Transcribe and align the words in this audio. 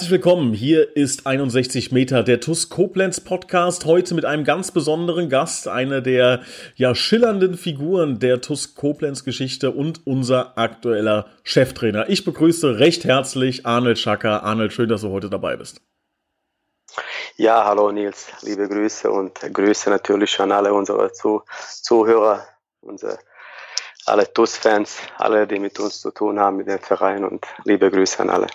Herzlich 0.00 0.12
willkommen. 0.12 0.54
Hier 0.54 0.96
ist 0.96 1.26
61 1.26 1.92
Meter 1.92 2.22
der 2.22 2.40
TUS 2.40 2.70
Koblenz 2.70 3.20
Podcast. 3.20 3.84
Heute 3.84 4.14
mit 4.14 4.24
einem 4.24 4.44
ganz 4.44 4.70
besonderen 4.70 5.28
Gast, 5.28 5.68
einer 5.68 6.00
der 6.00 6.40
ja 6.74 6.94
schillernden 6.94 7.58
Figuren 7.58 8.18
der 8.18 8.40
TUS 8.40 8.74
Koblenz 8.74 9.24
Geschichte 9.24 9.72
und 9.72 10.06
unser 10.06 10.56
aktueller 10.56 11.26
Cheftrainer. 11.42 12.08
Ich 12.08 12.24
begrüße 12.24 12.78
recht 12.78 13.04
herzlich 13.04 13.66
Arnold 13.66 13.98
Schacker. 13.98 14.42
Arnold, 14.42 14.72
schön, 14.72 14.88
dass 14.88 15.02
du 15.02 15.10
heute 15.10 15.28
dabei 15.28 15.56
bist. 15.58 15.82
Ja, 17.36 17.66
hallo 17.66 17.92
Nils. 17.92 18.28
Liebe 18.40 18.70
Grüße 18.70 19.10
und 19.10 19.38
Grüße 19.52 19.90
natürlich 19.90 20.40
an 20.40 20.50
alle 20.50 20.72
unsere 20.72 21.12
Zuhörer, 21.12 22.46
unsere 22.80 23.18
alle 24.10 24.32
TUS-Fans, 24.32 24.98
alle, 25.18 25.46
die 25.46 25.58
mit 25.58 25.78
uns 25.78 26.00
zu 26.00 26.10
tun 26.10 26.38
haben, 26.38 26.58
mit 26.58 26.66
dem 26.66 26.78
Verein 26.80 27.24
und 27.24 27.46
liebe 27.64 27.90
Grüße 27.90 28.20
an 28.20 28.30
alle. 28.30 28.46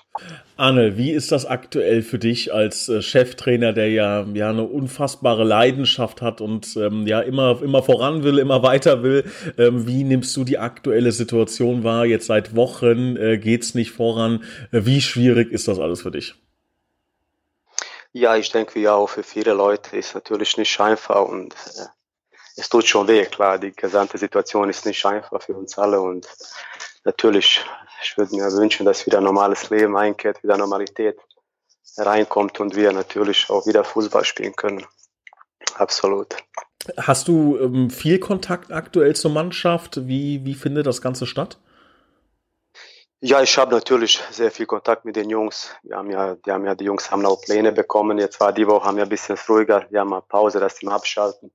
Anne, 0.57 0.97
wie 0.97 1.11
ist 1.11 1.31
das 1.31 1.45
aktuell 1.45 2.01
für 2.01 2.19
dich 2.19 2.53
als 2.53 2.87
äh, 2.89 3.01
Cheftrainer, 3.01 3.73
der 3.73 3.89
ja, 3.89 4.25
ja 4.33 4.49
eine 4.49 4.63
unfassbare 4.63 5.43
Leidenschaft 5.43 6.21
hat 6.21 6.41
und 6.41 6.75
ähm, 6.77 7.07
ja 7.07 7.21
immer, 7.21 7.61
immer 7.61 7.83
voran 7.83 8.23
will, 8.23 8.37
immer 8.37 8.63
weiter 8.63 9.03
will? 9.03 9.29
Ähm, 9.57 9.87
wie 9.87 10.03
nimmst 10.03 10.35
du 10.37 10.43
die 10.43 10.57
aktuelle 10.57 11.11
Situation 11.11 11.83
wahr? 11.83 12.05
Jetzt 12.05 12.27
seit 12.27 12.55
Wochen 12.55 13.17
äh, 13.17 13.35
es 13.55 13.75
nicht 13.75 13.91
voran. 13.91 14.43
Äh, 14.71 14.85
wie 14.85 15.01
schwierig 15.01 15.51
ist 15.51 15.67
das 15.67 15.79
alles 15.79 16.01
für 16.01 16.11
dich? 16.11 16.35
Ja, 18.13 18.37
ich 18.37 18.49
denke, 18.49 18.79
ja, 18.79 18.95
auch 18.95 19.09
für 19.09 19.23
viele 19.23 19.53
Leute 19.53 19.97
ist 19.97 20.15
natürlich 20.15 20.55
nicht 20.55 20.79
einfach 20.79 21.27
und 21.27 21.53
äh, 21.53 21.85
es 22.55 22.69
tut 22.69 22.87
schon 22.87 23.07
weh, 23.07 23.25
klar. 23.25 23.59
Die 23.59 23.71
gesamte 23.71 24.17
Situation 24.17 24.69
ist 24.69 24.85
nicht 24.85 25.05
einfach 25.05 25.41
für 25.41 25.53
uns 25.53 25.77
alle 25.77 25.99
und 25.99 26.27
natürlich, 27.03 27.63
ich 28.01 28.17
würde 28.17 28.35
mir 28.35 28.51
wünschen, 28.53 28.85
dass 28.85 29.05
wieder 29.05 29.21
normales 29.21 29.69
Leben 29.69 29.95
einkehrt, 29.97 30.43
wieder 30.43 30.57
Normalität 30.57 31.17
reinkommt 31.97 32.59
und 32.59 32.75
wir 32.75 32.91
natürlich 32.91 33.49
auch 33.49 33.65
wieder 33.65 33.83
Fußball 33.83 34.25
spielen 34.25 34.55
können. 34.55 34.85
Absolut. 35.75 36.35
Hast 36.97 37.27
du 37.27 37.57
ähm, 37.59 37.89
viel 37.89 38.19
Kontakt 38.19 38.71
aktuell 38.71 39.15
zur 39.15 39.31
Mannschaft? 39.31 40.07
Wie, 40.07 40.45
wie 40.45 40.53
findet 40.53 40.85
das 40.85 41.01
Ganze 41.01 41.25
statt? 41.25 41.57
Ja, 43.21 43.41
ich 43.41 43.57
habe 43.57 43.73
natürlich 43.73 44.21
sehr 44.29 44.51
viel 44.51 44.67
Kontakt 44.67 45.03
mit 45.03 45.15
den 45.15 45.29
Jungs. 45.29 45.71
Wir 45.81 45.97
haben 45.97 46.11
ja, 46.11 46.35
die 46.35 46.51
haben 46.51 46.65
ja, 46.65 46.75
die 46.75 46.83
Jungs 46.83 47.09
haben 47.09 47.25
auch 47.25 47.41
Pläne 47.41 47.71
bekommen. 47.71 48.19
Jetzt 48.19 48.39
war 48.39 48.53
die 48.53 48.67
Woche 48.67 48.85
haben 48.85 48.97
wir 48.97 49.03
ein 49.03 49.09
bisschen 49.09 49.37
ruhiger. 49.49 49.87
Wir 49.89 50.01
haben 50.01 50.09
mal 50.09 50.21
Pause, 50.21 50.59
dass 50.59 50.81
mal 50.83 50.93
abschalten. 50.93 51.51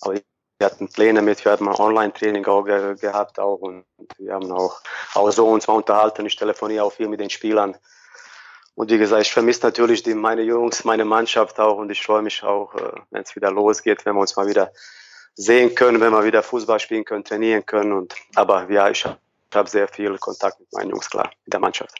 Aber 0.00 0.14
wir 0.58 0.66
hatten 0.66 0.88
Pläne 0.88 1.22
mit, 1.22 1.44
wir 1.44 1.52
hatten 1.52 1.68
Online-Training 1.68 2.44
auch 2.46 2.62
ge 2.62 2.94
gehabt 2.96 3.38
auch 3.38 3.56
und 3.56 3.84
wir 4.18 4.32
haben 4.32 4.50
auch, 4.52 4.80
auch 5.14 5.30
so 5.30 5.48
uns 5.48 5.66
mal 5.66 5.74
unterhalten. 5.74 6.26
Ich 6.26 6.36
telefoniere 6.36 6.84
auch 6.84 6.92
viel 6.92 7.08
mit 7.08 7.20
den 7.20 7.30
Spielern. 7.30 7.76
Und 8.76 8.90
wie 8.90 8.98
gesagt, 8.98 9.22
ich 9.22 9.32
vermisse 9.32 9.66
natürlich 9.66 10.02
die, 10.02 10.14
meine 10.14 10.42
Jungs, 10.42 10.84
meine 10.84 11.04
Mannschaft 11.04 11.60
auch 11.60 11.78
und 11.78 11.90
ich 11.90 12.02
freue 12.02 12.22
mich 12.22 12.42
auch, 12.42 12.74
äh, 12.74 12.92
wenn 13.10 13.22
es 13.22 13.34
wieder 13.36 13.50
losgeht, 13.50 14.04
wenn 14.04 14.14
wir 14.14 14.20
uns 14.20 14.36
mal 14.36 14.48
wieder 14.48 14.72
sehen 15.34 15.74
können, 15.74 16.00
wenn 16.00 16.12
wir 16.12 16.24
wieder 16.24 16.42
Fußball 16.42 16.80
spielen 16.80 17.04
können, 17.04 17.24
trainieren 17.24 17.64
können. 17.66 17.92
Und, 17.92 18.14
aber 18.34 18.68
ja, 18.70 18.88
ich 18.90 19.04
habe 19.54 19.68
sehr 19.68 19.88
viel 19.88 20.18
Kontakt 20.18 20.58
mit 20.60 20.72
meinen 20.72 20.90
Jungs, 20.90 21.08
klar, 21.08 21.30
mit 21.44 21.52
der 21.52 21.60
Mannschaft. 21.60 21.98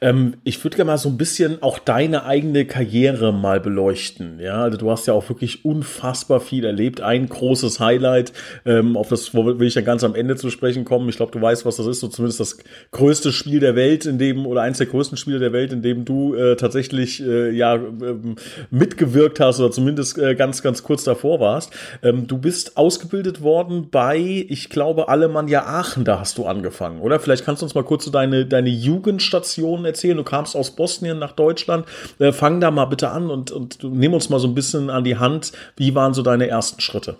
Ähm, 0.00 0.34
ich 0.44 0.62
würde 0.64 0.76
gerne 0.76 0.92
mal 0.92 0.98
so 0.98 1.08
ein 1.08 1.16
bisschen 1.16 1.62
auch 1.62 1.78
deine 1.78 2.24
eigene 2.24 2.64
Karriere 2.66 3.32
mal 3.32 3.60
beleuchten. 3.60 4.38
Ja, 4.40 4.62
also 4.62 4.78
du 4.78 4.90
hast 4.90 5.06
ja 5.06 5.14
auch 5.14 5.28
wirklich 5.28 5.64
unfassbar 5.64 6.40
viel 6.40 6.64
erlebt. 6.64 7.00
Ein 7.00 7.28
großes 7.28 7.80
Highlight, 7.80 8.32
ähm, 8.64 8.96
auf 8.96 9.08
das 9.08 9.34
will 9.34 9.66
ich 9.66 9.74
ja 9.74 9.82
ganz 9.82 10.04
am 10.04 10.14
Ende 10.14 10.36
zu 10.36 10.50
sprechen 10.50 10.84
kommen. 10.84 11.08
Ich 11.08 11.16
glaube, 11.16 11.32
du 11.32 11.40
weißt, 11.40 11.66
was 11.66 11.76
das 11.76 11.86
ist. 11.86 12.00
So 12.00 12.08
zumindest 12.08 12.40
das 12.40 12.58
größte 12.92 13.32
Spiel 13.32 13.60
der 13.60 13.74
Welt, 13.74 14.06
in 14.06 14.18
dem 14.18 14.46
oder 14.46 14.62
eins 14.62 14.78
der 14.78 14.86
größten 14.86 15.16
Spiele 15.16 15.38
der 15.38 15.52
Welt, 15.52 15.72
in 15.72 15.82
dem 15.82 16.04
du 16.04 16.34
äh, 16.34 16.56
tatsächlich 16.56 17.22
äh, 17.22 17.50
ja 17.50 17.74
ähm, 17.74 18.36
mitgewirkt 18.70 19.40
hast 19.40 19.60
oder 19.60 19.70
zumindest 19.70 20.18
äh, 20.18 20.34
ganz 20.34 20.62
ganz 20.62 20.82
kurz 20.82 21.04
davor 21.04 21.40
warst. 21.40 21.72
Ähm, 22.02 22.26
du 22.26 22.38
bist 22.38 22.76
ausgebildet 22.76 23.42
worden 23.42 23.88
bei, 23.90 24.46
ich 24.48 24.68
glaube, 24.70 25.08
Alemannia 25.08 25.66
Aachen. 25.66 26.04
Da 26.04 26.20
hast 26.20 26.38
du 26.38 26.46
angefangen, 26.46 27.00
oder? 27.00 27.18
Vielleicht 27.18 27.44
kannst 27.44 27.62
du 27.62 27.66
uns 27.66 27.74
mal 27.74 27.84
kurz 27.84 28.04
so 28.04 28.10
deine 28.10 28.46
deine 28.46 28.70
Jugendstation 28.70 29.47
Stationen 29.48 29.84
erzählen. 29.84 30.16
Du 30.16 30.24
kamst 30.24 30.54
aus 30.54 30.70
Bosnien 30.70 31.18
nach 31.18 31.32
Deutschland. 31.32 31.86
Äh, 32.18 32.32
fang 32.32 32.60
da 32.60 32.70
mal 32.70 32.84
bitte 32.86 33.10
an 33.10 33.30
und, 33.30 33.50
und 33.50 33.82
nimm 33.82 34.14
uns 34.14 34.28
mal 34.28 34.38
so 34.38 34.48
ein 34.48 34.54
bisschen 34.54 34.90
an 34.90 35.04
die 35.04 35.18
Hand. 35.18 35.52
Wie 35.76 35.94
waren 35.94 36.14
so 36.14 36.22
deine 36.22 36.48
ersten 36.48 36.80
Schritte? 36.80 37.16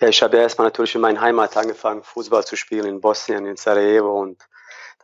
Ja, 0.00 0.08
ich 0.08 0.22
habe 0.22 0.36
ja 0.36 0.42
erstmal 0.44 0.66
natürlich 0.66 0.94
in 0.94 1.00
meiner 1.00 1.20
Heimat 1.20 1.56
angefangen, 1.56 2.02
Fußball 2.02 2.44
zu 2.44 2.56
spielen 2.56 2.86
in 2.86 3.00
Bosnien, 3.00 3.44
in 3.46 3.56
Sarajevo. 3.56 4.20
Und 4.20 4.38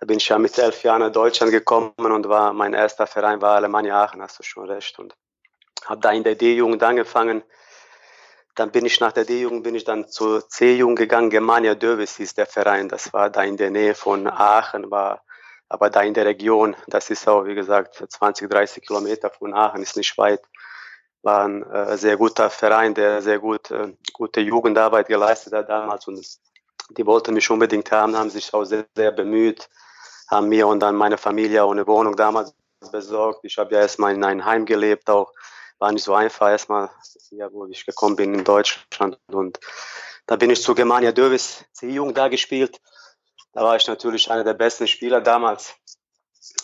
da 0.00 0.06
bin 0.06 0.19
ich 0.19 0.28
ja 0.28 0.38
mit 0.38 0.56
elf 0.59 0.82
Jahren 0.82 1.00
nach 1.00 1.12
Deutschland 1.12 1.53
gekommen 1.53 1.93
und 1.97 2.28
war 2.28 2.53
mein 2.53 2.75
erster 2.75 3.06
Verein 3.06 3.41
war 3.41 3.56
Alemannia 3.56 4.03
Aachen, 4.03 4.22
hast 4.22 4.38
du 4.38 4.43
schon 4.43 4.69
recht. 4.71 4.99
Und 4.99 5.15
habe 5.84 6.00
da 6.00 6.12
in 6.12 6.25
der 6.25 6.34
D-Jugend 6.34 6.82
angefangen. 6.82 7.43
Dann 8.56 8.71
bin 8.71 8.87
ich 8.87 9.00
nach 9.00 9.12
der 9.12 9.27
D-Jugend 9.27 9.62
bin 9.62 9.75
ich 9.75 9.84
dann 9.84 10.09
zur 10.09 10.49
C-Jugend 10.49 10.99
gegangen. 10.99 11.28
Germania 11.28 11.75
Dövis 11.75 12.17
hieß 12.17 12.34
der 12.34 12.47
Verein. 12.47 12.89
Das 12.89 13.12
war 13.12 13.28
da 13.28 13.43
in 13.43 13.59
der 13.59 13.71
Nähe 13.71 13.94
von 13.94 14.27
Aachen, 14.27 14.91
war 14.91 15.22
aber 15.69 15.91
da 15.91 16.00
in 16.00 16.15
der 16.15 16.25
Region. 16.25 16.75
Das 16.87 17.11
ist 17.11 17.28
auch, 17.28 17.44
wie 17.44 17.55
gesagt, 17.55 18.03
20, 18.09 18.49
30 18.49 18.87
Kilometer 18.87 19.31
von 19.31 19.53
Aachen, 19.53 19.83
ist 19.83 19.97
nicht 19.97 20.17
weit. 20.17 20.41
War 21.22 21.44
ein 21.44 21.62
äh, 21.71 21.99
sehr 21.99 22.17
guter 22.17 22.49
Verein, 22.49 22.94
der 22.94 23.21
sehr 23.21 23.39
gut, 23.39 23.71
äh, 23.71 23.93
gute 24.15 24.41
Jugendarbeit 24.41 25.09
geleistet 25.09 25.53
hat 25.53 25.69
damals. 25.69 26.09
Und 26.09 26.25
die 26.91 27.05
wollten 27.05 27.34
mich 27.34 27.50
unbedingt 27.50 27.93
haben, 27.93 28.17
haben 28.17 28.31
sich 28.31 28.55
auch 28.55 28.65
sehr, 28.65 28.87
sehr 28.94 29.12
bemüht, 29.12 29.69
haben 30.31 30.49
mir 30.49 30.67
und 30.67 30.81
dann 30.81 30.97
meine 30.97 31.19
Familie 31.19 31.62
auch 31.62 31.73
eine 31.73 31.87
Wohnung 31.87 32.17
damals 32.17 32.55
besorgt. 32.91 33.41
Ich 33.43 33.59
habe 33.59 33.75
ja 33.75 33.83
erstmal 33.83 34.15
in 34.15 34.25
einem 34.25 34.44
Heim 34.47 34.65
gelebt, 34.65 35.11
auch 35.11 35.33
war 35.78 35.92
nicht 35.92 36.04
so 36.04 36.14
einfach 36.14 36.48
erstmal, 36.50 36.91
ja, 37.31 37.53
wo 37.53 37.66
ich 37.66 37.84
gekommen 37.84 38.16
bin 38.16 38.34
in 38.34 38.44
Deutschland. 38.44 39.19
Und 39.28 39.60
da 40.26 40.37
bin 40.37 40.50
ich 40.50 40.62
zu 40.62 40.75
Germania 40.75 41.12
Dövis 41.12 41.64
C-Jugend 41.72 42.16
da 42.16 42.28
gespielt. 42.28 42.81
Da 43.53 43.62
war 43.62 43.76
ich 43.76 43.87
natürlich 43.87 44.31
einer 44.31 44.44
der 44.44 44.54
besten 44.54 44.87
Spieler 44.87 45.20
damals. 45.20 45.75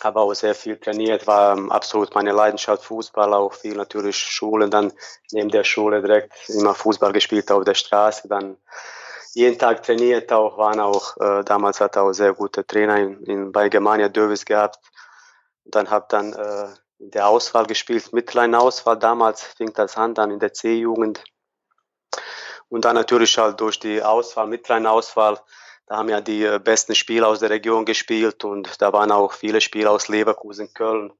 Habe 0.02 0.20
auch 0.20 0.32
sehr 0.34 0.54
viel 0.54 0.78
trainiert, 0.78 1.26
war 1.26 1.58
absolut 1.70 2.14
meine 2.14 2.32
Leidenschaft 2.32 2.84
Fußball, 2.84 3.34
auch 3.34 3.54
viel 3.54 3.74
natürlich 3.74 4.16
Schule, 4.16 4.68
dann 4.68 4.92
neben 5.32 5.50
der 5.50 5.64
Schule 5.64 6.00
direkt 6.00 6.32
immer 6.48 6.74
Fußball 6.74 7.12
gespielt 7.12 7.50
auf 7.50 7.64
der 7.64 7.74
Straße, 7.74 8.28
dann 8.28 8.56
jeden 9.34 9.58
Tag 9.58 9.82
trainiert, 9.82 10.32
auch 10.32 10.58
waren 10.58 10.80
auch, 10.80 11.16
äh, 11.16 11.42
damals 11.44 11.80
hat 11.80 11.96
auch 11.96 12.12
sehr 12.12 12.34
gute 12.34 12.66
Trainer 12.66 12.98
in, 12.98 13.22
in, 13.24 13.52
bei 13.52 13.68
Germania 13.68 14.08
Dövis 14.08 14.44
gehabt. 14.44 14.78
Dann 15.64 15.90
habe 15.90 16.06
dann 16.08 16.32
äh, 16.32 16.68
in 17.02 17.10
der 17.10 17.26
Auswahl 17.26 17.66
gespielt, 17.66 18.12
mittleren 18.12 18.54
Auswahl. 18.54 18.96
Damals 18.96 19.42
fing 19.42 19.72
das 19.74 19.96
an, 19.96 20.14
dann 20.14 20.30
in 20.30 20.38
der 20.38 20.52
C-Jugend. 20.52 21.22
Und 22.68 22.84
dann 22.84 22.94
natürlich 22.94 23.36
halt 23.36 23.60
durch 23.60 23.78
die 23.80 24.02
Auswahl, 24.02 24.46
mittleren 24.46 24.86
Auswahl, 24.86 25.38
da 25.86 25.96
haben 25.96 26.08
ja 26.08 26.20
die 26.20 26.44
äh, 26.44 26.60
besten 26.60 26.94
Spieler 26.94 27.28
aus 27.28 27.40
der 27.40 27.50
Region 27.50 27.84
gespielt 27.84 28.44
und 28.44 28.80
da 28.80 28.92
waren 28.92 29.10
auch 29.10 29.32
viele 29.32 29.60
Spieler 29.60 29.90
aus 29.90 30.08
Leverkusen, 30.08 30.72
Köln. 30.72 31.12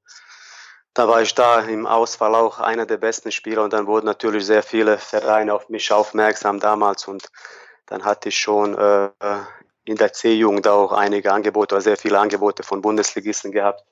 Da 0.94 1.08
war 1.08 1.20
ich 1.20 1.34
da 1.34 1.60
im 1.60 1.86
Auswahl 1.86 2.34
auch 2.36 2.60
einer 2.60 2.86
der 2.86 2.98
besten 2.98 3.32
Spieler 3.32 3.64
und 3.64 3.72
dann 3.72 3.86
wurden 3.86 4.06
natürlich 4.06 4.46
sehr 4.46 4.62
viele 4.62 4.98
Vereine 4.98 5.52
auf 5.52 5.68
mich 5.68 5.90
aufmerksam 5.90 6.60
damals 6.60 7.08
und 7.08 7.28
dann 7.86 8.04
hatte 8.04 8.28
ich 8.28 8.38
schon 8.38 8.78
äh, 8.78 9.10
in 9.84 9.96
der 9.96 10.12
C-Jugend 10.12 10.68
auch 10.68 10.92
einige 10.92 11.32
Angebote, 11.32 11.80
sehr 11.80 11.96
viele 11.96 12.20
Angebote 12.20 12.62
von 12.62 12.80
Bundesligisten 12.80 13.50
gehabt 13.52 13.84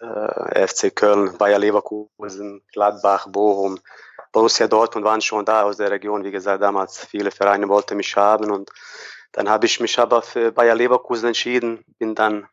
äh, 0.00 0.66
FC 0.66 0.94
Köln, 0.94 1.36
Bayer 1.38 1.58
Leverkusen, 1.58 2.62
Gladbach, 2.72 3.28
Bochum, 3.28 3.78
Borussia 4.32 4.68
Dortmund 4.68 5.04
waren 5.04 5.20
schon 5.20 5.44
da 5.44 5.62
aus 5.62 5.76
der 5.76 5.90
Region. 5.90 6.24
Wie 6.24 6.30
gesagt, 6.30 6.62
damals 6.62 7.04
viele 7.04 7.30
Vereine 7.30 7.68
wollten 7.68 7.96
mich 7.96 8.16
haben 8.16 8.50
und 8.50 8.70
dann 9.32 9.48
habe 9.48 9.66
ich 9.66 9.78
mich 9.80 9.98
aber 9.98 10.22
für 10.22 10.52
Bayer 10.52 10.74
Leverkusen 10.74 11.28
entschieden, 11.28 11.84
bin 11.98 12.14
dann 12.14 12.48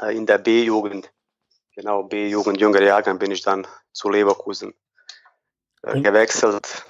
äh, 0.00 0.16
in 0.16 0.26
der 0.26 0.38
B-Jugend, 0.38 1.10
genau 1.74 2.02
B-Jugend, 2.02 2.60
jüngere 2.60 2.84
Jahrgang, 2.84 3.18
bin 3.18 3.30
ich 3.30 3.42
dann 3.42 3.66
zu 3.92 4.10
Leverkusen 4.10 4.74
äh, 5.82 6.00
gewechselt. 6.00 6.84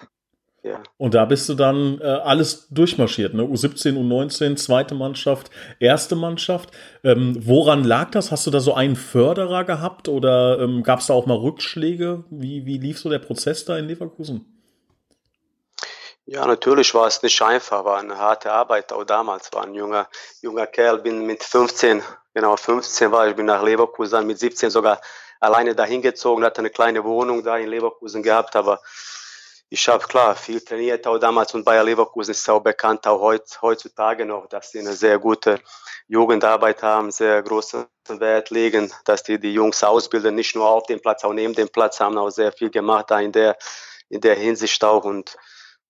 Ja. 0.66 0.82
Und 0.98 1.14
da 1.14 1.24
bist 1.26 1.48
du 1.48 1.54
dann 1.54 2.00
äh, 2.00 2.04
alles 2.04 2.66
durchmarschiert, 2.70 3.34
ne? 3.34 3.44
U17, 3.44 3.94
U19, 3.94 4.56
zweite 4.56 4.96
Mannschaft, 4.96 5.48
erste 5.78 6.16
Mannschaft. 6.16 6.70
Ähm, 7.04 7.36
woran 7.38 7.84
lag 7.84 8.10
das? 8.10 8.32
Hast 8.32 8.48
du 8.48 8.50
da 8.50 8.58
so 8.58 8.74
einen 8.74 8.96
Förderer 8.96 9.62
gehabt 9.62 10.08
oder 10.08 10.58
ähm, 10.58 10.82
gab 10.82 10.98
es 10.98 11.06
da 11.06 11.14
auch 11.14 11.26
mal 11.26 11.36
Rückschläge? 11.36 12.24
Wie, 12.30 12.66
wie 12.66 12.78
lief 12.78 12.98
so 12.98 13.08
der 13.08 13.20
Prozess 13.20 13.64
da 13.64 13.78
in 13.78 13.86
Leverkusen? 13.86 14.44
Ja, 16.24 16.44
natürlich 16.44 16.92
war 16.94 17.06
es 17.06 17.22
nicht 17.22 17.40
einfach, 17.40 17.84
war 17.84 18.00
eine 18.00 18.18
harte 18.18 18.50
Arbeit. 18.50 18.92
Auch 18.92 19.04
damals 19.04 19.52
war 19.52 19.62
ein 19.62 19.74
junger, 19.74 20.08
junger 20.42 20.66
Kerl, 20.66 20.98
bin 20.98 21.24
mit 21.26 21.44
15, 21.44 22.02
genau 22.34 22.56
15 22.56 23.12
war 23.12 23.28
ich, 23.28 23.36
bin 23.36 23.46
nach 23.46 23.62
Leverkusen, 23.62 24.26
mit 24.26 24.40
17 24.40 24.70
sogar 24.70 25.00
alleine 25.38 25.76
dahin 25.76 26.02
gezogen, 26.02 26.42
hatte 26.42 26.58
eine 26.58 26.70
kleine 26.70 27.04
Wohnung 27.04 27.44
da 27.44 27.56
in 27.56 27.68
Leverkusen 27.68 28.24
gehabt, 28.24 28.56
aber 28.56 28.80
ich 29.68 29.88
habe 29.88 30.06
klar 30.06 30.36
viel 30.36 30.60
trainiert, 30.60 31.06
auch 31.06 31.18
damals 31.18 31.52
und 31.54 31.64
Bayer 31.64 31.82
Leverkusen 31.82 32.30
ist 32.30 32.48
auch 32.48 32.60
bekannt, 32.60 33.06
auch 33.06 33.20
heut, 33.20 33.58
heutzutage 33.62 34.24
noch, 34.24 34.46
dass 34.46 34.70
sie 34.70 34.78
eine 34.78 34.92
sehr 34.92 35.18
gute 35.18 35.60
Jugendarbeit 36.06 36.82
haben, 36.82 37.10
sehr 37.10 37.42
großen 37.42 37.86
Wert 38.08 38.50
legen, 38.50 38.92
dass 39.04 39.24
die 39.24 39.40
die 39.40 39.52
Jungs 39.52 39.82
ausbilden, 39.82 40.36
nicht 40.36 40.54
nur 40.54 40.68
auf 40.68 40.86
dem 40.86 41.00
Platz, 41.00 41.24
auch 41.24 41.32
neben 41.32 41.54
dem 41.54 41.68
Platz, 41.68 41.98
haben 41.98 42.16
auch 42.16 42.30
sehr 42.30 42.52
viel 42.52 42.70
gemacht 42.70 43.10
da 43.10 43.18
in 43.18 43.32
der, 43.32 43.56
in 44.08 44.20
der 44.20 44.36
Hinsicht 44.36 44.84
auch 44.84 45.04
und 45.04 45.36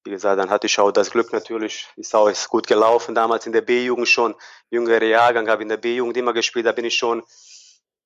wie 0.05 0.11
gesagt, 0.11 0.39
dann 0.39 0.51
hatte 0.51 0.69
ich 0.69 0.79
auch 0.79 0.93
das 0.93 1.11
Glück 1.11 1.33
natürlich, 1.33 1.89
ist 1.97 2.15
auch 2.15 2.29
ist 2.29 2.49
gut 2.49 2.69
gelaufen. 2.69 3.15
Damals 3.15 3.45
in 3.45 3.53
der 3.53 3.61
B-Jugend 3.61 4.09
schon, 4.09 4.37
jüngere 4.71 5.03
Jahrgang, 5.03 5.49
habe 5.49 5.65
in 5.65 5.69
der 5.69 5.79
B-Jugend 5.79 6.17
immer 6.17 6.33
gespielt. 6.33 6.65
Da 6.65 6.71
bin 6.71 6.85
ich 6.85 6.95
schon 6.95 7.25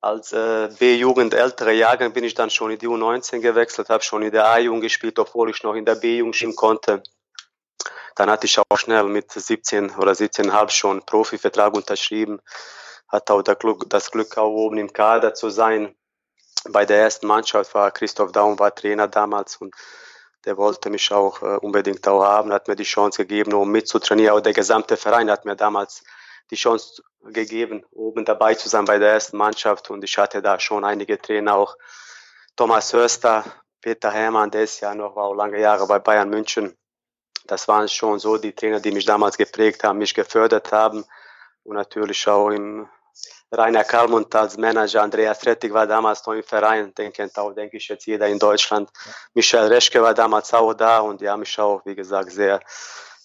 als 0.00 0.32
äh, 0.32 0.70
B-Jugend, 0.78 1.34
ältere 1.34 1.72
Jahrgang, 1.72 2.12
bin 2.12 2.24
ich 2.24 2.34
dann 2.34 2.50
schon 2.50 2.70
in 2.70 2.78
die 2.78 2.88
U19 2.88 3.40
gewechselt, 3.40 3.90
habe 3.90 4.02
schon 4.02 4.22
in 4.22 4.32
der 4.32 4.48
A-Jugend 4.48 4.82
gespielt, 4.82 5.18
obwohl 5.18 5.50
ich 5.50 5.62
noch 5.62 5.74
in 5.74 5.84
der 5.84 5.96
B-Jugend 5.96 6.36
spielen 6.36 6.56
konnte. 6.56 7.02
Dann 8.16 8.30
hatte 8.30 8.46
ich 8.46 8.58
auch 8.58 8.76
schnell 8.76 9.04
mit 9.04 9.30
17 9.30 9.96
oder 9.96 10.12
17,5 10.12 10.70
schon 10.70 11.02
Profivertrag 11.04 11.74
unterschrieben. 11.74 12.40
Hatte 13.08 13.34
auch 13.34 13.42
das 13.42 14.10
Glück, 14.10 14.38
auch 14.38 14.50
oben 14.50 14.78
im 14.78 14.92
Kader 14.92 15.34
zu 15.34 15.50
sein. 15.50 15.94
Bei 16.68 16.84
der 16.84 17.02
ersten 17.02 17.26
Mannschaft 17.26 17.74
war 17.74 17.90
Christoph 17.90 18.32
Daum 18.32 18.58
war 18.58 18.74
Trainer 18.74 19.08
damals 19.08 19.56
und 19.56 19.74
der 20.44 20.56
wollte 20.56 20.90
mich 20.90 21.12
auch 21.12 21.42
äh, 21.42 21.56
unbedingt 21.56 22.06
auch 22.08 22.24
haben, 22.24 22.52
hat 22.52 22.68
mir 22.68 22.76
die 22.76 22.84
Chance 22.84 23.18
gegeben, 23.26 23.52
um 23.52 23.70
mitzutrainieren. 23.70 24.36
Auch 24.36 24.40
der 24.40 24.54
gesamte 24.54 24.96
Verein 24.96 25.30
hat 25.30 25.44
mir 25.44 25.56
damals 25.56 26.02
die 26.50 26.56
Chance 26.56 27.02
gegeben, 27.22 27.84
oben 27.92 28.24
dabei 28.24 28.54
zu 28.54 28.68
sein 28.68 28.84
bei 28.84 28.98
der 28.98 29.12
ersten 29.12 29.36
Mannschaft. 29.36 29.90
Und 29.90 30.02
ich 30.04 30.16
hatte 30.18 30.42
da 30.42 30.58
schon 30.58 30.84
einige 30.84 31.20
Trainer, 31.20 31.54
auch 31.54 31.76
Thomas 32.56 32.92
Hörster, 32.92 33.44
Peter 33.80 34.10
Hermann, 34.10 34.50
der 34.50 34.64
ist 34.64 34.80
ja 34.80 34.94
noch 34.94 35.16
war 35.16 35.24
auch 35.24 35.34
lange 35.34 35.58
Jahre 35.58 35.86
bei 35.86 35.98
Bayern 35.98 36.28
München. 36.28 36.76
Das 37.46 37.66
waren 37.68 37.88
schon 37.88 38.18
so 38.18 38.36
die 38.36 38.54
Trainer, 38.54 38.80
die 38.80 38.92
mich 38.92 39.06
damals 39.06 39.36
geprägt 39.36 39.82
haben, 39.82 39.98
mich 39.98 40.14
gefördert 40.14 40.70
haben. 40.70 41.04
Und 41.62 41.76
natürlich 41.76 42.26
auch 42.28 42.50
im 42.50 42.88
Rainer 43.52 43.84
Kalmund 43.84 44.34
als 44.34 44.56
Manager, 44.56 45.02
Andreas 45.02 45.44
Rettig 45.44 45.72
war 45.72 45.86
damals 45.86 46.24
noch 46.24 46.34
im 46.34 46.42
Verein, 46.42 46.94
den 46.94 47.12
kennt 47.12 47.36
auch, 47.36 47.52
denke 47.52 47.78
ich, 47.78 47.88
jetzt 47.88 48.06
jeder 48.06 48.28
in 48.28 48.38
Deutschland. 48.38 48.90
Michael 49.34 49.66
Reschke 49.66 50.00
war 50.00 50.14
damals 50.14 50.54
auch 50.54 50.72
da 50.74 51.00
und 51.00 51.20
die 51.20 51.28
haben 51.28 51.40
mich 51.40 51.58
auch, 51.58 51.84
wie 51.84 51.96
gesagt, 51.96 52.30
sehr, 52.30 52.60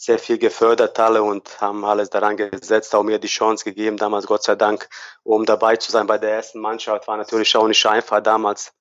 sehr 0.06 0.20
viel 0.20 0.38
gefördert 0.38 1.00
alle 1.00 1.24
und 1.24 1.60
haben 1.62 1.84
alles 1.84 2.10
daran 2.10 2.38
gesetzt, 2.38 2.94
auch 2.96 3.04
mir 3.04 3.20
die 3.20 3.28
Chance 3.28 3.64
gegeben, 3.66 3.98
damals 3.98 4.28
Gott 4.28 4.44
sei 4.44 4.56
Dank, 4.56 4.88
um 5.24 5.46
dabei 5.46 5.76
zu 5.78 5.92
sein 5.92 6.08
bei 6.08 6.18
der 6.18 6.32
ersten 6.32 6.60
Mannschaft. 6.60 7.08
War 7.08 7.18
natürlich 7.18 7.56
auch 7.58 7.68
nicht 7.68 7.86
einfach 7.86 8.22
damals 8.22 8.74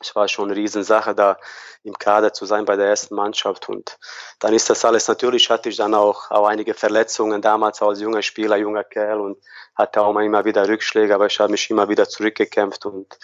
es 0.00 0.14
war 0.14 0.28
schon 0.28 0.50
eine 0.50 0.56
Riesensache, 0.56 1.14
da 1.14 1.38
im 1.82 1.98
Kader 1.98 2.32
zu 2.32 2.46
sein 2.46 2.64
bei 2.64 2.76
der 2.76 2.86
ersten 2.86 3.14
Mannschaft. 3.14 3.68
Und 3.68 3.98
dann 4.38 4.54
ist 4.54 4.70
das 4.70 4.84
alles, 4.84 5.08
natürlich 5.08 5.50
hatte 5.50 5.68
ich 5.68 5.76
dann 5.76 5.94
auch, 5.94 6.30
auch 6.30 6.46
einige 6.46 6.74
Verletzungen 6.74 7.42
damals 7.42 7.82
als 7.82 8.00
junger 8.00 8.22
Spieler, 8.22 8.56
junger 8.56 8.84
Kerl 8.84 9.20
und 9.20 9.38
hatte 9.74 10.02
auch 10.02 10.16
immer 10.18 10.44
wieder 10.44 10.68
Rückschläge, 10.68 11.14
aber 11.14 11.26
ich 11.26 11.38
habe 11.40 11.52
mich 11.52 11.70
immer 11.70 11.88
wieder 11.88 12.08
zurückgekämpft 12.08 12.86
und 12.86 13.18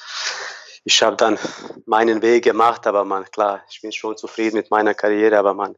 ich 0.85 1.03
habe 1.03 1.17
dann 1.17 1.39
meinen 1.87 2.23
Weg 2.23 2.45
gemacht, 2.45 2.87
aber 2.87 3.05
man, 3.05 3.25
klar, 3.31 3.63
ich 3.71 3.81
bin 3.81 3.91
schon 3.91 4.17
zufrieden 4.17 4.57
mit 4.57 4.71
meiner 4.71 4.95
Karriere, 4.95 5.39
aber 5.39 5.55
man, 5.55 5.77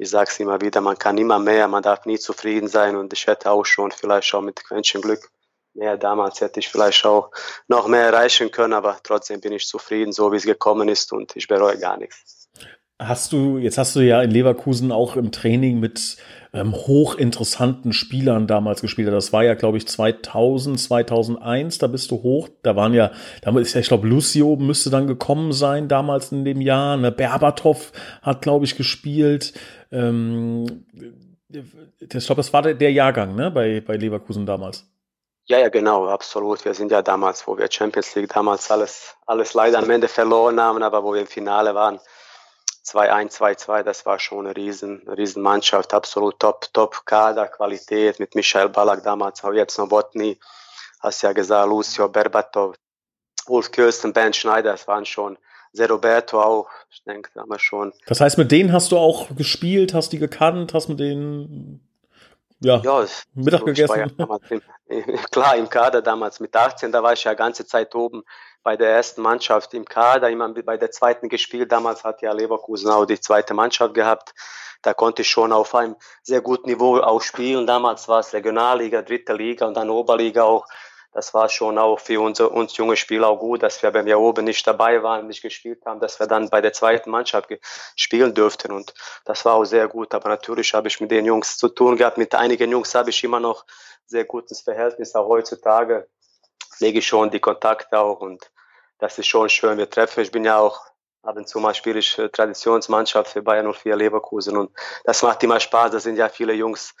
ich 0.00 0.10
sage 0.10 0.30
es 0.30 0.40
immer 0.40 0.60
wieder, 0.60 0.80
man 0.80 0.98
kann 0.98 1.18
immer 1.18 1.38
mehr, 1.38 1.68
man 1.68 1.82
darf 1.82 2.06
nie 2.06 2.18
zufrieden 2.18 2.68
sein 2.68 2.96
und 2.96 3.12
ich 3.12 3.26
hätte 3.26 3.50
auch 3.50 3.64
schon 3.64 3.92
vielleicht 3.92 4.34
auch 4.34 4.40
mit 4.40 4.64
Quäntchen 4.64 5.02
Glück 5.02 5.30
ja, 5.74 5.96
damals 5.96 6.40
hätte 6.40 6.60
ich 6.60 6.68
vielleicht 6.68 7.04
auch 7.06 7.30
noch 7.68 7.86
mehr 7.86 8.06
erreichen 8.06 8.50
können, 8.50 8.72
aber 8.72 8.98
trotzdem 9.02 9.40
bin 9.40 9.52
ich 9.52 9.66
zufrieden, 9.66 10.12
so 10.12 10.32
wie 10.32 10.36
es 10.36 10.44
gekommen 10.44 10.88
ist 10.88 11.12
und 11.12 11.36
ich 11.36 11.46
bereue 11.46 11.78
gar 11.78 11.96
nichts. 11.96 12.39
Hast 13.02 13.32
du, 13.32 13.56
jetzt 13.56 13.78
hast 13.78 13.96
du 13.96 14.00
ja 14.00 14.20
in 14.20 14.30
Leverkusen 14.30 14.92
auch 14.92 15.16
im 15.16 15.32
Training 15.32 15.80
mit 15.80 16.18
ähm, 16.52 16.74
hochinteressanten 16.74 17.94
Spielern 17.94 18.46
damals 18.46 18.82
gespielt. 18.82 19.08
Das 19.08 19.32
war 19.32 19.42
ja, 19.42 19.54
glaube 19.54 19.78
ich, 19.78 19.88
2000, 19.88 20.78
2001, 20.78 21.78
da 21.78 21.86
bist 21.86 22.10
du 22.10 22.22
hoch. 22.22 22.48
Da 22.62 22.76
waren 22.76 22.92
ja, 22.92 23.10
da 23.40 23.58
ist 23.58 23.72
ja, 23.72 23.80
ich 23.80 23.88
glaube, 23.88 24.06
Lucio 24.06 24.56
müsste 24.56 24.90
dann 24.90 25.06
gekommen 25.06 25.52
sein 25.52 25.88
damals 25.88 26.30
in 26.30 26.44
dem 26.44 26.60
Jahr. 26.60 26.98
Ne? 26.98 27.10
Berbatov 27.10 27.92
hat, 28.20 28.42
glaube 28.42 28.66
ich, 28.66 28.76
gespielt. 28.76 29.54
Ähm, 29.90 30.84
ich 31.48 32.26
glaube, 32.26 32.40
das 32.40 32.52
war 32.52 32.60
der, 32.62 32.74
der 32.74 32.92
Jahrgang, 32.92 33.34
ne, 33.34 33.50
bei, 33.50 33.80
bei 33.80 33.96
Leverkusen 33.96 34.44
damals. 34.44 34.86
Ja, 35.46 35.58
ja, 35.58 35.68
genau, 35.68 36.06
absolut. 36.06 36.64
Wir 36.64 36.74
sind 36.74 36.92
ja 36.92 37.02
damals, 37.02 37.46
wo 37.46 37.58
wir 37.58 37.66
Champions 37.70 38.14
League 38.14 38.32
damals 38.32 38.70
alles, 38.70 39.16
alles 39.26 39.54
leider 39.54 39.78
am 39.78 39.90
Ende 39.90 40.06
verloren 40.06 40.60
haben, 40.60 40.82
aber 40.82 41.02
wo 41.02 41.12
wir 41.12 41.22
im 41.22 41.26
Finale 41.26 41.74
waren, 41.74 41.98
2-1, 42.84 43.36
2-2, 43.36 43.82
das 43.82 44.06
war 44.06 44.18
schon 44.18 44.46
eine 44.46 44.56
riesen, 44.56 45.06
riesen 45.08 45.42
Mannschaft, 45.42 45.92
absolut 45.92 46.38
top, 46.40 46.72
top 46.72 47.04
Kader, 47.04 47.48
Qualität 47.48 48.18
mit 48.18 48.34
Michael 48.34 48.68
Ballack 48.68 49.02
damals, 49.02 49.44
auch 49.44 49.52
jetzt 49.52 49.78
noch 49.78 49.88
Botny, 49.88 50.38
hast 51.00 51.22
ja 51.22 51.32
gesagt, 51.32 51.68
Lucio 51.68 52.08
Berbatov, 52.08 52.76
Ulf 53.46 53.70
Kirsten, 53.70 54.12
Ben 54.12 54.32
Schneider, 54.32 54.72
das 54.72 54.88
waren 54.88 55.04
schon, 55.04 55.36
Roberto 55.78 56.40
auch, 56.40 56.68
ich 56.90 57.02
denke, 57.04 57.30
da 57.34 57.42
haben 57.42 57.50
wir 57.50 57.58
schon. 57.58 57.92
Das 58.06 58.20
heißt, 58.20 58.38
mit 58.38 58.50
denen 58.50 58.72
hast 58.72 58.92
du 58.92 58.98
auch 58.98 59.28
gespielt, 59.36 59.94
hast 59.94 60.12
die 60.12 60.18
gekannt, 60.18 60.74
hast 60.74 60.88
mit 60.88 60.98
denen 60.98 61.86
ja, 62.60 62.78
ja 62.78 63.06
Mittag 63.34 63.64
gegessen. 63.64 64.12
Ja 64.18 64.38
im, 64.48 64.62
klar, 65.30 65.56
im 65.56 65.68
Kader 65.68 66.02
damals 66.02 66.40
mit 66.40 66.54
18, 66.54 66.92
da 66.92 67.02
war 67.02 67.12
ich 67.12 67.24
ja 67.24 67.34
ganze 67.34 67.66
Zeit 67.66 67.94
oben 67.94 68.22
bei 68.62 68.76
der 68.76 68.90
ersten 68.90 69.22
Mannschaft 69.22 69.74
im 69.74 69.84
Kader, 69.84 70.28
immer 70.30 70.48
bei 70.48 70.76
der 70.76 70.90
zweiten 70.90 71.28
gespielt. 71.28 71.72
Damals 71.72 72.04
hat 72.04 72.22
ja 72.22 72.32
Leverkusen 72.32 72.90
auch 72.90 73.06
die 73.06 73.20
zweite 73.20 73.54
Mannschaft 73.54 73.94
gehabt. 73.94 74.34
Da 74.82 74.94
konnte 74.94 75.22
ich 75.22 75.28
schon 75.28 75.52
auf 75.52 75.74
einem 75.74 75.96
sehr 76.22 76.40
guten 76.40 76.68
Niveau 76.68 76.98
auch 76.98 77.22
spielen. 77.22 77.66
Damals 77.66 78.08
war 78.08 78.20
es 78.20 78.32
Regionalliga, 78.32 79.02
dritte 79.02 79.34
Liga 79.34 79.66
und 79.66 79.74
dann 79.74 79.90
Oberliga 79.90 80.44
auch 80.44 80.66
das 81.12 81.34
war 81.34 81.48
schon 81.48 81.76
auch 81.76 81.98
für 81.98 82.20
uns, 82.20 82.38
uns 82.38 82.76
junge 82.76 82.96
Spieler 82.96 83.28
auch 83.28 83.38
gut, 83.38 83.62
dass 83.62 83.82
wir, 83.82 83.92
wenn 83.94 84.06
wir 84.06 84.20
oben 84.20 84.44
nicht 84.44 84.64
dabei 84.66 85.02
waren, 85.02 85.26
nicht 85.26 85.42
gespielt 85.42 85.84
haben, 85.84 85.98
dass 85.98 86.20
wir 86.20 86.28
dann 86.28 86.48
bei 86.50 86.60
der 86.60 86.72
zweiten 86.72 87.10
Mannschaft 87.10 87.48
spielen 87.96 88.32
dürften. 88.32 88.70
Und 88.70 88.94
das 89.24 89.44
war 89.44 89.54
auch 89.54 89.64
sehr 89.64 89.88
gut. 89.88 90.14
Aber 90.14 90.28
natürlich 90.28 90.72
habe 90.72 90.86
ich 90.86 91.00
mit 91.00 91.10
den 91.10 91.24
Jungs 91.24 91.56
zu 91.56 91.68
tun 91.68 91.96
gehabt. 91.96 92.16
Mit 92.16 92.34
einigen 92.34 92.70
Jungs 92.70 92.94
habe 92.94 93.10
ich 93.10 93.24
immer 93.24 93.40
noch 93.40 93.64
sehr 94.06 94.24
gutes 94.24 94.60
Verhältnis. 94.60 95.14
Auch 95.16 95.26
heutzutage 95.26 96.08
lege 96.78 97.00
ich 97.00 97.06
schon 97.06 97.30
die 97.30 97.40
Kontakte 97.40 97.98
auch. 97.98 98.20
Und 98.20 98.50
das 98.98 99.18
ist 99.18 99.26
schon 99.26 99.48
schön. 99.48 99.78
Wir 99.78 99.90
treffen. 99.90 100.20
Ich 100.20 100.30
bin 100.30 100.44
ja 100.44 100.58
auch 100.58 100.80
ab 101.22 101.36
und 101.36 101.48
zu 101.48 101.58
mal 101.58 101.74
spiele 101.74 101.98
ich 101.98 102.14
Traditionsmannschaft 102.32 103.32
für 103.32 103.42
Bayern 103.42 103.72
04 103.72 103.96
Leverkusen. 103.96 104.56
Und 104.56 104.70
das 105.04 105.22
macht 105.22 105.42
immer 105.42 105.60
Spaß. 105.60 105.92
Da 105.92 106.00
sind 106.00 106.16
ja 106.16 106.28
viele 106.28 106.52
Jungs 106.54 106.94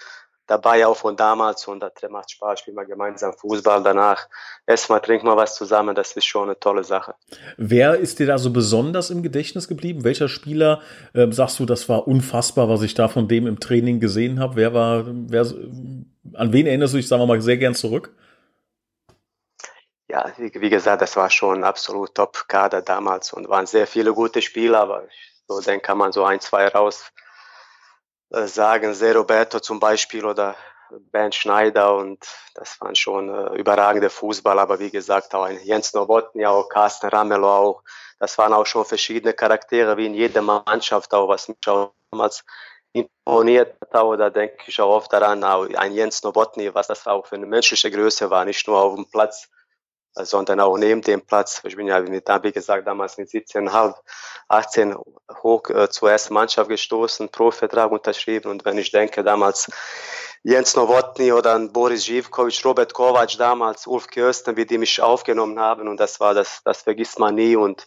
dabei, 0.50 0.86
auch 0.86 0.96
von 0.96 1.16
damals. 1.16 1.66
Und 1.68 1.80
das 1.80 1.92
macht 2.10 2.32
Spaß, 2.32 2.60
spielen 2.60 2.76
wir 2.76 2.84
gemeinsam 2.84 3.32
Fußball. 3.32 3.82
Danach 3.82 4.28
wir, 4.66 5.02
trinken 5.02 5.26
wir 5.26 5.36
was 5.36 5.54
zusammen. 5.54 5.94
Das 5.94 6.12
ist 6.12 6.24
schon 6.24 6.44
eine 6.44 6.58
tolle 6.58 6.84
Sache. 6.84 7.14
Wer 7.56 7.96
ist 7.96 8.18
dir 8.18 8.26
da 8.26 8.38
so 8.38 8.50
besonders 8.50 9.10
im 9.10 9.22
Gedächtnis 9.22 9.68
geblieben? 9.68 10.04
Welcher 10.04 10.28
Spieler 10.28 10.80
äh, 11.14 11.30
sagst 11.30 11.60
du, 11.60 11.66
das 11.66 11.88
war 11.88 12.06
unfassbar, 12.08 12.68
was 12.68 12.82
ich 12.82 12.94
da 12.94 13.08
von 13.08 13.28
dem 13.28 13.46
im 13.46 13.60
Training 13.60 14.00
gesehen 14.00 14.40
habe? 14.40 14.56
Wer 14.56 14.74
war, 14.74 15.04
wer, 15.06 15.46
an 16.34 16.52
wen 16.52 16.66
erinnerst 16.66 16.94
du 16.94 16.98
dich, 16.98 17.08
sagen 17.08 17.22
wir 17.22 17.26
mal, 17.26 17.40
sehr 17.40 17.56
gern 17.56 17.74
zurück? 17.74 18.14
Ja, 20.10 20.32
wie, 20.38 20.50
wie 20.60 20.70
gesagt, 20.70 21.02
das 21.02 21.14
war 21.16 21.30
schon 21.30 21.62
absolut 21.62 22.16
Top-Kader 22.16 22.82
damals 22.82 23.32
und 23.32 23.48
waren 23.48 23.66
sehr 23.66 23.86
viele 23.86 24.12
gute 24.12 24.42
Spieler, 24.42 24.80
aber 24.80 25.04
so, 25.46 25.60
dann 25.60 25.80
kann 25.80 25.98
man 25.98 26.10
so 26.10 26.24
ein, 26.24 26.40
zwei 26.40 26.66
raus 26.66 27.12
äh, 28.30 28.46
sagen, 28.46 28.90
Zé 28.92 29.14
Roberto 29.14 29.60
zum 29.60 29.78
Beispiel 29.78 30.24
oder 30.24 30.56
Ben 31.12 31.30
Schneider 31.30 31.94
und 31.94 32.26
das 32.54 32.80
waren 32.80 32.96
schon 32.96 33.28
äh, 33.28 33.56
überragende 33.56 34.10
Fußballer, 34.10 34.62
aber 34.62 34.80
wie 34.80 34.90
gesagt 34.90 35.32
auch 35.32 35.44
ein 35.44 35.60
Jens 35.62 35.94
Nowotny, 35.94 36.44
auch 36.44 36.68
Carsten 36.68 37.08
Ramelow 37.08 37.48
auch, 37.48 37.82
das 38.18 38.36
waren 38.36 38.52
auch 38.52 38.66
schon 38.66 38.84
verschiedene 38.84 39.32
Charaktere 39.32 39.96
wie 39.96 40.06
in 40.06 40.14
jeder 40.14 40.42
Mannschaft 40.42 41.14
auch, 41.14 41.28
was 41.28 41.46
mich 41.46 41.58
auch 41.68 41.92
damals 42.10 42.44
imponiert 42.92 43.76
hat, 43.80 44.20
da 44.20 44.30
denke 44.30 44.64
ich 44.66 44.80
auch 44.80 44.96
oft 44.96 45.12
daran, 45.12 45.44
auch 45.44 45.68
ein 45.76 45.92
Jens 45.92 46.24
Nowotny, 46.24 46.74
was 46.74 46.88
das 46.88 47.06
auch 47.06 47.26
für 47.26 47.36
eine 47.36 47.46
menschliche 47.46 47.92
Größe 47.92 48.28
war, 48.28 48.44
nicht 48.44 48.66
nur 48.66 48.80
auf 48.80 48.96
dem 48.96 49.08
Platz, 49.08 49.48
sondern 50.24 50.60
auch 50.60 50.76
neben 50.76 51.02
dem 51.02 51.20
Platz. 51.20 51.62
Ich 51.64 51.76
bin 51.76 51.86
ja, 51.86 52.04
wie 52.06 52.52
gesagt, 52.52 52.86
damals 52.86 53.18
mit 53.18 53.28
17,5, 53.28 53.94
18 54.48 54.96
hoch 55.42 55.68
äh, 55.70 55.88
zur 55.90 56.10
ersten 56.10 56.34
Mannschaft 56.34 56.68
gestoßen, 56.68 57.28
Pro-Vertrag 57.28 57.90
unterschrieben. 57.90 58.50
Und 58.50 58.64
wenn 58.64 58.78
ich 58.78 58.90
denke, 58.90 59.22
damals 59.22 59.68
Jens 60.42 60.74
Nowotny 60.74 61.32
oder 61.32 61.58
Boris 61.68 62.06
Živkovic, 62.06 62.64
Robert 62.64 62.94
Kovac 62.94 63.36
damals, 63.36 63.86
Ulf 63.86 64.06
Kirsten, 64.06 64.56
wie 64.56 64.64
die 64.64 64.78
mich 64.78 65.00
aufgenommen 65.00 65.60
haben. 65.60 65.86
Und 65.86 66.00
das 66.00 66.18
war, 66.18 66.32
das, 66.32 66.62
das 66.64 66.82
vergisst 66.82 67.18
man 67.18 67.34
nie 67.34 67.56
und 67.56 67.86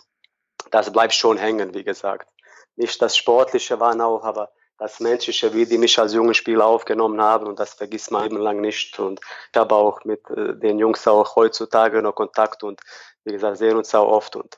das 0.70 0.92
bleibt 0.92 1.13
schon 1.13 1.38
hängen, 1.38 1.74
wie 1.74 1.84
gesagt. 1.84 2.30
Nicht 2.75 3.02
das 3.02 3.18
Sportliche 3.18 3.80
war 3.80 4.00
auch, 4.06 4.24
aber 4.24 4.52
das 4.77 5.00
Menschliche, 5.00 5.53
wie 5.53 5.65
die 5.65 5.77
mich 5.77 5.98
als 6.00 6.13
jungen 6.13 6.34
Spieler 6.34 6.65
aufgenommen 6.65 7.22
haben 7.22 7.48
und 7.48 7.60
das 7.60 7.74
vergisst 7.74 8.12
man 8.12 8.25
eben 8.25 8.38
lang 8.38 8.60
nicht. 8.60 9.00
Und 9.00 9.20
ich 9.51 9.58
habe 9.58 9.75
auch 9.75 10.03
mit 10.03 10.30
äh, 10.30 10.56
den 10.56 10.80
Jungs 10.80 11.08
auch 11.08 11.36
heutzutage 11.36 12.01
noch 12.01 12.15
Kontakt 12.15 12.63
und 12.63 12.82
wie 13.25 13.32
gesagt, 13.32 13.58
sehen 13.58 13.77
uns 13.77 13.96
auch 13.96 14.10
oft. 14.10 14.36
Und 14.36 14.56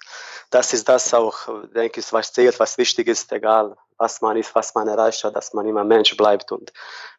das 0.50 0.74
ist 0.74 0.89
das 0.89 1.13
auch, 1.13 1.48
denke 1.75 2.00
ich, 2.00 2.13
was 2.13 2.34
zählt, 2.34 2.60
was 2.60 2.77
wichtig 2.77 3.07
ist, 3.07 3.31
egal 3.31 3.77
was 3.98 4.22
man 4.22 4.38
ist, 4.38 4.53
was 4.55 4.75
man 4.75 4.88
erreicht 4.88 5.24
hat, 5.24 5.36
dass 5.36 5.53
man 5.53 5.67
immer 5.67 5.84
Mensch 5.84 6.15
bleibt. 6.17 6.51
Und 6.51 6.74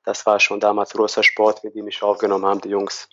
das 0.05 0.27
war 0.27 0.41
schon 0.41 0.61
damals 0.61 0.93
großer 0.93 1.23
Sport, 1.23 1.65
mit 1.65 1.75
dem 1.75 1.85
mich 1.85 2.03
aufgenommen 2.03 2.45
haben, 2.45 2.61
die 2.61 2.71
Jungs. 2.71 3.09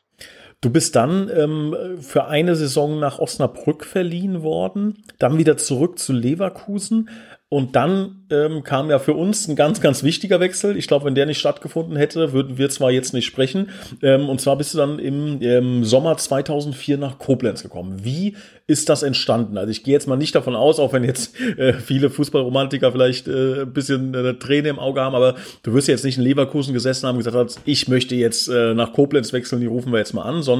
Du 0.63 0.69
bist 0.69 0.95
dann 0.95 1.29
ähm, 1.35 1.75
für 1.99 2.27
eine 2.27 2.55
Saison 2.55 2.97
nach 2.97 3.19
Osnabrück 3.19 3.83
verliehen 3.83 4.43
worden, 4.43 5.03
dann 5.19 5.37
wieder 5.37 5.57
zurück 5.57 5.99
zu 5.99 6.13
Leverkusen. 6.13 7.09
Und 7.49 7.75
dann 7.75 8.25
ähm, 8.31 8.63
kam 8.63 8.89
ja 8.89 8.97
für 8.97 9.13
uns 9.13 9.47
ein 9.47 9.55
ganz, 9.55 9.79
ganz 9.79 10.01
wichtiger 10.01 10.39
Wechsel. 10.39 10.75
Ich 10.75 10.87
glaube, 10.87 11.05
wenn 11.05 11.13
der 11.13 11.27
nicht 11.27 11.37
stattgefunden 11.37 11.95
hätte, 11.95 12.33
würden 12.33 12.57
wir 12.57 12.69
zwar 12.71 12.89
jetzt 12.89 13.13
nicht 13.13 13.27
sprechen. 13.27 13.69
Ähm, 14.01 14.27
und 14.27 14.41
zwar 14.41 14.55
bist 14.55 14.73
du 14.73 14.79
dann 14.79 14.97
im, 14.97 15.39
im 15.39 15.83
Sommer 15.83 16.17
2004 16.17 16.97
nach 16.97 17.19
Koblenz 17.19 17.61
gekommen. 17.61 18.03
Wie 18.03 18.35
ist 18.65 18.89
das 18.89 19.03
entstanden? 19.03 19.57
Also 19.57 19.69
ich 19.69 19.83
gehe 19.83 19.93
jetzt 19.93 20.07
mal 20.07 20.15
nicht 20.15 20.33
davon 20.33 20.55
aus, 20.55 20.79
auch 20.79 20.93
wenn 20.93 21.03
jetzt 21.03 21.39
äh, 21.57 21.73
viele 21.73 22.09
Fußballromantiker 22.09 22.91
vielleicht 22.91 23.27
äh, 23.27 23.61
ein 23.61 23.73
bisschen 23.73 24.15
äh, 24.15 24.33
Träne 24.35 24.69
im 24.69 24.79
Auge 24.79 25.01
haben, 25.01 25.15
aber 25.15 25.35
du 25.61 25.73
wirst 25.73 25.87
jetzt 25.87 26.05
nicht 26.05 26.17
in 26.17 26.23
Leverkusen 26.23 26.73
gesessen 26.73 27.07
haben 27.07 27.17
und 27.17 27.23
gesagt 27.23 27.37
hast, 27.37 27.61
ich 27.65 27.87
möchte 27.87 28.15
jetzt 28.15 28.47
äh, 28.47 28.73
nach 28.73 28.93
Koblenz 28.93 29.31
wechseln, 29.33 29.59
die 29.61 29.67
rufen 29.67 29.91
wir 29.91 29.99
jetzt 29.99 30.13
mal 30.13 30.23
an, 30.23 30.41
sondern 30.41 30.52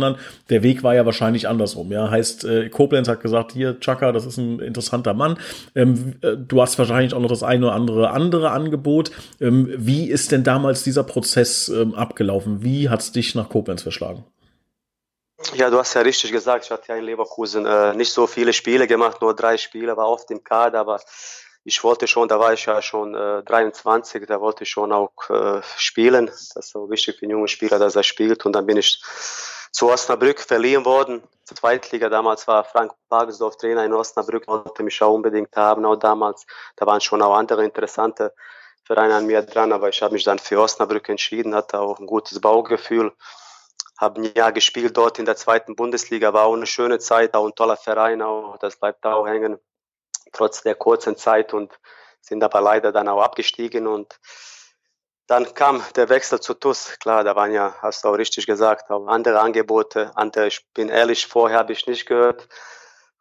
der 0.50 0.64
Weg 0.64 0.84
war 0.84 0.96
ja 0.96 1.06
wahrscheinlich 1.06 1.48
andersrum. 1.48 1.92
Ja, 1.92 2.10
heißt, 2.10 2.46
äh, 2.46 2.70
Koblenz 2.70 3.08
hat 3.08 3.22
gesagt, 3.22 3.52
hier, 3.54 3.80
Chaka, 3.80 4.12
das 4.12 4.26
ist 4.26 4.38
ein 4.38 4.60
interessanter 4.60 5.14
Mann. 5.14 5.38
Ähm, 5.76 6.16
äh, 6.22 6.36
du 6.38 6.62
hast 6.62 6.78
wahrscheinlich 6.78 7.14
auch 7.14 7.20
noch 7.20 7.30
das 7.30 7.44
eine 7.44 7.68
oder 7.68 7.76
andere 7.76 8.12
andere 8.12 8.52
Angebot. 8.52 9.12
Ähm, 9.40 9.70
wie 9.76 10.10
ist 10.10 10.32
denn 10.32 10.44
damals 10.44 10.84
dieser 10.84 11.04
Prozess 11.04 11.70
ähm, 11.70 11.94
abgelaufen? 11.94 12.64
Wie 12.64 12.90
hat 12.90 13.02
es 13.02 13.12
dich 13.12 13.36
nach 13.36 13.50
Koblenz 13.50 13.82
verschlagen? 13.82 14.26
Ja, 15.56 15.70
du 15.70 15.78
hast 15.78 15.94
ja 15.94 16.02
richtig 16.02 16.32
gesagt, 16.32 16.66
ich 16.66 16.72
hatte 16.72 16.90
ja 16.90 16.96
in 16.96 17.04
Leverkusen 17.04 17.66
äh, 17.66 17.94
nicht 17.96 18.14
so 18.14 18.28
viele 18.28 18.54
Spiele 18.54 18.88
gemacht, 18.88 19.22
nur 19.22 19.36
drei 19.36 19.58
Spiele, 19.58 19.98
war 19.98 20.08
oft 20.08 20.32
im 20.32 20.44
Kader, 20.44 20.80
aber 20.80 21.02
ich 21.66 21.84
wollte 21.84 22.08
schon, 22.08 22.28
da 22.28 22.40
war 22.40 22.54
ich 22.54 22.66
ja 22.66 22.82
schon 22.82 23.14
äh, 23.16 23.44
23, 23.44 24.26
da 24.26 24.40
wollte 24.40 24.64
ich 24.64 24.70
schon 24.70 24.92
auch 24.92 25.30
äh, 25.30 25.62
spielen. 25.78 26.28
Das 26.28 26.56
ist 26.56 26.72
so 26.72 26.90
wichtig 26.90 27.18
für 27.18 27.24
einen 27.24 27.32
jungen 27.32 27.48
Spieler, 27.48 27.80
dass 27.80 27.96
er 27.96 28.04
spielt. 28.04 28.46
Und 28.46 28.54
dann 28.54 28.66
bin 28.66 28.78
ich 28.78 29.02
zu 29.74 29.90
Osnabrück 29.90 30.40
verliehen 30.40 30.86
worden. 30.86 31.24
Zweitliga 31.46 32.08
damals 32.08 32.48
war 32.48 32.64
Frank 32.64 32.94
Pagelsdorf 33.10 33.58
Trainer 33.58 33.84
in 33.84 33.94
Osnabrück, 33.94 34.48
wollte 34.48 34.84
mich 34.84 35.02
auch 35.02 35.14
unbedingt 35.14 35.56
haben, 35.58 35.86
auch 35.86 35.98
damals. 35.98 36.46
Da 36.78 36.86
waren 36.86 37.02
schon 37.02 37.22
auch 37.22 37.36
andere 37.36 37.66
interessante 37.66 38.34
Vereine 38.86 39.16
an 39.16 39.26
mir 39.26 39.42
dran, 39.42 39.74
aber 39.74 39.90
ich 39.90 40.02
habe 40.02 40.14
mich 40.14 40.24
dann 40.24 40.40
für 40.40 40.62
Osnabrück 40.62 41.10
entschieden, 41.10 41.56
hatte 41.56 41.80
auch 41.80 42.00
ein 42.00 42.06
gutes 42.06 42.40
Baugefühl. 42.40 43.12
Habe 43.98 44.22
ein 44.22 44.34
Jahr 44.36 44.52
gespielt 44.52 44.96
dort 44.96 45.20
in 45.20 45.26
der 45.26 45.36
zweiten 45.36 45.76
Bundesliga, 45.76 46.34
war 46.34 46.46
auch 46.46 46.56
eine 46.56 46.66
schöne 46.66 47.00
Zeit, 47.00 47.34
auch 47.36 47.46
ein 47.46 47.56
toller 47.56 47.78
Verein, 47.78 48.22
auch, 48.22 48.58
das 48.58 48.76
bleibt 48.76 49.06
auch 49.06 49.28
hängen, 49.28 49.60
trotz 50.32 50.62
der 50.62 50.76
kurzen 50.76 51.18
Zeit 51.18 51.54
und 51.54 51.80
sind 52.22 52.44
aber 52.44 52.62
leider 52.62 52.92
dann 52.92 53.08
auch 53.08 53.22
abgestiegen 53.22 53.88
und 53.88 54.20
dann 55.28 55.54
kam 55.54 55.82
der 55.96 56.10
Wechsel 56.10 56.40
zu 56.40 56.54
TUS. 56.54 56.98
Klar, 57.00 57.24
da 57.24 57.36
waren 57.36 57.52
ja, 57.52 57.76
hast 57.82 58.04
du 58.04 58.10
auch 58.10 58.18
richtig 58.18 58.46
gesagt, 58.46 58.90
auch 58.90 59.08
andere 59.08 59.40
Angebote. 59.40 60.12
Andere, 60.16 60.48
ich 60.48 60.66
bin 60.74 60.90
ehrlich, 60.90 61.28
vorher 61.28 61.60
habe 61.60 61.74
ich 61.74 61.88
nicht 61.88 62.06
gehört 62.06 62.48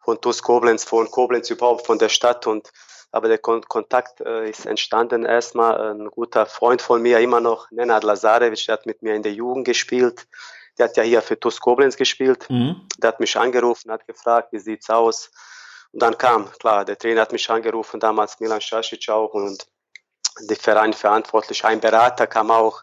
von 0.00 0.21
TUS 0.21 0.42
Koblenz, 0.42 0.85
von 0.85 1.11
Koblenz 1.11 1.49
überhaupt, 1.50 1.87
von 1.87 1.99
der 1.99 2.09
Stadt. 2.09 2.47
Und, 2.47 2.73
aber 3.12 3.28
der 3.28 3.38
Kon 3.38 3.62
Kontakt 3.62 4.21
äh, 4.21 4.50
ist 4.50 4.66
entstanden 4.66 5.25
erstmal. 5.25 5.94
Ein 5.94 6.09
guter 6.09 6.47
Freund 6.47 6.82
von 6.82 7.00
mir, 7.00 7.21
immer 7.21 7.40
noch, 7.40 7.71
Nenad 7.71 8.02
Lazarevic, 8.02 8.66
der 8.66 8.73
hat 8.75 8.87
mit 8.87 9.02
mir 9.02 9.14
in 9.14 9.23
der 9.23 9.32
Jugend 9.32 9.64
gespielt. 9.64 10.26
Der 10.78 10.88
hat 10.88 10.97
ja 10.97 11.04
hier 11.04 11.23
für 11.23 11.38
TUS 11.38 11.61
Koblenz 11.61 11.97
gespielt. 11.97 12.50
Mhm. 12.50 12.80
Der 12.99 13.09
hat 13.09 13.21
mich 13.21 13.37
angerufen, 13.37 13.92
hat 13.92 14.06
gefragt, 14.06 14.52
wie 14.52 14.59
sieht's 14.59 14.90
aus? 14.90 15.30
Und 15.92 16.02
dann 16.02 16.16
kam, 16.18 16.50
klar, 16.59 16.85
der 16.85 16.99
Trainer 16.99 17.21
hat 17.21 17.32
mich 17.32 17.49
angerufen, 17.49 18.00
damals 18.00 18.40
Milan 18.40 18.61
Šašić 18.61 19.12
auch. 19.12 19.35
Und 19.35 19.66
die 20.41 20.55
Verein 20.55 20.93
verantwortlich. 20.93 21.65
Ein 21.65 21.81
Berater 21.81 22.27
kam 22.27 22.51
auch, 22.51 22.83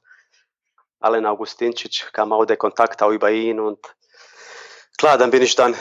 Alen 1.00 1.25
Augustincic, 1.25 2.12
kam 2.13 2.34
auch 2.34 2.46
der 2.46 2.58
Kontakt 2.58 3.01
auch 3.01 3.12
über 3.12 3.32
ihn 3.32 3.60
und 3.60 3.79
klar, 4.98 5.18
dann 5.18 5.32
bin 5.32 5.41
ich 5.41 5.56
dann 5.56 5.75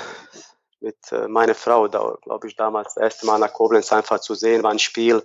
mit 0.80 0.96
äh, 1.10 1.26
meiner 1.26 1.56
Frau, 1.56 1.88
da 1.88 2.16
glaube 2.22 2.46
ich 2.46 2.56
damals 2.56 2.94
das 2.94 3.02
erste 3.02 3.26
Mal 3.26 3.38
nach 3.38 3.52
Koblenz 3.52 3.92
einfach 3.92 4.20
zu 4.20 4.34
sehen, 4.34 4.62
war 4.62 4.70
ein 4.70 4.78
Spiel, 4.78 5.24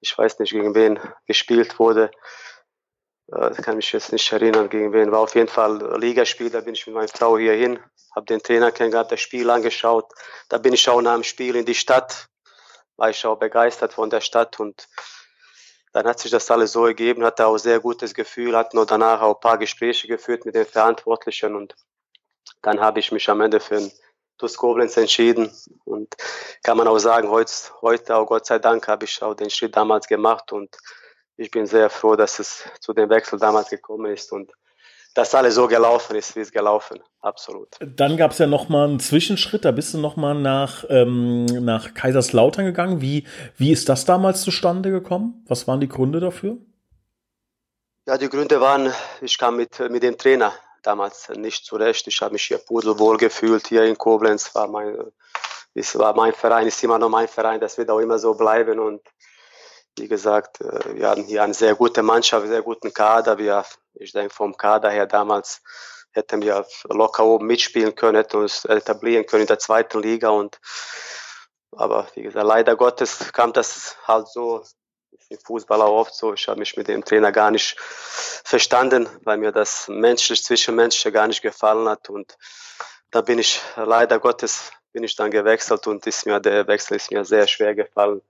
ich 0.00 0.16
weiß 0.16 0.40
nicht 0.40 0.50
gegen 0.50 0.74
wen 0.74 0.98
gespielt 1.26 1.78
wurde, 1.78 2.10
äh, 3.30 3.50
kann 3.62 3.76
mich 3.76 3.92
jetzt 3.92 4.12
nicht 4.12 4.32
erinnern 4.32 4.68
gegen 4.68 4.92
wen, 4.92 5.12
war 5.12 5.20
auf 5.20 5.36
jeden 5.36 5.48
Fall 5.48 6.00
Ligaspiel, 6.00 6.50
da 6.50 6.60
bin 6.60 6.74
ich 6.74 6.84
mit 6.86 6.96
meiner 6.96 7.08
Frau 7.08 7.38
hier 7.38 7.52
hin, 7.52 7.78
habe 8.16 8.26
den 8.26 8.42
Trainer 8.42 8.72
kennengelernt, 8.72 9.12
das 9.12 9.20
Spiel 9.20 9.48
angeschaut, 9.50 10.10
da 10.48 10.58
bin 10.58 10.72
ich 10.72 10.88
auch 10.88 11.00
nach 11.00 11.14
dem 11.14 11.24
Spiel 11.24 11.54
in 11.54 11.64
die 11.64 11.76
Stadt, 11.76 12.28
war 12.96 13.10
ich 13.10 13.24
auch 13.24 13.38
begeistert 13.38 13.92
von 13.92 14.10
der 14.10 14.20
Stadt 14.20 14.58
und 14.58 14.88
dann 15.92 16.06
hat 16.06 16.18
sich 16.20 16.30
das 16.30 16.50
alles 16.50 16.72
so 16.72 16.86
ergeben, 16.86 17.24
hatte 17.24 17.46
auch 17.46 17.58
sehr 17.58 17.80
gutes 17.80 18.14
Gefühl, 18.14 18.56
hat 18.56 18.74
nur 18.74 18.86
danach 18.86 19.20
auch 19.22 19.36
ein 19.36 19.40
paar 19.40 19.58
Gespräche 19.58 20.08
geführt 20.08 20.44
mit 20.44 20.54
den 20.54 20.66
Verantwortlichen 20.66 21.54
und 21.54 21.74
dann 22.62 22.80
habe 22.80 23.00
ich 23.00 23.12
mich 23.12 23.28
am 23.28 23.40
Ende 23.40 23.60
für 23.60 23.76
den 23.76 23.92
TuS 24.38 24.56
Koblenz 24.56 24.96
entschieden. 24.96 25.52
Und 25.84 26.16
kann 26.62 26.76
man 26.76 26.88
auch 26.88 26.98
sagen, 26.98 27.28
heute, 27.28 27.52
heute 27.82 28.16
auch 28.16 28.26
Gott 28.26 28.46
sei 28.46 28.58
Dank 28.58 28.86
habe 28.88 29.04
ich 29.04 29.22
auch 29.22 29.34
den 29.34 29.50
Schritt 29.50 29.76
damals 29.76 30.06
gemacht 30.06 30.52
und 30.52 30.76
ich 31.36 31.50
bin 31.50 31.66
sehr 31.66 31.88
froh, 31.90 32.16
dass 32.16 32.38
es 32.38 32.64
zu 32.80 32.92
dem 32.92 33.10
Wechsel 33.10 33.38
damals 33.38 33.70
gekommen 33.70 34.12
ist 34.12 34.32
und 34.32 34.52
dass 35.18 35.34
alles 35.34 35.56
so 35.56 35.66
gelaufen 35.66 36.14
ist, 36.14 36.36
wie 36.36 36.40
es 36.40 36.52
gelaufen, 36.52 37.00
absolut. 37.22 37.70
Dann 37.80 38.16
gab 38.16 38.30
es 38.30 38.38
ja 38.38 38.46
noch 38.46 38.68
mal 38.68 38.84
einen 38.84 39.00
Zwischenschritt, 39.00 39.64
da 39.64 39.72
bist 39.72 39.92
du 39.92 39.98
noch 39.98 40.14
mal 40.14 40.32
nach, 40.32 40.84
ähm, 40.90 41.44
nach 41.46 41.92
Kaiserslautern 41.92 42.64
gegangen. 42.64 43.00
Wie, 43.00 43.26
wie 43.56 43.72
ist 43.72 43.88
das 43.88 44.04
damals 44.04 44.42
zustande 44.42 44.92
gekommen? 44.92 45.44
Was 45.48 45.66
waren 45.66 45.80
die 45.80 45.88
Gründe 45.88 46.20
dafür? 46.20 46.58
Ja, 48.06 48.16
die 48.16 48.28
Gründe 48.28 48.60
waren, 48.60 48.92
ich 49.20 49.36
kam 49.36 49.56
mit, 49.56 49.80
mit 49.90 50.04
dem 50.04 50.16
Trainer 50.16 50.52
damals 50.84 51.28
nicht 51.30 51.64
zurecht. 51.64 52.06
Ich 52.06 52.22
habe 52.22 52.34
mich 52.34 52.44
hier 52.44 52.58
pudelwohl 52.58 53.16
gefühlt, 53.16 53.66
hier 53.66 53.82
in 53.86 53.98
Koblenz 53.98 54.54
war 54.54 54.68
mein, 54.68 54.98
es 55.74 55.98
war 55.98 56.14
mein 56.14 56.32
Verein, 56.32 56.68
ist 56.68 56.84
immer 56.84 57.00
noch 57.00 57.08
mein 57.08 57.26
Verein, 57.26 57.58
das 57.58 57.76
wird 57.76 57.90
auch 57.90 57.98
immer 57.98 58.20
so 58.20 58.34
bleiben 58.34 58.78
und 58.78 59.00
wie 59.98 60.08
gesagt, 60.08 60.60
äh, 60.60 60.96
wir 60.96 61.08
hatten 61.08 61.24
hier 61.24 61.42
eine 61.42 61.54
sehr 61.54 61.74
gute 61.74 62.02
Mannschaft, 62.02 62.46
sehr 62.46 62.62
guten 62.62 62.92
Kader. 62.92 63.38
Wir 63.38 63.64
ich 64.00 64.12
denke, 64.12 64.34
vom 64.34 64.56
Kader 64.56 64.90
her 64.90 65.06
damals 65.06 65.62
hätten 66.12 66.42
wir 66.42 66.66
locker 66.88 67.24
oben 67.24 67.46
mitspielen 67.46 67.94
können, 67.94 68.16
hätten 68.16 68.38
uns 68.38 68.64
etablieren 68.64 69.26
können 69.26 69.42
in 69.42 69.48
der 69.48 69.58
zweiten 69.58 70.00
Liga. 70.00 70.30
Und, 70.30 70.60
aber 71.72 72.08
wie 72.14 72.22
gesagt, 72.22 72.46
leider 72.46 72.76
Gottes 72.76 73.32
kam 73.32 73.52
das 73.52 73.96
halt 74.06 74.28
so, 74.28 74.62
im 75.30 75.38
Fußball 75.38 75.82
auch 75.82 76.00
oft 76.00 76.14
so. 76.14 76.32
Ich 76.32 76.48
habe 76.48 76.58
mich 76.58 76.76
mit 76.76 76.88
dem 76.88 77.04
Trainer 77.04 77.32
gar 77.32 77.50
nicht 77.50 77.78
verstanden, 77.78 79.08
weil 79.24 79.36
mir 79.36 79.52
das 79.52 79.86
menschlich, 79.88 80.42
zwischenmenschliche 80.42 81.12
gar 81.12 81.26
nicht 81.26 81.42
gefallen 81.42 81.88
hat. 81.88 82.08
Und 82.08 82.38
da 83.10 83.20
bin 83.20 83.38
ich 83.38 83.60
leider 83.76 84.18
Gottes 84.20 84.72
bin 84.92 85.04
ich 85.04 85.16
dann 85.16 85.30
gewechselt 85.30 85.86
und 85.86 86.06
ist 86.06 86.24
mir 86.24 86.40
der 86.40 86.66
Wechsel 86.66 86.96
ist 86.96 87.10
mir 87.10 87.24
sehr 87.24 87.46
schwer 87.46 87.74
gefallen. 87.74 88.22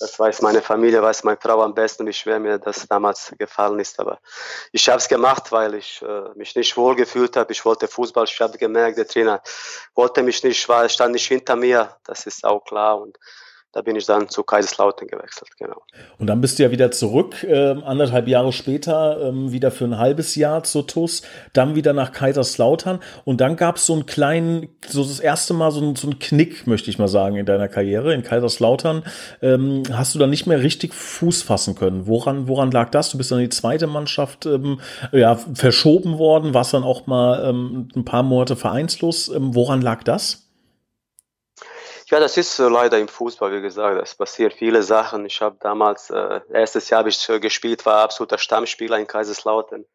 Das 0.00 0.18
weiß 0.18 0.42
meine 0.42 0.60
Familie, 0.60 1.02
weiß 1.02 1.24
meine 1.24 1.38
Frau 1.40 1.62
am 1.62 1.74
besten, 1.74 2.06
wie 2.06 2.12
schwer 2.12 2.40
mir 2.40 2.58
das 2.58 2.86
damals 2.88 3.32
gefallen 3.38 3.78
ist. 3.78 3.98
Aber 4.00 4.18
ich 4.72 4.88
habe 4.88 4.98
es 4.98 5.08
gemacht, 5.08 5.52
weil 5.52 5.74
ich 5.74 6.02
äh, 6.02 6.28
mich 6.34 6.54
nicht 6.56 6.76
wohl 6.76 6.96
gefühlt 6.96 7.36
habe. 7.36 7.52
Ich 7.52 7.64
wollte 7.64 7.88
Fußball. 7.88 8.24
Ich 8.24 8.40
habe 8.40 8.58
gemerkt, 8.58 8.98
der 8.98 9.06
Trainer 9.06 9.42
wollte 9.94 10.22
mich 10.22 10.42
nicht, 10.42 10.68
war, 10.68 10.88
stand 10.88 11.12
nicht 11.12 11.26
hinter 11.26 11.56
mir. 11.56 11.96
Das 12.04 12.26
ist 12.26 12.44
auch 12.44 12.64
klar. 12.64 13.00
Und 13.00 13.18
da 13.74 13.82
bin 13.82 13.96
ich 13.96 14.06
dann 14.06 14.28
zu 14.28 14.44
Kaiserslautern 14.44 15.08
gewechselt, 15.08 15.50
genau. 15.58 15.82
Und 16.18 16.28
dann 16.28 16.40
bist 16.40 16.58
du 16.58 16.62
ja 16.62 16.70
wieder 16.70 16.92
zurück, 16.92 17.42
äh, 17.42 17.74
anderthalb 17.84 18.28
Jahre 18.28 18.52
später, 18.52 19.20
ähm, 19.20 19.50
wieder 19.50 19.72
für 19.72 19.84
ein 19.84 19.98
halbes 19.98 20.36
Jahr 20.36 20.62
zur 20.62 20.86
TUS, 20.86 21.22
dann 21.52 21.74
wieder 21.74 21.92
nach 21.92 22.12
Kaiserslautern 22.12 23.00
und 23.24 23.40
dann 23.40 23.56
gab 23.56 23.76
es 23.76 23.86
so 23.86 23.94
einen 23.94 24.06
kleinen, 24.06 24.68
so 24.86 25.02
das 25.02 25.18
erste 25.18 25.54
Mal 25.54 25.72
so, 25.72 25.80
ein, 25.80 25.96
so 25.96 26.06
einen 26.06 26.20
Knick, 26.20 26.68
möchte 26.68 26.88
ich 26.88 26.98
mal 26.98 27.08
sagen, 27.08 27.34
in 27.34 27.46
deiner 27.46 27.66
Karriere. 27.66 28.14
In 28.14 28.22
Kaiserslautern 28.22 29.02
ähm, 29.42 29.82
hast 29.92 30.14
du 30.14 30.20
dann 30.20 30.30
nicht 30.30 30.46
mehr 30.46 30.62
richtig 30.62 30.94
Fuß 30.94 31.42
fassen 31.42 31.74
können. 31.74 32.06
Woran, 32.06 32.46
woran 32.46 32.70
lag 32.70 32.90
das? 32.90 33.10
Du 33.10 33.18
bist 33.18 33.32
dann 33.32 33.40
in 33.40 33.46
die 33.46 33.56
zweite 33.56 33.88
Mannschaft 33.88 34.46
ähm, 34.46 34.78
ja, 35.10 35.34
verschoben 35.34 36.18
worden, 36.18 36.54
warst 36.54 36.74
dann 36.74 36.84
auch 36.84 37.08
mal 37.08 37.44
ähm, 37.48 37.88
ein 37.96 38.04
paar 38.04 38.22
Monate 38.22 38.54
vereinslos. 38.54 39.28
Ähm, 39.28 39.52
woran 39.56 39.82
lag 39.82 40.04
das? 40.04 40.43
Ja, 42.10 42.20
das 42.20 42.36
ist 42.36 42.58
äh, 42.58 42.68
leider 42.68 42.98
im 42.98 43.08
Fußball, 43.08 43.50
wie 43.52 43.62
gesagt, 43.62 44.00
es 44.02 44.14
passiert 44.14 44.52
viele 44.52 44.82
Sachen. 44.82 45.24
Ich 45.24 45.40
habe 45.40 45.56
damals, 45.60 46.10
äh, 46.10 46.40
erstes 46.50 46.90
Jahr 46.90 46.98
habe 46.98 47.08
ich 47.08 47.28
äh, 47.28 47.40
gespielt, 47.40 47.86
war 47.86 48.02
absoluter 48.02 48.36
Stammspieler 48.36 48.98
in 48.98 49.06
Kaiserslautern. 49.06 49.86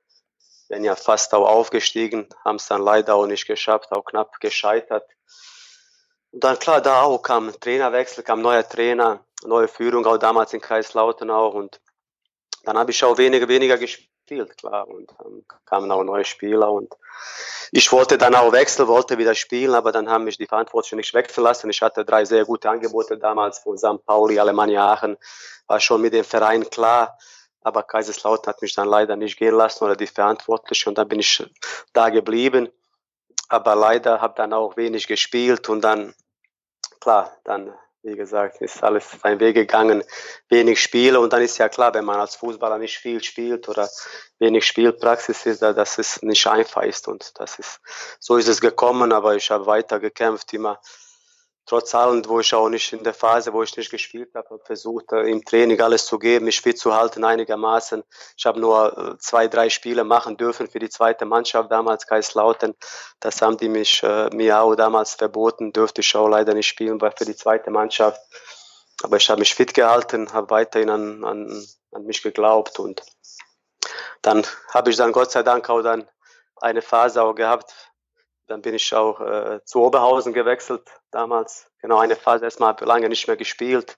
Bin 0.70 0.84
ja 0.84 0.96
fast 0.96 1.34
auch 1.34 1.48
aufgestiegen, 1.48 2.28
haben 2.44 2.56
es 2.56 2.68
dann 2.68 2.82
leider 2.82 3.16
auch 3.16 3.28
nicht 3.28 3.46
geschafft, 3.46 3.92
auch 3.92 4.06
knapp 4.06 4.40
gescheitert. 4.40 5.08
Und 6.32 6.44
dann 6.44 6.58
klar, 6.58 6.82
da 6.82 7.04
auch 7.04 7.22
kam 7.22 7.52
Trainerwechsel, 7.60 8.24
kam 8.24 8.42
neuer 8.42 8.68
Trainer, 8.68 9.24
neue 9.44 9.68
Führung, 9.68 10.06
auch 10.06 10.18
damals 10.18 10.54
in 10.54 10.62
Kaiserslautern 10.62 11.30
auch. 11.30 11.54
Und 11.54 11.80
dann 12.64 12.78
habe 12.78 12.92
ich 12.92 13.04
auch 13.04 13.18
weniger, 13.18 13.48
weniger 13.48 13.78
gespielt, 13.78 14.10
klar. 14.38 14.88
Und 14.88 15.12
dann 15.20 15.44
kamen 15.66 15.92
auch 15.92 16.04
neue 16.04 16.26
Spieler 16.26 16.72
und 16.72 16.94
ich 17.72 17.92
wollte 17.92 18.18
dann 18.18 18.36
auch 18.36 18.52
wechseln, 18.52 18.88
wollte 18.88 19.18
wieder 19.18 19.36
spielen, 19.36 19.76
aber 19.76 19.92
dann 19.92 20.10
haben 20.10 20.24
mich 20.24 20.38
die 20.38 20.48
Verantwortlichen 20.48 20.98
nicht 20.98 21.14
wechseln 21.14 21.44
lassen. 21.44 21.70
Ich 21.70 21.82
hatte 21.82 22.06
drei 22.06 22.26
sehr 22.26 22.46
gute 22.46 22.70
Angebote 22.70 23.18
damals 23.18 23.60
von 23.60 23.78
St. 23.78 24.06
Pauli, 24.06 24.40
Alemannia 24.40 24.92
Aachen, 24.92 25.18
war 25.68 25.80
schon 25.80 26.02
mit 26.02 26.14
dem 26.14 26.24
Verein 26.24 26.70
klar. 26.70 27.18
Aber 27.62 27.84
Kaiserslautern 27.84 28.54
hat 28.54 28.62
mich 28.62 28.74
dann 28.74 28.88
leider 28.88 29.16
nicht 29.16 29.38
gehen 29.38 29.54
lassen 29.54 29.84
oder 29.84 29.96
die 29.96 30.08
Verantwortlichen 30.08 30.90
und 30.90 30.98
dann 30.98 31.10
bin 31.10 31.20
ich 31.20 31.44
da 31.94 32.10
geblieben. 32.10 32.70
Aber 33.50 33.76
leider 33.76 34.22
habe 34.22 34.34
dann 34.38 34.54
auch 34.54 34.78
wenig 34.78 35.08
gespielt 35.08 35.70
und 35.70 35.82
dann, 35.82 36.14
klar, 37.02 37.36
dann 37.44 37.74
wie 38.04 38.16
gesagt, 38.16 38.62
ist 38.62 38.84
alles 38.84 39.10
seinen 39.22 39.40
Weg 39.40 39.56
gegangen, 39.56 40.04
wenig 40.48 40.82
Spiele 40.82 41.20
und 41.20 41.34
dann 41.34 41.42
ist 41.42 41.58
ja 41.58 41.70
klar, 41.70 41.94
wenn 41.94 42.06
man 42.06 42.20
als 42.20 42.36
Fußballer 42.36 42.78
nicht 42.78 42.98
viel 42.98 43.24
spielt 43.24 43.68
oder 43.68 43.90
wenig 44.40 44.66
Spielpraxis 44.66 45.46
ist, 45.46 45.62
dass 45.62 45.98
es 45.98 46.22
nicht 46.22 46.48
einfach 46.48 46.84
ist 46.84 47.08
und 47.08 47.32
das 47.40 47.60
ist, 47.60 47.82
so 48.20 48.38
ist 48.38 48.48
es 48.48 48.62
gekommen, 48.62 49.12
aber 49.12 49.36
ich 49.36 49.52
habe 49.52 49.66
weiter 49.66 50.00
gekämpft, 50.00 50.54
immer 50.54 50.80
trotz 51.70 51.94
allem, 51.94 52.28
wo 52.28 52.40
ich 52.40 52.54
auch 52.56 52.68
nicht 52.68 52.92
in 52.94 53.04
der 53.04 53.14
Phase, 53.14 53.54
wo 53.54 53.62
ich 53.62 53.78
nicht 53.78 53.92
gespielt 53.92 54.32
habe, 54.34 54.50
habe 54.50 54.64
versucht, 54.66 55.12
äh, 55.12 55.30
im 55.30 55.46
Training 55.46 55.80
alles 55.80 56.08
zu 56.08 56.18
geben, 56.18 56.46
mich 56.46 56.62
fit 56.62 56.80
zu 56.80 56.96
halten 56.96 57.24
einigermaßen. 57.24 58.04
Ich 58.36 58.46
habe 58.48 58.60
nur 58.60 58.98
äh, 58.98 59.18
zwei, 59.20 59.48
drei 59.48 59.70
Spiele 59.70 60.04
machen 60.04 60.36
dürfen 60.36 60.68
für 60.68 60.80
die 60.80 60.90
zweite 60.90 61.26
Mannschaft, 61.26 61.72
damals 61.72 62.08
Kaiserslautern. 62.08 62.74
Das 63.20 63.42
haben 63.44 63.58
die 63.58 63.70
mich, 63.70 64.02
äh, 64.02 64.30
mir 64.34 64.60
auch 64.60 64.74
damals 64.76 65.14
verboten, 65.14 65.72
dürfte 65.72 66.02
ich 66.02 66.16
auch 66.16 66.28
leider 66.28 66.56
nicht 66.56 66.68
spielen 66.68 67.00
weil 67.02 67.14
für 67.16 67.26
die 67.26 67.36
zweite 67.36 67.70
Mannschaft. 67.70 68.20
Aber 69.04 69.18
ich 69.18 69.30
habe 69.30 69.40
mich 69.40 69.54
fit 69.54 69.74
gehalten, 69.76 70.34
habe 70.34 70.50
weiterhin 70.50 70.90
an, 70.90 71.24
an, 71.24 71.68
an 71.92 72.04
mich 72.04 72.24
geglaubt 72.24 72.80
und 72.80 73.04
dann 74.24 74.46
habe 74.74 74.90
ich 74.90 74.98
dann 74.98 75.12
Gott 75.12 75.32
sei 75.32 75.44
Dank 75.44 75.70
auch 75.70 75.82
dann 75.82 76.10
eine 76.62 76.82
Phase 76.82 77.22
auch 77.22 77.36
gehabt, 77.36 77.74
dann 78.50 78.62
bin 78.62 78.74
ich 78.74 78.94
auch 78.96 79.22
äh, 79.22 79.60
zu 79.64 79.82
Oberhausen 79.82 80.34
gewechselt 80.34 80.82
damals. 81.12 81.70
Genau, 81.82 82.00
eine 82.00 82.16
Phase 82.16 82.46
erstmal 82.46 82.76
lange 82.82 83.08
nicht 83.08 83.28
mehr 83.28 83.38
gespielt. 83.38 83.96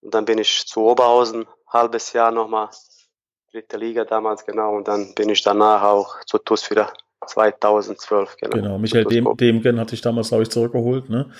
Und 0.00 0.14
dann 0.14 0.24
bin 0.24 0.38
ich 0.38 0.66
zu 0.66 0.82
Oberhausen, 0.82 1.46
halbes 1.66 2.12
Jahr 2.12 2.30
nochmal, 2.30 2.68
dritte 3.50 3.76
Liga 3.76 4.04
damals, 4.04 4.46
genau. 4.46 4.76
Und 4.76 4.86
dann 4.86 5.14
bin 5.14 5.28
ich 5.28 5.42
danach 5.42 5.82
auch 5.82 6.24
zu 6.26 6.38
TUS 6.38 6.70
wieder 6.70 6.92
2012, 7.26 8.36
genau. 8.36 8.56
Genau, 8.56 8.78
Michael 8.78 9.04
Dem, 9.04 9.36
Demgen 9.36 9.80
hatte 9.80 9.94
ich 9.94 10.00
damals, 10.00 10.28
glaube 10.28 10.44
ich, 10.44 10.50
zurückgeholt, 10.50 11.10
ne? 11.10 11.32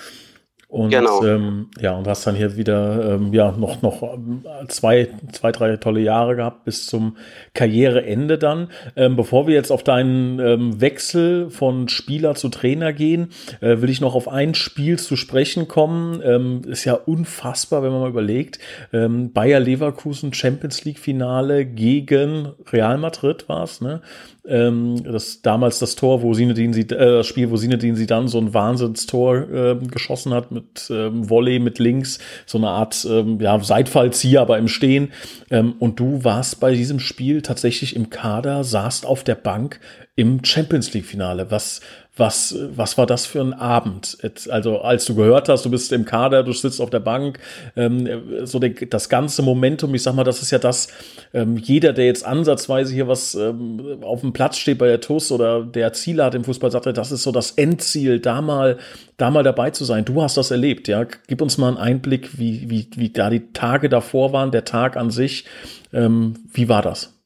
Und 0.69 0.89
genau. 0.89 1.23
ähm, 1.23 1.69
ja, 1.79 1.93
und 1.93 2.05
hast 2.07 2.27
dann 2.27 2.35
hier 2.35 2.57
wieder 2.57 3.15
ähm, 3.15 3.33
ja 3.33 3.53
noch 3.53 3.81
noch 3.81 4.03
ähm, 4.03 4.43
zwei, 4.67 5.07
zwei, 5.31 5.53
drei 5.53 5.77
tolle 5.77 6.01
Jahre 6.01 6.35
gehabt 6.35 6.65
bis 6.65 6.87
zum 6.87 7.15
Karriereende 7.53 8.37
dann. 8.37 8.67
Ähm, 8.97 9.15
bevor 9.15 9.47
wir 9.47 9.53
jetzt 9.53 9.71
auf 9.71 9.83
deinen 9.83 10.39
ähm, 10.39 10.81
Wechsel 10.81 11.49
von 11.49 11.87
Spieler 11.87 12.35
zu 12.35 12.49
Trainer 12.49 12.91
gehen, 12.91 13.29
äh, 13.61 13.79
will 13.79 13.89
ich 13.89 14.01
noch 14.01 14.13
auf 14.13 14.27
ein 14.27 14.55
Spiel 14.55 14.99
zu 14.99 15.15
sprechen 15.15 15.69
kommen. 15.69 16.21
Ähm, 16.21 16.61
ist 16.67 16.83
ja 16.83 16.95
unfassbar, 16.95 17.81
wenn 17.81 17.91
man 17.91 18.01
mal 18.01 18.09
überlegt. 18.09 18.59
Ähm, 18.91 19.31
Bayer 19.31 19.61
Leverkusen 19.61 20.33
Champions 20.33 20.83
League 20.83 20.99
Finale 20.99 21.65
gegen 21.65 22.49
Real 22.73 22.97
Madrid 22.97 23.47
war 23.47 23.63
es, 23.63 23.79
ne? 23.79 24.01
Ähm, 24.47 25.03
das 25.03 25.41
damals 25.41 25.79
das 25.79 25.95
Tor, 25.95 26.21
wo 26.21 26.33
Sinedin 26.33 26.73
sie, 26.73 26.81
äh, 26.81 27.17
das 27.17 27.27
Spiel, 27.27 27.51
wo 27.51 27.57
Sinedin 27.57 27.95
sie 27.95 28.07
dann 28.07 28.27
so 28.27 28.39
ein 28.39 28.53
Wahnsinnstor 28.53 29.49
äh, 29.49 29.75
geschossen 29.75 30.33
hat 30.33 30.51
mit 30.51 30.89
ähm, 30.89 31.29
Volley 31.29 31.59
mit 31.59 31.79
links, 31.79 32.19
so 32.45 32.57
eine 32.57 32.69
Art 32.69 33.05
ähm, 33.09 33.39
ja, 33.41 33.59
Seitfallzieher, 33.59 34.41
aber 34.41 34.57
im 34.57 34.67
Stehen. 34.67 35.11
Ähm, 35.49 35.75
und 35.79 35.99
du 35.99 36.23
warst 36.23 36.59
bei 36.59 36.73
diesem 36.73 36.99
Spiel 36.99 37.41
tatsächlich 37.41 37.95
im 37.95 38.09
Kader, 38.09 38.63
saßt 38.63 39.05
auf 39.05 39.23
der 39.23 39.35
Bank 39.35 39.79
im 40.15 40.43
Champions 40.43 40.93
League 40.93 41.05
Finale. 41.05 41.51
Was 41.51 41.81
was, 42.17 42.55
was 42.75 42.97
war 42.97 43.05
das 43.05 43.25
für 43.25 43.41
ein 43.41 43.53
Abend? 43.53 44.17
Also 44.49 44.79
als 44.81 45.05
du 45.05 45.15
gehört 45.15 45.49
hast, 45.49 45.65
du 45.65 45.69
bist 45.69 45.91
im 45.91 46.05
Kader, 46.05 46.43
du 46.43 46.51
sitzt 46.53 46.81
auf 46.81 46.89
der 46.89 46.99
Bank, 46.99 47.39
ähm, 47.75 48.07
so 48.43 48.59
die, 48.59 48.89
das 48.89 49.09
ganze 49.09 49.41
Momentum, 49.41 49.93
ich 49.95 50.03
sag 50.03 50.15
mal, 50.15 50.23
das 50.23 50.41
ist 50.41 50.51
ja 50.51 50.59
das, 50.59 50.87
ähm, 51.33 51.57
jeder, 51.57 51.93
der 51.93 52.05
jetzt 52.05 52.25
ansatzweise 52.25 52.93
hier 52.93 53.07
was 53.07 53.35
ähm, 53.35 53.99
auf 54.01 54.21
dem 54.21 54.33
Platz 54.33 54.57
steht 54.57 54.77
bei 54.77 54.87
der 54.87 55.01
TUS 55.01 55.31
oder 55.31 55.63
der 55.63 55.93
Ziele 55.93 56.23
hat 56.23 56.35
im 56.35 56.43
Fußball, 56.43 56.71
sagt 56.71 56.87
das 56.87 57.11
ist 57.11 57.23
so 57.23 57.31
das 57.31 57.51
Endziel, 57.51 58.19
da 58.19 58.41
mal, 58.41 58.77
da 59.17 59.31
mal 59.31 59.43
dabei 59.43 59.71
zu 59.71 59.85
sein. 59.85 60.05
Du 60.05 60.21
hast 60.21 60.37
das 60.37 60.51
erlebt, 60.51 60.87
ja. 60.87 61.05
Gib 61.27 61.41
uns 61.41 61.57
mal 61.57 61.69
einen 61.69 61.77
Einblick, 61.77 62.37
wie, 62.37 62.69
wie, 62.69 62.87
wie 62.95 63.09
da 63.09 63.29
die 63.29 63.51
Tage 63.53 63.89
davor 63.89 64.33
waren, 64.33 64.51
der 64.51 64.65
Tag 64.65 64.97
an 64.97 65.11
sich. 65.11 65.45
Ähm, 65.93 66.35
wie 66.51 66.69
war 66.69 66.81
das? 66.81 67.16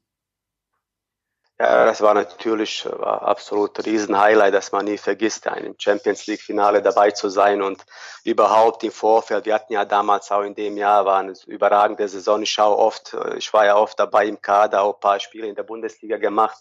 Ja, 1.61 1.85
das 1.85 2.01
war 2.01 2.15
natürlich 2.15 2.87
war 2.89 3.21
absolut 3.21 3.77
ein 3.77 3.85
Riesen-Highlight, 3.85 4.51
dass 4.51 4.71
man 4.71 4.85
nie 4.85 4.97
vergisst, 4.97 5.45
in 5.45 5.51
einem 5.51 5.75
Champions 5.77 6.25
League-Finale 6.25 6.81
dabei 6.81 7.11
zu 7.11 7.29
sein 7.29 7.61
und 7.61 7.85
überhaupt 8.23 8.83
im 8.83 8.91
Vorfeld. 8.91 9.45
Wir 9.45 9.53
hatten 9.53 9.73
ja 9.73 9.85
damals 9.85 10.31
auch 10.31 10.41
in 10.41 10.55
dem 10.55 10.75
Jahr 10.75 11.05
war 11.05 11.19
eine 11.19 11.33
überragende 11.45 12.07
Saison. 12.07 12.41
Ich 12.41 12.49
schaue 12.49 12.75
oft, 12.75 13.15
ich 13.37 13.53
war 13.53 13.67
ja 13.67 13.75
oft 13.75 13.99
dabei 13.99 14.25
im 14.25 14.41
Kader, 14.41 14.81
auch 14.81 14.95
ein 14.95 14.99
paar 14.99 15.19
Spiele 15.19 15.45
in 15.45 15.53
der 15.53 15.61
Bundesliga 15.61 16.17
gemacht. 16.17 16.57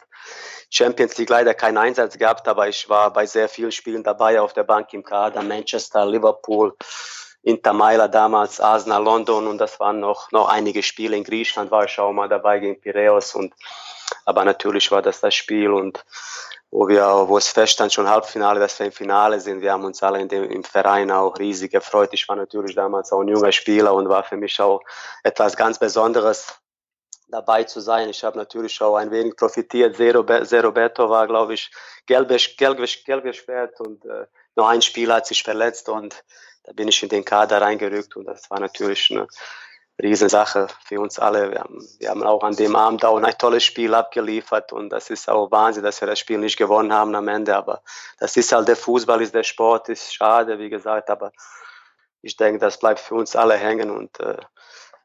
Champions 0.69 1.17
League 1.17 1.31
leider 1.31 1.55
keinen 1.55 1.79
Einsatz 1.79 2.19
gehabt, 2.19 2.47
aber 2.47 2.69
ich 2.69 2.87
war 2.91 3.11
bei 3.11 3.25
sehr 3.25 3.49
vielen 3.49 3.73
Spielen 3.73 4.03
dabei 4.03 4.39
auf 4.39 4.53
der 4.53 4.65
Bank 4.65 4.93
im 4.93 5.03
Kader, 5.03 5.41
Manchester, 5.41 6.05
Liverpool. 6.05 6.77
Inter 7.43 7.73
Mailand 7.73 8.15
damals, 8.15 8.61
Arsenal, 8.61 9.03
London 9.03 9.47
und 9.47 9.57
das 9.57 9.81
waren 9.81 9.99
noch, 9.99 10.31
noch 10.31 10.51
einige 10.51 10.83
Spiele 10.83 11.17
in 11.17 11.25
Griechenland, 11.25 11.71
war 11.71 11.87
ich 11.87 11.99
auch 11.99 12.13
mal 12.13 12.29
dabei 12.29 12.59
gegen 12.59 12.79
Piraeus 12.79 13.35
und 13.35 13.55
aber 14.25 14.44
natürlich 14.44 14.90
war 14.90 15.03
das 15.03 15.20
das 15.20 15.35
Spiel 15.35 15.70
und 15.70 16.05
wo 16.70 16.87
wir, 16.87 17.05
wo 17.27 17.37
es 17.37 17.49
feststand, 17.49 17.92
schon 17.92 18.09
Halbfinale, 18.09 18.61
dass 18.61 18.79
wir 18.79 18.87
im 18.87 18.92
Finale 18.92 19.40
sind. 19.40 19.61
Wir 19.61 19.73
haben 19.73 19.85
uns 19.85 20.03
alle 20.03 20.25
dem, 20.27 20.44
im 20.44 20.62
Verein 20.62 21.11
auch 21.11 21.37
riesig 21.38 21.73
gefreut. 21.73 22.11
Ich 22.12 22.29
war 22.29 22.37
natürlich 22.37 22.77
damals 22.77 23.12
auch 23.12 23.20
ein 23.23 23.29
junger 23.29 23.51
Spieler 23.51 23.92
und 23.92 24.09
war 24.09 24.23
für 24.23 24.37
mich 24.37 24.61
auch 24.61 24.81
etwas 25.25 25.57
ganz 25.57 25.79
Besonderes 25.79 26.46
dabei 27.29 27.64
zu 27.64 27.81
sein. 27.81 28.09
Ich 28.09 28.23
habe 28.23 28.38
natürlich 28.38 28.81
auch 28.83 28.96
ein 28.96 29.11
wenig 29.11 29.37
profitiert. 29.37 29.96
Zero, 29.96 30.20
Roberto 30.20 31.09
war, 31.09 31.27
glaube 31.27 31.55
ich, 31.55 31.70
gelbes, 32.07 32.57
gelbes, 32.57 33.05
gelbes 33.05 33.37
Schwert 33.37 33.81
und 33.81 34.05
äh, 34.05 34.27
nur 34.57 34.68
ein 34.68 34.83
Spieler 34.83 35.16
hat 35.16 35.27
sich 35.27 35.42
verletzt 35.42 35.88
und 35.88 36.23
da 36.64 36.73
bin 36.73 36.88
ich 36.88 37.03
in 37.03 37.09
den 37.09 37.25
Kader 37.25 37.61
reingerückt 37.61 38.16
und 38.16 38.27
das 38.27 38.51
war 38.51 38.61
natürlich 38.61 39.11
eine 39.11 39.27
Riesensache 40.03 40.69
für 40.85 41.01
uns 41.01 41.19
alle. 41.19 41.51
Wir 41.51 41.61
haben, 41.61 41.87
wir 41.99 42.11
haben 42.11 42.23
auch 42.23 42.43
an 42.43 42.57
dem 42.57 42.77
Abend 42.77 43.05
auch 43.05 43.21
ein 43.21 43.39
tolles 43.39 43.65
Spiel 43.65 43.95
abgeliefert 43.95 44.73
und 44.73 44.91
das 44.91 45.11
ist 45.11 45.29
auch 45.29 45.51
Wahnsinn, 45.51 45.83
dass 45.83 46.01
wir 46.01 46.09
das 46.09 46.19
Spiel 46.19 46.39
nicht 46.39 46.57
gewonnen 46.57 46.93
haben 46.93 47.15
am 47.15 47.29
Ende. 47.29 47.57
Aber 47.57 47.83
das 48.19 48.37
ist 48.37 48.53
halt 48.53 48.69
der 48.69 48.77
Fußball, 48.77 49.21
ist 49.23 49.35
der 49.35 49.43
Sport, 49.43 49.89
ist 49.89 50.15
schade, 50.15 50.59
wie 50.59 50.71
gesagt. 50.71 51.11
Aber 51.11 51.33
ich 52.23 52.37
denke, 52.37 52.59
das 52.59 52.79
bleibt 52.79 53.01
für 53.01 53.15
uns 53.15 53.37
alle 53.37 53.55
hängen 53.55 53.91
und 53.91 54.19
äh, 54.21 54.37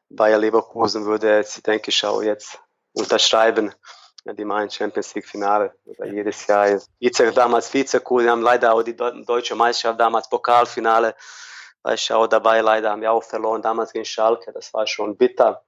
Bayer 0.08 0.38
Leverkusen 0.38 1.04
würde 1.04 1.36
jetzt, 1.36 1.66
denke 1.66 1.90
ich, 1.90 2.04
auch 2.04 2.22
jetzt 2.22 2.60
unterschreiben. 2.92 3.72
Die 4.24 4.44
machen 4.44 4.70
Champions 4.70 5.14
League 5.14 5.28
Finale 5.28 5.72
jedes 6.04 6.46
Jahr. 6.46 6.80
Vize, 6.98 7.32
damals 7.32 7.68
Vize-Cool, 7.68 8.24
wir 8.24 8.30
haben 8.32 8.42
leider 8.42 8.72
auch 8.72 8.82
die 8.82 8.96
deutsche 8.96 9.54
Meisterschaft, 9.54 10.00
damals 10.00 10.28
Pokalfinale 10.28 11.14
war 11.86 11.94
ich 11.94 12.12
auch 12.12 12.26
dabei. 12.26 12.60
Leider 12.62 12.90
haben 12.90 13.00
wir 13.00 13.12
auch 13.12 13.22
verloren 13.22 13.62
damals 13.62 13.92
gegen 13.92 14.04
Schalke. 14.04 14.52
Das 14.52 14.74
war 14.74 14.88
schon 14.88 15.16
bitter. 15.16 15.62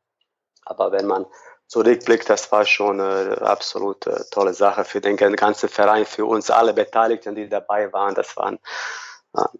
Aber 0.65 0.91
wenn 0.91 1.07
man 1.07 1.27
zurückblickt, 1.69 2.29
das 2.29 2.51
war 2.51 2.65
schon 2.65 3.01
eine 3.01 3.41
absolut 3.41 4.05
tolle 4.33 4.53
Sache 4.53 4.85
für 4.85 5.01
den 5.01 5.17
ganzen 5.17 5.69
Verein, 5.69 6.05
für 6.05 6.27
uns 6.27 6.51
alle 6.51 6.75
Beteiligten, 6.75 7.37
die 7.37 7.49
dabei 7.49 7.93
waren. 7.93 8.17
Das 8.17 8.37
waren, 8.37 8.59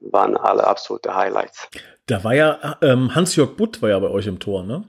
waren 0.01 0.37
alle 0.37 0.67
absolute 0.67 1.15
Highlights. 1.15 1.69
Da 2.07 2.25
war 2.25 2.35
ja 2.35 2.77
ähm, 2.83 3.15
Hans-Jörg 3.15 3.57
Butt 3.57 3.81
war 3.81 3.91
ja 3.91 3.99
bei 4.01 4.09
euch 4.09 4.27
im 4.27 4.41
Tor, 4.41 4.65
ne? 4.65 4.83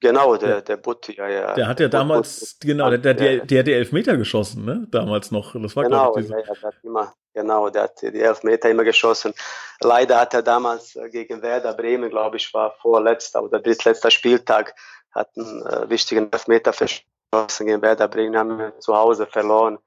Genau, 0.00 0.36
der, 0.36 0.62
der 0.62 0.76
Butt, 0.76 1.08
ja, 1.08 1.28
ja. 1.28 1.54
Der 1.54 1.66
hat 1.66 1.80
ja 1.80 1.88
damals, 1.88 2.40
Butt, 2.40 2.68
genau, 2.68 2.88
der, 2.90 2.98
der, 2.98 3.14
der, 3.14 3.46
der 3.46 3.58
hat 3.60 3.66
die 3.66 3.72
Elfmeter 3.72 4.16
geschossen, 4.16 4.64
ne? 4.64 4.86
Damals 4.90 5.30
noch. 5.30 5.54
Das 5.60 5.76
war, 5.76 5.84
genau, 5.84 6.16
ich, 6.16 6.28
ja, 6.28 6.38
ja, 6.38 6.44
der 6.44 6.62
hat 6.62 6.74
immer, 6.82 7.14
genau, 7.38 7.70
der 7.70 7.84
hat 7.84 8.02
die 8.02 8.20
Elfmeter 8.20 8.68
immer 8.68 8.84
geschossen. 8.84 9.32
Leider 9.80 10.20
hat 10.20 10.34
er 10.34 10.42
damals 10.42 10.96
äh, 10.96 11.08
gegen 11.08 11.42
Werder 11.42 11.74
Bremen, 11.74 12.10
glaube 12.10 12.36
ich, 12.36 12.52
war 12.52 12.72
vorletzter 12.82 13.42
oder 13.42 13.60
drittletzter 13.60 14.10
Spieltag, 14.10 14.74
hat 15.12 15.30
einen 15.36 15.66
äh, 15.66 15.88
wichtigen 15.88 16.30
Elfmeter 16.32 16.72
verschossen 16.72 17.66
gegen 17.66 17.82
Werder 17.82 18.08
Bremen, 18.08 18.36
haben 18.36 18.58
wir 18.58 18.78
zu 18.80 18.96
Hause 18.96 19.26
verloren 19.26 19.78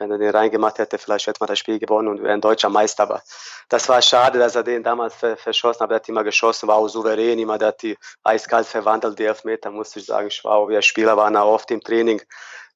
wenn 0.00 0.10
er 0.10 0.18
den 0.18 0.30
reingemacht 0.30 0.78
hätte, 0.78 0.98
vielleicht 0.98 1.26
hätte 1.26 1.40
man 1.40 1.48
das 1.48 1.58
Spiel 1.58 1.78
gewonnen 1.78 2.08
und 2.08 2.22
wäre 2.22 2.32
ein 2.32 2.40
deutscher 2.40 2.70
Meister. 2.70 3.02
Aber 3.02 3.22
das 3.68 3.88
war 3.88 4.00
schade, 4.00 4.38
dass 4.38 4.54
er 4.54 4.62
den 4.62 4.82
damals 4.82 5.14
verschossen 5.14 5.80
hat. 5.80 5.90
Er 5.90 5.96
hat 5.96 6.08
immer 6.08 6.24
geschossen, 6.24 6.68
war 6.68 6.76
auch 6.76 6.88
souverän, 6.88 7.38
immer, 7.38 7.58
der 7.58 7.68
hat 7.68 7.82
die 7.82 7.96
eiskalt 8.24 8.66
verwandelt, 8.66 9.18
die 9.18 9.24
Elfmeter, 9.24 9.70
musste 9.70 10.00
ich 10.00 10.06
sagen. 10.06 10.28
Ich 10.28 10.42
war 10.42 10.54
auch, 10.54 10.68
wir 10.68 10.80
Spieler 10.80 11.16
waren 11.16 11.36
auch 11.36 11.52
oft 11.52 11.70
im 11.70 11.82
Training, 11.82 12.22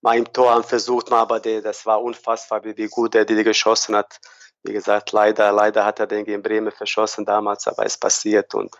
mal 0.04 0.18
im 0.18 0.30
Tor 0.32 0.52
haben 0.52 0.64
versucht, 0.64 1.10
mal, 1.10 1.20
aber 1.20 1.40
die, 1.40 1.62
das 1.62 1.84
war 1.86 2.00
unfassbar, 2.00 2.62
wie, 2.62 2.76
wie 2.76 2.88
gut 2.88 3.14
er 3.14 3.24
die 3.24 3.42
geschossen 3.42 3.96
hat. 3.96 4.18
Wie 4.62 4.72
gesagt, 4.72 5.12
leider, 5.12 5.50
leider 5.50 5.84
hat 5.84 5.98
er 5.98 6.06
den 6.06 6.24
gegen 6.24 6.42
Bremen 6.42 6.72
verschossen 6.72 7.24
damals, 7.24 7.66
aber 7.66 7.84
es 7.84 7.96
passiert 7.96 8.54
und, 8.54 8.70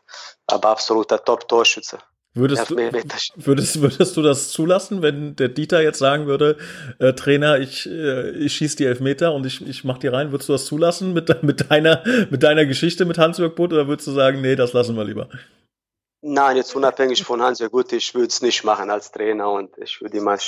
aber 0.47 0.69
absoluter 0.69 1.23
Top-Torschütze. 1.23 1.99
Würdest 2.37 2.69
du, 2.69 2.77
würdest, 2.77 3.81
würdest 3.81 4.17
du 4.17 4.23
das 4.23 4.51
zulassen, 4.51 5.03
wenn 5.03 5.37
der 5.37 5.49
Dieter 5.49 5.81
jetzt 5.83 6.01
sagen 6.01 6.27
würde, 6.27 6.59
äh, 6.99 7.13
Trainer, 7.13 7.59
ich, 7.59 7.87
äh, 7.87 8.31
ich 8.31 8.55
schieße 8.55 8.77
die 8.77 8.87
Elfmeter 8.87 9.33
und 9.33 9.47
ich, 9.47 9.65
ich 9.67 9.85
mach 9.85 9.99
die 9.99 10.09
rein, 10.09 10.33
würdest 10.33 10.49
du 10.49 10.53
das 10.53 10.65
zulassen 10.65 11.13
mit, 11.13 11.43
mit, 11.45 11.71
deiner, 11.71 12.03
mit 12.31 12.43
deiner 12.43 12.67
Geschichte 12.67 13.05
mit 13.05 13.19
Hans-Jörg 13.19 13.55
Butt 13.55 13.73
oder 13.73 13.87
würdest 13.87 14.09
du 14.09 14.13
sagen, 14.13 14.41
nee, 14.41 14.57
das 14.57 14.73
lassen 14.73 14.97
wir 14.97 15.05
lieber? 15.05 15.29
Nein, 16.27 16.57
jetzt 16.57 16.75
unabhängig 16.75 17.23
von 17.23 17.43
Hans, 17.43 17.59
ja 17.59 17.69
gut, 17.69 17.93
ich 17.93 18.15
würde 18.15 18.29
es 18.29 18.41
nicht 18.41 18.65
machen 18.65 18.89
als 18.89 19.13
Trainer 19.13 19.51
und 19.51 19.77
ich 19.77 20.01
würde 20.01 20.17
immer, 20.17 20.39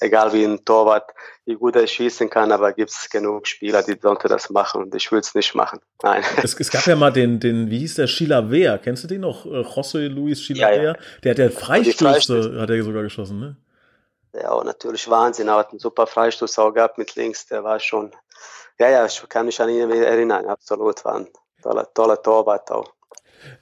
egal 0.00 0.34
wie 0.34 0.44
ein 0.44 0.62
Torwart, 0.66 1.14
wie 1.46 1.54
gut 1.54 1.76
er 1.76 1.86
schießen 1.86 2.28
kann, 2.28 2.52
aber 2.52 2.74
gibt 2.74 2.90
es 2.90 3.08
genug 3.08 3.46
Spieler, 3.46 3.82
die 3.82 3.98
sollte 3.98 4.28
das 4.28 4.50
machen 4.50 4.82
und 4.82 4.94
ich 4.94 5.10
würde 5.10 5.22
es 5.22 5.34
nicht 5.34 5.54
machen. 5.54 5.80
Nein. 6.02 6.22
Es, 6.42 6.52
es, 6.60 6.70
gab 6.70 6.84
ja 6.84 6.94
mal 6.94 7.10
den, 7.10 7.40
den, 7.40 7.70
wie 7.70 7.78
hieß 7.78 7.94
der, 7.94 8.06
Sheila 8.06 8.50
Wehr, 8.50 8.76
kennst 8.76 9.02
du 9.02 9.08
den 9.08 9.22
noch? 9.22 9.46
Äh, 9.46 9.62
José 9.62 10.08
Luis 10.08 10.42
Sheila 10.42 10.74
ja, 10.74 10.82
ja. 10.82 10.96
Der 11.24 11.30
hat 11.30 11.38
ja 11.38 11.48
Freistöße, 11.48 12.60
hat 12.60 12.68
er 12.68 12.84
sogar 12.84 13.02
geschossen, 13.02 13.40
ne? 13.40 13.56
Ja, 14.34 14.62
natürlich 14.62 15.08
Wahnsinn, 15.08 15.48
er 15.48 15.56
hat 15.56 15.70
einen 15.70 15.78
super 15.78 16.06
Freistoß 16.06 16.58
auch 16.58 16.72
gehabt 16.72 16.98
mit 16.98 17.14
links, 17.14 17.46
der 17.46 17.64
war 17.64 17.80
schon, 17.80 18.14
ja, 18.78 18.90
ja, 18.90 19.06
ich 19.06 19.26
kann 19.30 19.46
mich 19.46 19.58
an 19.58 19.70
ihn 19.70 19.90
erinnern, 19.90 20.44
absolut, 20.44 21.02
war 21.06 21.14
ein 21.14 21.28
toller, 21.62 21.90
toller 21.94 22.22
Torwart 22.22 22.70
auch. 22.70 22.97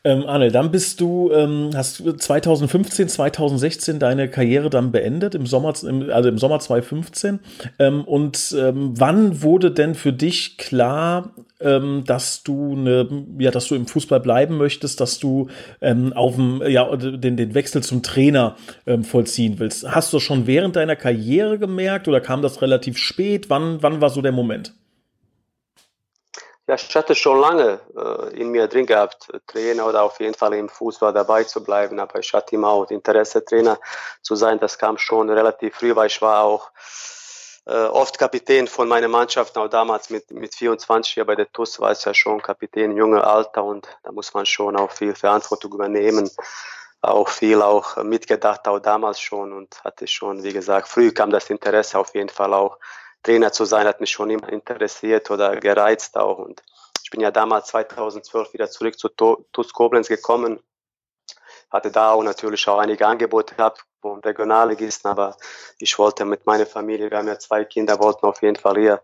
Ähm, 0.04 0.24
Arne, 0.26 0.50
dann 0.50 0.70
bist 0.70 1.00
du, 1.00 1.30
ähm, 1.32 1.70
hast 1.74 2.02
2015, 2.20 3.08
2016 3.08 3.98
deine 3.98 4.28
Karriere 4.28 4.70
dann 4.70 4.92
beendet, 4.92 5.34
im 5.34 5.46
Sommer, 5.46 5.74
im, 5.82 6.10
also 6.10 6.28
im 6.28 6.38
Sommer 6.38 6.60
2015. 6.60 7.40
Ähm, 7.78 8.04
und 8.04 8.54
ähm, 8.58 8.92
wann 8.96 9.42
wurde 9.42 9.70
denn 9.70 9.94
für 9.94 10.12
dich 10.12 10.58
klar, 10.58 11.32
ähm, 11.60 12.04
dass 12.06 12.42
du 12.42 12.74
eine, 12.74 13.08
ja, 13.38 13.50
dass 13.50 13.68
du 13.68 13.74
im 13.74 13.86
Fußball 13.86 14.20
bleiben 14.20 14.56
möchtest, 14.56 15.00
dass 15.00 15.18
du 15.18 15.48
ähm, 15.80 16.12
auf 16.12 16.36
dem, 16.36 16.62
ja, 16.66 16.94
den, 16.96 17.36
den 17.36 17.54
Wechsel 17.54 17.82
zum 17.82 18.02
Trainer 18.02 18.56
vollziehen 19.02 19.58
willst? 19.58 19.90
Hast 19.90 20.12
du 20.12 20.18
das 20.18 20.24
schon 20.24 20.46
während 20.46 20.76
deiner 20.76 20.96
Karriere 20.96 21.58
gemerkt 21.58 22.08
oder 22.08 22.20
kam 22.20 22.42
das 22.42 22.62
relativ 22.62 22.98
spät? 22.98 23.50
Wann, 23.50 23.82
wann 23.82 24.00
war 24.00 24.10
so 24.10 24.22
der 24.22 24.32
Moment? 24.32 24.74
Ja, 26.68 26.74
ich 26.74 26.96
hatte 26.96 27.14
schon 27.14 27.40
lange 27.40 27.78
äh, 27.96 28.40
in 28.40 28.50
mir 28.50 28.66
drin 28.66 28.86
gehabt, 28.86 29.28
Trainer 29.46 29.86
oder 29.86 30.02
auf 30.02 30.18
jeden 30.18 30.34
Fall 30.34 30.52
im 30.54 30.68
Fußball 30.68 31.12
dabei 31.12 31.44
zu 31.44 31.62
bleiben, 31.62 32.00
aber 32.00 32.18
ich 32.18 32.32
hatte 32.34 32.56
immer 32.56 32.70
auch 32.70 32.90
Interesse, 32.90 33.44
Trainer 33.44 33.78
zu 34.20 34.34
sein. 34.34 34.58
Das 34.58 34.76
kam 34.76 34.98
schon 34.98 35.30
relativ 35.30 35.76
früh, 35.76 35.94
weil 35.94 36.08
ich 36.08 36.20
war 36.20 36.42
auch 36.42 36.72
äh, 37.66 37.84
oft 37.84 38.18
Kapitän 38.18 38.66
von 38.66 38.88
meiner 38.88 39.06
Mannschaft, 39.06 39.56
auch 39.56 39.68
damals 39.68 40.10
mit, 40.10 40.28
mit 40.32 40.56
24 40.56 41.14
hier 41.14 41.24
bei 41.24 41.36
der 41.36 41.50
TUS 41.52 41.78
war 41.78 41.92
es 41.92 42.04
ja 42.04 42.12
schon 42.14 42.42
Kapitän 42.42 42.90
im 42.90 42.96
jungen 42.96 43.20
Alter 43.20 43.62
und 43.62 43.86
da 44.02 44.10
muss 44.10 44.34
man 44.34 44.44
schon 44.44 44.76
auch 44.76 44.90
viel 44.90 45.14
Verantwortung 45.14 45.72
übernehmen, 45.72 46.28
auch 47.00 47.28
viel 47.28 47.62
auch 47.62 47.96
mitgedacht, 48.02 48.66
auch 48.66 48.80
damals 48.80 49.20
schon 49.20 49.52
und 49.52 49.84
hatte 49.84 50.08
schon, 50.08 50.42
wie 50.42 50.52
gesagt, 50.52 50.88
früh 50.88 51.12
kam 51.12 51.30
das 51.30 51.48
Interesse 51.48 51.96
auf 51.98 52.12
jeden 52.14 52.28
Fall 52.28 52.54
auch 52.54 52.78
Trainer 53.26 53.50
zu 53.50 53.64
sein, 53.64 53.86
hat 53.86 54.00
mich 54.00 54.10
schon 54.10 54.30
immer 54.30 54.48
interessiert 54.48 55.30
oder 55.32 55.56
gereizt 55.56 56.16
auch. 56.16 56.38
Und 56.38 56.62
ich 57.02 57.10
bin 57.10 57.20
ja 57.20 57.32
damals 57.32 57.66
2012 57.68 58.52
wieder 58.52 58.70
zurück 58.70 58.98
zu 58.98 59.08
TuS 59.08 59.72
Koblenz 59.72 60.06
gekommen. 60.06 60.60
Hatte 61.70 61.90
da 61.90 62.12
auch 62.12 62.22
natürlich 62.22 62.66
auch 62.68 62.78
einige 62.78 63.04
Angebote 63.04 63.56
gehabt 63.56 63.84
vom 64.00 64.20
Regionalligisten, 64.20 65.10
aber 65.10 65.36
ich 65.80 65.98
wollte 65.98 66.24
mit 66.24 66.46
meiner 66.46 66.66
Familie, 66.66 67.10
wir 67.10 67.18
haben 67.18 67.26
ja 67.26 67.38
zwei 67.38 67.64
Kinder, 67.64 67.98
wollten 67.98 68.24
auf 68.24 68.40
jeden 68.42 68.54
Fall 68.54 68.78
hier 68.78 69.02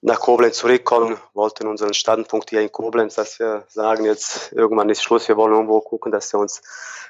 nach 0.00 0.20
Koblenz 0.20 0.58
zurückkommen, 0.58 1.18
wollten 1.32 1.66
unseren 1.66 1.94
Standpunkt 1.94 2.50
hier 2.50 2.60
in 2.60 2.70
Koblenz, 2.70 3.16
dass 3.16 3.40
wir 3.40 3.64
sagen, 3.68 4.04
jetzt 4.04 4.52
irgendwann 4.52 4.90
ist 4.90 5.02
Schluss, 5.02 5.26
wir 5.26 5.36
wollen 5.36 5.54
irgendwo 5.54 5.80
gucken, 5.80 6.12
dass 6.12 6.32
wir 6.32 6.38
uns, 6.38 6.62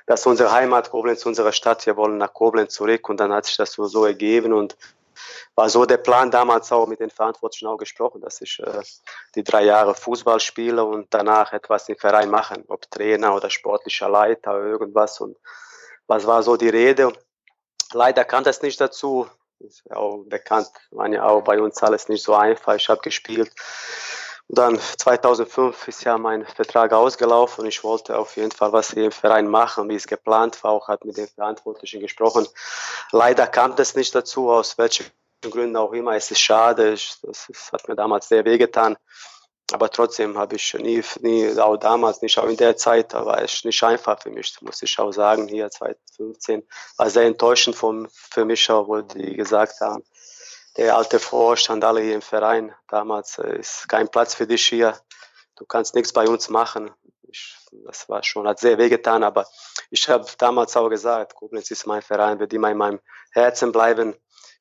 dass 0.07 0.25
unsere 0.25 0.53
Heimat 0.53 0.91
Koblenz, 0.91 1.27
unsere 1.27 1.53
Stadt, 1.53 1.85
wir 1.85 1.97
wollen 1.97 2.17
nach 2.17 2.33
Koblenz 2.33 2.73
zurück 2.73 3.11
und 3.11 3.19
dann 3.19 3.33
hat 3.33 3.45
sich 3.45 3.59
das 3.59 3.73
so 3.73 4.07
ergeben 4.07 4.55
und 4.55 4.77
war 5.55 5.69
so 5.69 5.85
der 5.87 5.99
Plan 5.99 6.31
damals 6.31 6.71
auch 6.73 6.87
mit 6.87 7.01
den 7.01 7.11
Verantwortlichen 7.11 7.67
auch 7.67 7.77
gesprochen, 7.77 8.21
dass 8.21 8.41
ich 8.41 8.61
äh, 8.61 8.83
die 9.35 9.45
drei 9.45 9.65
Jahre 9.65 9.95
Fußball 9.95 10.41
spiele 10.41 10.85
und 10.85 11.09
danach 11.11 11.53
etwas 11.53 11.89
im 11.89 11.97
Verein 11.97 12.31
machen, 12.31 12.65
ob 12.69 12.91
Trainer 12.91 13.35
oder 13.35 13.51
sportlicher 13.51 14.09
Leiter 14.09 14.57
oder 14.57 14.67
irgendwas. 14.67 15.21
Und 15.21 15.37
was 16.07 16.27
war 16.27 16.43
so 16.43 16.57
die 16.57 16.69
Rede? 16.69 17.13
Leider 17.93 18.25
kam 18.25 18.45
das 18.45 18.63
nicht 18.63 18.81
dazu. 18.81 19.29
Ist 19.61 19.91
auch 19.93 20.25
bekannt, 20.27 20.69
war 20.91 21.09
ja 21.09 21.25
auch 21.25 21.43
bei 21.43 21.61
uns 21.61 21.83
alles 21.83 22.09
nicht 22.09 22.25
so 22.25 22.35
einfach. 22.35 22.75
Ich 22.75 22.89
habe 22.89 23.01
gespielt. 23.01 23.53
Und 24.49 24.59
dann 24.59 24.79
2005 24.79 25.89
ist 25.89 26.05
ja 26.05 26.19
mein 26.19 26.45
Vertrag 26.45 26.93
ausgelaufen 26.93 27.63
und 27.63 27.69
ich 27.69 27.83
wollte 27.83 28.19
auf 28.19 28.37
jeden 28.37 28.51
Fall 28.51 28.73
was 28.73 28.93
hier 28.93 29.07
im 29.07 29.13
Verein 29.13 29.49
machen, 29.49 29.89
wie 29.89 29.95
es 29.95 30.07
geplant 30.07 30.63
war. 30.63 30.73
Auch 30.73 30.89
hat 30.89 31.05
mit 31.05 31.17
den 31.17 31.29
Verantwortlichen 31.29 32.01
gesprochen. 32.01 32.47
Leider 33.11 33.47
kam 33.47 33.75
das 33.77 33.95
nicht 33.95 34.15
dazu, 34.15 34.51
aus 34.51 34.77
welchen 34.77 35.07
Gründen 35.41 35.77
auch 35.77 35.93
immer. 35.93 36.15
Es 36.15 36.31
ist 36.31 36.41
schade, 36.41 36.91
das, 36.91 37.21
das 37.23 37.73
hat 37.73 37.89
mir 37.89 37.97
damals 37.97 38.29
sehr 38.29 38.45
wehgetan. 38.45 38.97
Aber 39.73 39.89
trotzdem 39.89 40.37
habe 40.37 40.57
ich 40.57 40.75
nie, 40.75 41.03
nie, 41.21 41.59
auch 41.59 41.79
damals 41.79 42.21
nicht, 42.21 42.39
auch 42.39 42.47
in 42.47 42.57
der 42.57 42.77
Zeit, 42.77 43.15
war 43.15 43.43
es 43.43 43.65
nicht 43.65 43.83
einfach 43.83 44.21
für 44.21 44.31
mich, 44.31 44.55
muss 44.61 44.83
ich 44.83 44.99
auch 44.99 45.11
sagen. 45.11 45.49
Hier 45.49 45.71
2015 45.71 46.63
war 46.99 47.09
sehr 47.09 47.25
enttäuschend 47.25 47.75
von, 47.75 48.07
für 48.13 48.45
mich 48.45 48.71
auch, 48.71 48.87
wo 48.87 49.01
die 49.01 49.35
gesagt 49.35 49.81
haben, 49.81 50.05
der 50.77 50.97
alte 50.97 51.19
Vorstand, 51.19 51.85
alle 51.85 52.01
hier 52.01 52.15
im 52.15 52.23
Verein, 52.23 52.75
damals 52.89 53.39
äh, 53.39 53.59
ist 53.59 53.89
kein 53.89 54.09
Platz 54.09 54.35
für 54.35 54.47
dich 54.47 54.67
hier. 54.67 54.99
Du 55.57 55.65
kannst 55.65 55.95
nichts 55.95 56.13
bei 56.13 56.27
uns 56.27 56.49
machen. 56.49 56.91
Ich, 57.29 57.57
das 57.87 58.09
war 58.09 58.23
schon, 58.23 58.47
hat 58.47 58.61
sehr 58.61 58.79
wehgetan, 58.79 59.23
aber 59.23 59.47
ich 59.91 60.09
habe 60.09 60.27
damals 60.39 60.77
auch 60.77 60.89
gesagt, 60.89 61.35
Koblenz 61.35 61.71
ist 61.71 61.87
mein 61.87 62.03
Verein, 62.03 62.39
wird 62.39 62.53
immer 62.53 62.71
in 62.71 62.77
meinem 62.77 63.01
Herzen 63.33 63.73
bleiben 63.73 64.15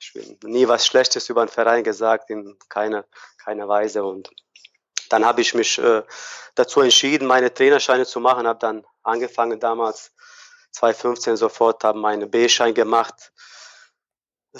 ich 0.04 0.16
will 0.16 0.38
nie 0.44 0.68
was 0.68 0.86
Schlechtes 0.86 1.30
über 1.30 1.46
den 1.46 1.50
Verein 1.50 1.84
gesagt, 1.84 2.30
in 2.30 2.58
keiner, 2.68 3.06
keiner 3.38 3.68
Weise. 3.70 4.04
Und 4.04 4.30
dann 5.10 5.26
habe 5.26 5.42
ich 5.42 5.54
mich 5.54 5.78
äh, 5.78 6.04
dazu 6.56 6.82
entschieden, 6.82 7.26
meine 7.26 7.54
Trainerscheine 7.54 8.06
zu 8.06 8.20
machen, 8.20 8.46
habe 8.46 8.60
dann 8.60 8.86
angefangen 9.04 9.60
damals 9.60 10.12
2015 10.72 11.38
sofort, 11.38 11.84
habe 11.84 12.00
meinen 12.00 12.30
B-Schein 12.30 12.74
gemacht. 12.74 13.32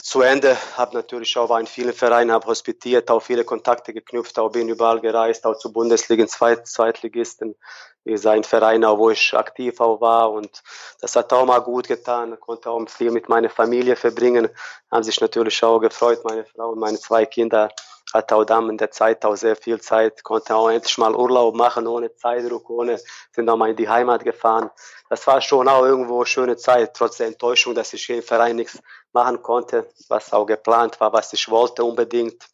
Zu 0.02 0.22
Ende 0.22 0.58
habe 0.76 0.96
natürlich 0.96 1.38
auch 1.38 1.56
in 1.60 1.68
vielen 1.68 1.94
Vereinen 1.94 2.32
habe 2.32 2.48
hospitiert, 2.48 3.12
auch 3.12 3.20
viele 3.20 3.46
Kontakte 3.46 3.94
geknüpft, 3.94 4.40
auch 4.40 4.50
bin 4.50 4.68
überall 4.68 5.00
gereist, 5.00 5.46
auch 5.46 5.56
zu 5.56 5.72
Bundesliga, 5.72 6.26
Zweit, 6.26 6.66
Zweitligisten, 6.66 7.56
wie 8.04 8.14
gesagt, 8.14 8.38
in 8.38 8.44
Vereinen, 8.44 8.98
wo 8.98 9.12
ich 9.12 9.36
aktiv 9.36 9.80
auch 9.80 10.02
war 10.02 10.32
und 10.32 10.64
das 11.00 11.16
hat 11.16 11.32
auch 11.32 11.46
mal 11.46 11.60
gut 11.60 11.88
getan, 11.88 12.40
konnte 12.40 12.72
auch 12.72 12.90
viel 12.90 13.12
mit 13.12 13.30
meiner 13.30 13.52
Familie 13.52 13.96
verbringen, 13.96 14.50
haben 14.90 15.04
sich 15.04 15.22
natürlich 15.22 15.64
auch 15.64 15.80
gefreut, 15.80 16.24
meine 16.24 16.44
Frau 16.46 16.72
und 16.72 16.80
meine 16.80 16.98
zwei 16.98 17.28
Kinder 17.28 17.70
hatte 18.14 18.36
auch 18.36 18.46
dann 18.46 18.70
in 18.70 18.78
der 18.78 18.92
Zeit 18.92 19.26
auch 19.26 19.36
sehr 19.36 19.56
viel 19.56 19.82
Zeit, 19.82 20.24
konnte 20.24 20.56
auch 20.56 20.70
endlich 20.70 20.98
mal 21.00 21.16
Urlaub 21.16 21.56
machen, 21.56 21.88
ohne 21.88 22.16
Zeitdruck, 22.16 22.70
ohne, 22.70 23.00
sind 23.32 23.50
auch 23.50 23.58
mal 23.58 23.72
in 23.72 23.76
die 23.76 23.90
Heimat 23.90 24.24
gefahren. 24.24 24.70
Das 25.10 25.26
war 25.26 25.42
schon 25.42 25.68
auch 25.68 25.84
irgendwo 25.84 26.18
eine 26.18 26.26
schöne 26.28 26.56
Zeit, 26.56 26.94
trotz 26.94 27.18
der 27.18 27.28
Enttäuschung, 27.28 27.74
dass 27.74 27.92
ich 27.94 28.06
hier 28.06 28.18
im 28.18 28.24
Verein 28.24 28.56
nichts 28.56 28.80
machen 29.14 29.42
konnte, 29.42 29.90
was 30.10 30.32
auch 30.32 30.46
geplant 30.46 31.00
war, 31.00 31.12
was 31.12 31.34
ich 31.34 31.50
wollte 31.50 31.84
unbedingt. 31.84 32.48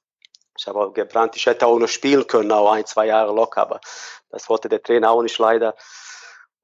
Ich 0.57 0.67
habe 0.67 0.79
auch 0.79 0.93
geplant, 0.93 1.35
ich 1.35 1.45
hätte 1.45 1.67
auch 1.67 1.77
noch 1.77 1.87
spielen 1.87 2.25
können, 2.25 2.51
auch 2.51 2.71
ein, 2.71 2.85
zwei 2.85 3.07
Jahre 3.07 3.33
locker, 3.33 3.61
aber 3.61 3.81
das 4.29 4.47
wollte 4.49 4.69
der 4.69 4.81
Trainer 4.81 5.11
auch 5.11 5.21
nicht 5.21 5.37
leider. 5.39 5.75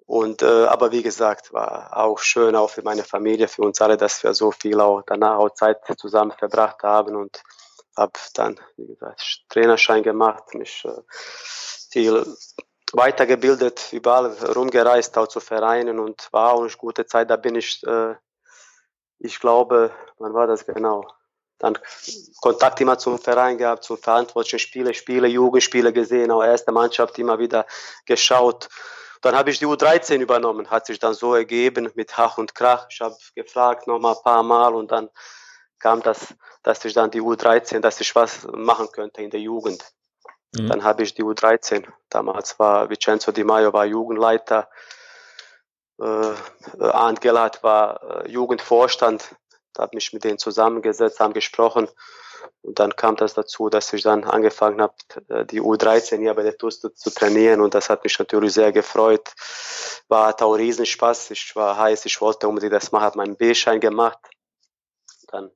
Und 0.05 0.43
äh, 0.43 0.65
aber 0.65 0.91
wie 0.91 1.01
gesagt, 1.01 1.51
war 1.51 1.97
auch 1.97 2.19
schön 2.19 2.55
auch 2.55 2.69
für 2.69 2.83
meine 2.83 3.03
Familie, 3.03 3.47
für 3.47 3.63
uns 3.63 3.81
alle, 3.81 3.97
dass 3.97 4.23
wir 4.23 4.33
so 4.33 4.51
viel 4.51 4.79
auch 4.79 5.01
danach 5.05 5.37
auch 5.37 5.49
Zeit 5.49 5.79
zusammen 5.97 6.31
verbracht 6.31 6.83
haben 6.83 7.15
und 7.15 7.41
habe 7.97 8.13
dann, 8.33 8.59
wie 8.77 8.87
gesagt, 8.87 9.45
Trainerschein 9.49 10.03
gemacht, 10.03 10.53
mich 10.53 10.83
äh, 10.85 11.01
viel 11.91 12.25
weitergebildet, 12.93 13.91
überall 13.91 14.31
rumgereist, 14.55 15.17
auch 15.17 15.27
zu 15.27 15.39
Vereinen 15.39 15.99
und 15.99 16.29
war 16.31 16.53
auch 16.53 16.61
eine 16.61 16.71
gute 16.71 17.05
Zeit. 17.05 17.29
Da 17.29 17.35
bin 17.35 17.55
ich, 17.55 17.83
äh, 17.85 18.15
ich 19.19 19.39
glaube, 19.39 19.91
wann 20.17 20.33
war 20.33 20.47
das 20.47 20.65
genau? 20.65 21.07
Dann 21.57 21.77
Kontakt 22.41 22.81
immer 22.81 22.97
zum 22.97 23.17
Verein 23.17 23.57
gehabt, 23.57 23.85
zum 23.85 23.97
verantwortlichen 23.97 24.59
Spiele, 24.59 24.93
Spiele, 24.93 25.27
Jugendspiele 25.27 25.93
gesehen, 25.93 26.31
auch 26.31 26.43
erste 26.43 26.71
Mannschaft 26.71 27.17
immer 27.17 27.39
wieder 27.39 27.65
geschaut. 28.05 28.67
Dann 29.21 29.35
habe 29.35 29.49
ich 29.49 29.59
die 29.59 29.65
U13 29.65 30.19
übernommen, 30.19 30.69
hat 30.69 30.85
sich 30.85 30.99
dann 30.99 31.13
so 31.13 31.33
ergeben 31.33 31.89
mit 31.95 32.17
Hach 32.17 32.37
und 32.37 32.53
Krach. 32.53 32.87
Ich 32.89 32.99
habe 32.99 33.15
gefragt 33.33 33.87
noch 33.87 33.99
mal 33.99 34.13
ein 34.13 34.23
paar 34.23 34.43
Mal 34.43 34.75
und 34.75 34.91
dann 34.91 35.09
kam 35.79 36.01
das, 36.01 36.33
dass 36.63 36.83
ich 36.85 36.93
dann 36.93 37.11
die 37.11 37.21
U13, 37.21 37.79
dass 37.79 38.01
ich 38.01 38.15
was 38.15 38.47
machen 38.51 38.87
könnte 38.91 39.21
in 39.21 39.29
der 39.29 39.39
Jugend. 39.39 39.83
Mhm. 40.55 40.67
Dann 40.67 40.83
habe 40.83 41.03
ich 41.03 41.13
die 41.13 41.23
U13. 41.23 41.85
Damals 42.09 42.57
war 42.59 42.89
Vincenzo 42.89 43.31
Di 43.31 43.43
Maio 43.43 43.73
war 43.73 43.85
Jugendleiter. 43.85 44.69
Äh, 45.99 46.33
Arndt 46.79 47.21
Gellhardt 47.21 47.63
war 47.63 48.25
äh, 48.25 48.31
Jugendvorstand. 48.31 49.35
Da 49.73 49.83
habe 49.83 49.95
mich 49.95 50.13
mit 50.13 50.23
denen 50.23 50.37
zusammengesetzt, 50.37 51.19
haben 51.19 51.33
gesprochen. 51.33 51.87
Und 52.61 52.79
dann 52.79 52.95
kam 52.95 53.15
das 53.15 53.33
dazu, 53.33 53.69
dass 53.69 53.91
ich 53.93 54.03
dann 54.03 54.23
angefangen 54.23 54.81
habe, 54.81 54.93
äh, 55.29 55.45
die 55.45 55.61
U13 55.61 56.19
hier 56.19 56.33
bei 56.33 56.43
der 56.43 56.57
TUS 56.57 56.79
zu, 56.79 56.89
zu, 56.89 57.11
trainieren. 57.11 57.61
Und 57.61 57.73
das 57.73 57.89
hat 57.89 58.03
mich 58.03 58.17
natürlich 58.17 58.53
sehr 58.53 58.71
gefreut. 58.71 59.33
War 60.07 60.27
hat 60.27 60.41
auch 60.41 60.53
Riesenspaß. 60.53 61.31
Ich 61.31 61.55
war 61.55 61.77
heiß, 61.77 62.05
ich 62.05 62.19
wollte 62.21 62.47
unbedingt 62.47 62.73
das 62.73 62.91
machen, 62.91 63.03
habe 63.03 63.17
meinen 63.17 63.35
B-Schein 63.35 63.79
gemacht. 63.79 64.19
Dann 65.35 65.51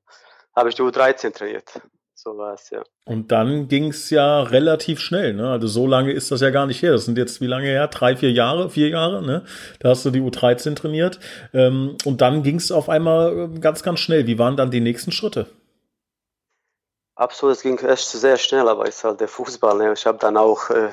habe 0.54 0.68
ich 0.68 0.74
die 0.74 0.82
U13 0.82 1.32
trainiert. 1.32 1.80
So 2.14 2.36
war 2.36 2.52
es, 2.52 2.68
ja. 2.68 2.82
Und 3.06 3.32
dann 3.32 3.68
ging 3.68 3.88
es 3.88 4.10
ja 4.10 4.42
relativ 4.42 5.00
schnell, 5.00 5.32
ne? 5.32 5.50
Also 5.50 5.68
so 5.68 5.86
lange 5.86 6.12
ist 6.12 6.30
das 6.30 6.42
ja 6.42 6.50
gar 6.50 6.66
nicht 6.66 6.82
her. 6.82 6.92
Das 6.92 7.06
sind 7.06 7.16
jetzt 7.16 7.40
wie 7.40 7.46
lange 7.46 7.68
her? 7.68 7.88
Drei, 7.88 8.14
vier 8.14 8.30
Jahre, 8.30 8.68
vier 8.68 8.88
Jahre, 8.90 9.22
ne? 9.22 9.46
Da 9.78 9.88
hast 9.88 10.04
du 10.04 10.10
die 10.10 10.20
U13 10.20 10.76
trainiert. 10.76 11.18
Ähm, 11.54 11.96
und 12.04 12.20
dann 12.20 12.42
ging 12.42 12.56
es 12.56 12.72
auf 12.72 12.90
einmal 12.90 13.32
ähm, 13.32 13.60
ganz, 13.62 13.82
ganz 13.82 14.00
schnell. 14.00 14.26
Wie 14.26 14.38
waren 14.38 14.58
dann 14.58 14.70
die 14.70 14.80
nächsten 14.82 15.12
Schritte? 15.12 15.46
Absolut, 17.14 17.56
es 17.56 17.62
ging 17.62 17.78
echt 17.78 18.08
sehr 18.08 18.36
schnell, 18.36 18.68
aber 18.68 18.86
es 18.86 18.96
ist 18.96 19.04
halt 19.04 19.20
der 19.20 19.28
Fußball. 19.28 19.78
Ne? 19.78 19.92
Ich 19.94 20.04
habe 20.04 20.18
dann 20.18 20.36
auch, 20.36 20.68
äh, 20.68 20.90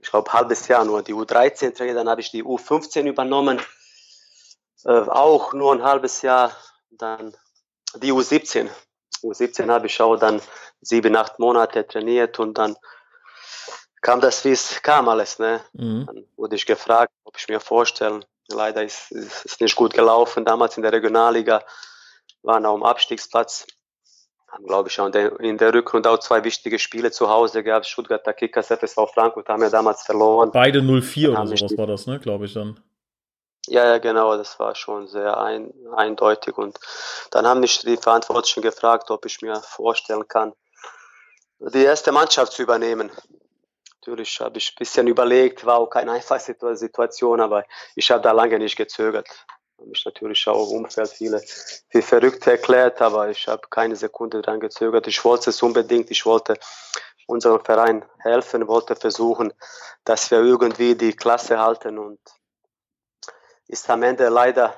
ich 0.00 0.10
glaube, 0.10 0.32
halbes 0.32 0.68
Jahr 0.68 0.86
nur 0.86 1.02
die 1.02 1.14
U13 1.14 1.74
trainiert, 1.74 1.98
dann 1.98 2.08
habe 2.08 2.22
ich 2.22 2.30
die 2.30 2.44
U15 2.44 3.04
übernommen, 3.04 3.60
äh, 4.84 4.90
auch 4.90 5.52
nur 5.52 5.74
ein 5.74 5.82
halbes 5.82 6.22
Jahr. 6.22 6.52
Dann 6.90 7.34
die 8.00 8.12
U17 8.12 8.68
U17 9.22 9.70
habe 9.70 9.86
ich 9.86 10.00
auch 10.00 10.16
dann 10.16 10.40
sieben, 10.80 11.16
acht 11.16 11.38
Monate 11.38 11.86
trainiert 11.86 12.38
und 12.38 12.58
dann 12.58 12.76
kam 14.00 14.20
das, 14.20 14.44
wie 14.44 14.50
es 14.50 14.82
kam 14.82 15.08
alles. 15.08 15.38
Ne? 15.38 15.60
Mhm. 15.72 16.06
Dann 16.06 16.24
wurde 16.36 16.56
ich 16.56 16.66
gefragt, 16.66 17.12
ob 17.24 17.38
ich 17.38 17.48
mir 17.48 17.60
vorstellen. 17.60 18.24
Leider 18.48 18.82
ist 18.82 19.12
es 19.12 19.60
nicht 19.60 19.76
gut 19.76 19.94
gelaufen. 19.94 20.44
Damals 20.44 20.76
in 20.76 20.82
der 20.82 20.92
Regionalliga 20.92 21.62
waren 22.42 22.66
auch 22.66 22.74
am 22.74 22.82
Abstiegsplatz. 22.82 23.66
Haben, 24.48 24.66
glaube 24.66 24.90
ich, 24.90 25.00
auch 25.00 25.06
in 25.06 25.12
der, 25.12 25.40
in 25.40 25.56
der 25.56 25.72
Rückrunde 25.72 26.10
auch 26.10 26.18
zwei 26.18 26.44
wichtige 26.44 26.78
Spiele 26.78 27.10
zu 27.10 27.30
Hause 27.30 27.62
gehabt. 27.62 27.86
Stuttgarter 27.86 28.34
Kickers, 28.34 28.66
FSV 28.66 28.98
Frankfurt 29.14 29.48
haben 29.48 29.62
ja 29.62 29.70
damals 29.70 30.02
verloren. 30.02 30.50
Beide 30.52 30.80
0-4 30.80 31.30
oder 31.30 31.46
sowas 31.46 31.78
war 31.78 31.86
das, 31.86 32.06
ne, 32.06 32.18
glaube 32.18 32.44
ich 32.44 32.52
dann. 32.52 32.78
Ja, 33.68 33.84
ja, 33.86 33.98
genau, 33.98 34.36
das 34.36 34.58
war 34.58 34.74
schon 34.74 35.06
sehr 35.06 35.38
ein, 35.38 35.72
eindeutig. 35.94 36.58
Und 36.58 36.78
dann 37.30 37.46
haben 37.46 37.60
mich 37.60 37.80
die 37.80 37.96
Verantwortlichen 37.96 38.62
gefragt, 38.62 39.10
ob 39.10 39.24
ich 39.24 39.40
mir 39.40 39.60
vorstellen 39.60 40.26
kann, 40.26 40.52
die 41.60 41.84
erste 41.84 42.10
Mannschaft 42.10 42.52
zu 42.52 42.62
übernehmen. 42.62 43.10
Natürlich 44.00 44.40
habe 44.40 44.58
ich 44.58 44.72
ein 44.72 44.78
bisschen 44.78 45.06
überlegt, 45.06 45.64
war 45.64 45.76
auch 45.76 45.86
keine 45.86 46.10
einfache 46.12 46.76
Situation, 46.76 47.40
aber 47.40 47.64
ich 47.94 48.10
habe 48.10 48.20
da 48.20 48.32
lange 48.32 48.58
nicht 48.58 48.76
gezögert. 48.76 49.28
Habe 49.78 49.90
mich 49.90 50.04
natürlich 50.04 50.44
auch 50.48 50.70
im 50.70 50.78
Umfeld 50.78 51.10
viele 51.10 51.40
für 51.88 52.02
verrückt 52.02 52.44
erklärt, 52.48 53.00
aber 53.00 53.28
ich 53.28 53.46
habe 53.46 53.62
keine 53.70 53.94
Sekunde 53.94 54.42
daran 54.42 54.58
gezögert. 54.58 55.06
Ich 55.06 55.24
wollte 55.24 55.50
es 55.50 55.62
unbedingt, 55.62 56.10
ich 56.10 56.26
wollte 56.26 56.58
unserem 57.28 57.64
Verein 57.64 58.04
helfen, 58.18 58.66
wollte 58.66 58.96
versuchen, 58.96 59.52
dass 60.04 60.32
wir 60.32 60.38
irgendwie 60.38 60.96
die 60.96 61.14
Klasse 61.14 61.60
halten 61.60 61.96
und 62.00 62.18
ist 63.72 63.88
am 63.90 64.02
Ende 64.02 64.28
leider, 64.28 64.74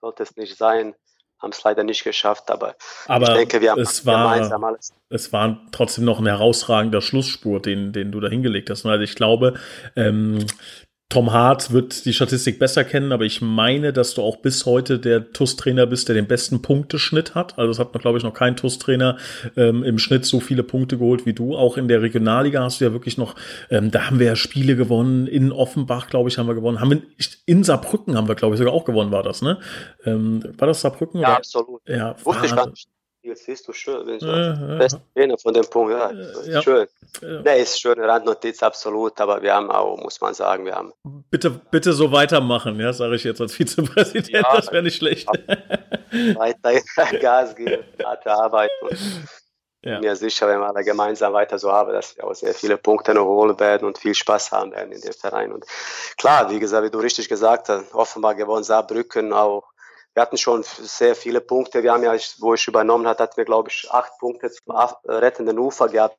sollte 0.00 0.22
es 0.22 0.36
nicht 0.36 0.56
sein, 0.56 0.94
haben 1.40 1.50
es 1.50 1.62
leider 1.64 1.82
nicht 1.84 2.04
geschafft, 2.04 2.50
aber, 2.50 2.76
aber 3.06 3.28
ich 3.28 3.34
denke, 3.34 3.60
wir 3.60 3.72
haben 3.72 3.80
es 3.80 4.06
war, 4.06 4.34
gemeinsam 4.34 4.62
alles. 4.64 4.92
Es 5.08 5.32
war 5.32 5.58
trotzdem 5.72 6.04
noch 6.04 6.20
ein 6.20 6.26
herausragender 6.26 7.00
Schlussspurt, 7.00 7.66
den, 7.66 7.92
den 7.92 8.12
du 8.12 8.20
da 8.20 8.28
hingelegt 8.28 8.70
hast. 8.70 8.86
Also 8.86 9.02
ich 9.02 9.16
glaube, 9.16 9.54
ähm, 9.96 10.46
Tom 11.10 11.32
Hart 11.32 11.72
wird 11.72 12.04
die 12.04 12.12
Statistik 12.12 12.60
besser 12.60 12.84
kennen, 12.84 13.10
aber 13.10 13.24
ich 13.24 13.42
meine, 13.42 13.92
dass 13.92 14.14
du 14.14 14.22
auch 14.22 14.36
bis 14.36 14.64
heute 14.64 15.00
der 15.00 15.32
TUS-Trainer 15.32 15.86
bist, 15.86 16.06
der 16.08 16.14
den 16.14 16.28
besten 16.28 16.62
Punkteschnitt 16.62 17.34
hat. 17.34 17.58
Also 17.58 17.72
es 17.72 17.78
hat 17.80 17.92
noch, 17.92 18.00
glaube 18.00 18.18
ich, 18.18 18.22
noch 18.22 18.32
kein 18.32 18.56
TUS-Trainer 18.56 19.18
ähm, 19.56 19.82
im 19.82 19.98
Schnitt 19.98 20.24
so 20.24 20.38
viele 20.38 20.62
Punkte 20.62 20.98
geholt 20.98 21.26
wie 21.26 21.32
du. 21.32 21.56
Auch 21.56 21.76
in 21.76 21.88
der 21.88 22.00
Regionalliga 22.00 22.62
hast 22.62 22.80
du 22.80 22.84
ja 22.84 22.92
wirklich 22.92 23.18
noch, 23.18 23.34
ähm, 23.70 23.90
da 23.90 24.06
haben 24.06 24.20
wir 24.20 24.26
ja 24.26 24.36
Spiele 24.36 24.76
gewonnen. 24.76 25.26
In 25.26 25.50
Offenbach, 25.50 26.08
glaube 26.08 26.28
ich, 26.28 26.38
haben 26.38 26.46
wir 26.46 26.54
gewonnen. 26.54 26.80
Haben 26.80 26.90
wir 26.90 27.02
in 27.44 27.64
Saarbrücken 27.64 28.16
haben 28.16 28.28
wir, 28.28 28.36
glaube 28.36 28.54
ich, 28.54 28.58
sogar 28.60 28.72
auch 28.72 28.84
gewonnen, 28.84 29.10
war 29.10 29.24
das, 29.24 29.42
ne? 29.42 29.58
Ähm, 30.04 30.44
war 30.58 30.68
das 30.68 30.80
Saarbrücken? 30.80 31.20
Ja, 31.20 31.26
oder? 31.26 31.36
absolut. 31.38 31.88
Ja, 31.88 32.14
Wusste 32.24 32.46
ich 32.46 32.54
gar 32.54 32.70
nicht. 32.70 32.88
Jetzt 33.22 33.44
siehst 33.44 33.68
du 33.68 33.72
schön, 33.74 34.08
ich 34.08 34.22
äh, 34.22 34.78
beste 34.78 35.02
Trainer 35.14 35.36
von 35.36 35.52
dem 35.52 35.68
Punkt. 35.68 35.92
Ja, 35.92 36.10
ja. 36.44 36.62
schön. 36.62 36.86
Ja. 37.20 37.42
Nee, 37.42 37.60
ist 37.60 37.78
schön, 37.78 38.00
Randnotiz, 38.00 38.62
absolut, 38.62 39.20
aber 39.20 39.42
wir 39.42 39.54
haben 39.54 39.70
auch, 39.70 39.98
muss 39.98 40.18
man 40.22 40.32
sagen, 40.32 40.64
wir 40.64 40.74
haben. 40.74 40.94
Bitte, 41.30 41.50
bitte 41.50 41.92
so 41.92 42.10
weitermachen, 42.12 42.80
ja, 42.80 42.94
sage 42.94 43.16
ich 43.16 43.24
jetzt 43.24 43.42
als 43.42 43.54
Vizepräsident, 43.54 44.30
ja, 44.30 44.42
das 44.54 44.72
wäre 44.72 44.82
nicht 44.82 44.96
schlecht. 44.96 45.28
Weiter 45.28 46.80
Gas 47.20 47.54
geben, 47.54 47.84
harte 48.02 48.32
Arbeit 48.32 48.70
und 48.80 48.98
ja. 49.82 50.00
mir 50.00 50.16
sicher, 50.16 50.48
wenn 50.48 50.60
wir 50.60 50.68
alle 50.68 50.82
gemeinsam 50.84 51.34
weiter 51.34 51.58
so 51.58 51.70
haben, 51.70 51.92
dass 51.92 52.16
wir 52.16 52.24
auch 52.24 52.34
sehr 52.34 52.54
viele 52.54 52.78
Punkte 52.78 53.12
noch 53.12 53.26
holen 53.26 53.58
werden 53.60 53.86
und 53.86 53.98
viel 53.98 54.14
Spaß 54.14 54.52
haben 54.52 54.72
werden 54.72 54.92
in 54.92 55.00
dem 55.00 55.12
Verein. 55.12 55.52
Und 55.52 55.66
klar, 56.16 56.50
wie 56.50 56.58
gesagt, 56.58 56.86
wie 56.86 56.90
du 56.90 56.98
richtig 56.98 57.28
gesagt 57.28 57.68
hast, 57.68 57.94
offenbar 57.94 58.34
gewonnen 58.34 58.64
Saarbrücken 58.64 59.34
auch 59.34 59.64
wir 60.14 60.22
hatten 60.22 60.38
schon 60.38 60.62
sehr 60.62 61.14
viele 61.14 61.40
Punkte. 61.40 61.82
Wir 61.82 61.92
haben 61.92 62.02
ja, 62.02 62.14
wo 62.38 62.54
ich 62.54 62.66
übernommen 62.66 63.06
habe, 63.06 63.22
hatten 63.22 63.36
wir, 63.36 63.44
glaube 63.44 63.70
ich, 63.70 63.88
acht 63.90 64.18
Punkte 64.18 64.50
zum 64.50 64.74
rettenden 65.04 65.58
Ufer 65.58 65.88
gehabt. 65.88 66.18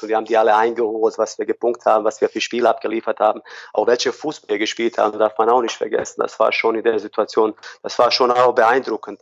Und 0.00 0.08
wir 0.08 0.16
haben 0.16 0.24
die 0.24 0.36
alle 0.36 0.54
eingeholt, 0.54 1.18
was 1.18 1.38
wir 1.38 1.46
gepunkt 1.46 1.84
haben, 1.84 2.04
was 2.04 2.20
wir 2.20 2.28
für 2.28 2.40
Spiele 2.40 2.68
abgeliefert 2.68 3.20
haben. 3.20 3.42
Auch 3.72 3.86
welche 3.86 4.12
Fußball 4.12 4.50
wir 4.50 4.58
gespielt 4.58 4.98
haben, 4.98 5.18
darf 5.18 5.36
man 5.36 5.50
auch 5.50 5.60
nicht 5.62 5.76
vergessen. 5.76 6.20
Das 6.20 6.38
war 6.38 6.52
schon 6.52 6.76
in 6.76 6.84
der 6.84 6.98
Situation, 6.98 7.54
das 7.82 7.98
war 7.98 8.10
schon 8.10 8.30
auch 8.30 8.54
beeindruckend. 8.54 9.20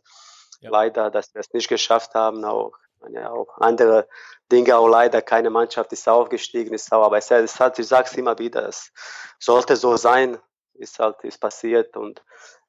Ja. 0.61 0.71
Leider, 0.71 1.11
dass 1.11 1.35
wir 1.35 1.41
es 1.41 1.53
nicht 1.53 1.69
geschafft 1.69 2.15
haben, 2.15 2.45
auch, 2.45 2.73
ja, 3.11 3.31
auch 3.31 3.59
andere 3.59 4.09
Dinge, 4.51 4.77
auch 4.77 4.89
leider 4.89 5.23
keine 5.23 5.51
Mannschaft 5.51 5.93
ist 5.93 6.09
aufgestiegen, 6.09 6.75
ist 6.75 6.93
auch, 6.93 7.05
aber 7.05 7.19
es, 7.19 7.31
es 7.31 7.61
hat, 7.61 7.79
ich 7.79 7.87
sage 7.87 8.09
es 8.11 8.17
immer 8.17 8.39
wieder, 8.39 8.69
es 8.69 8.93
sollte 9.39 9.77
so 9.77 9.97
sein, 9.97 10.39
ist 10.75 10.99
halt, 10.99 11.23
ist 11.23 11.41
passiert 11.41 11.97
und 11.97 12.23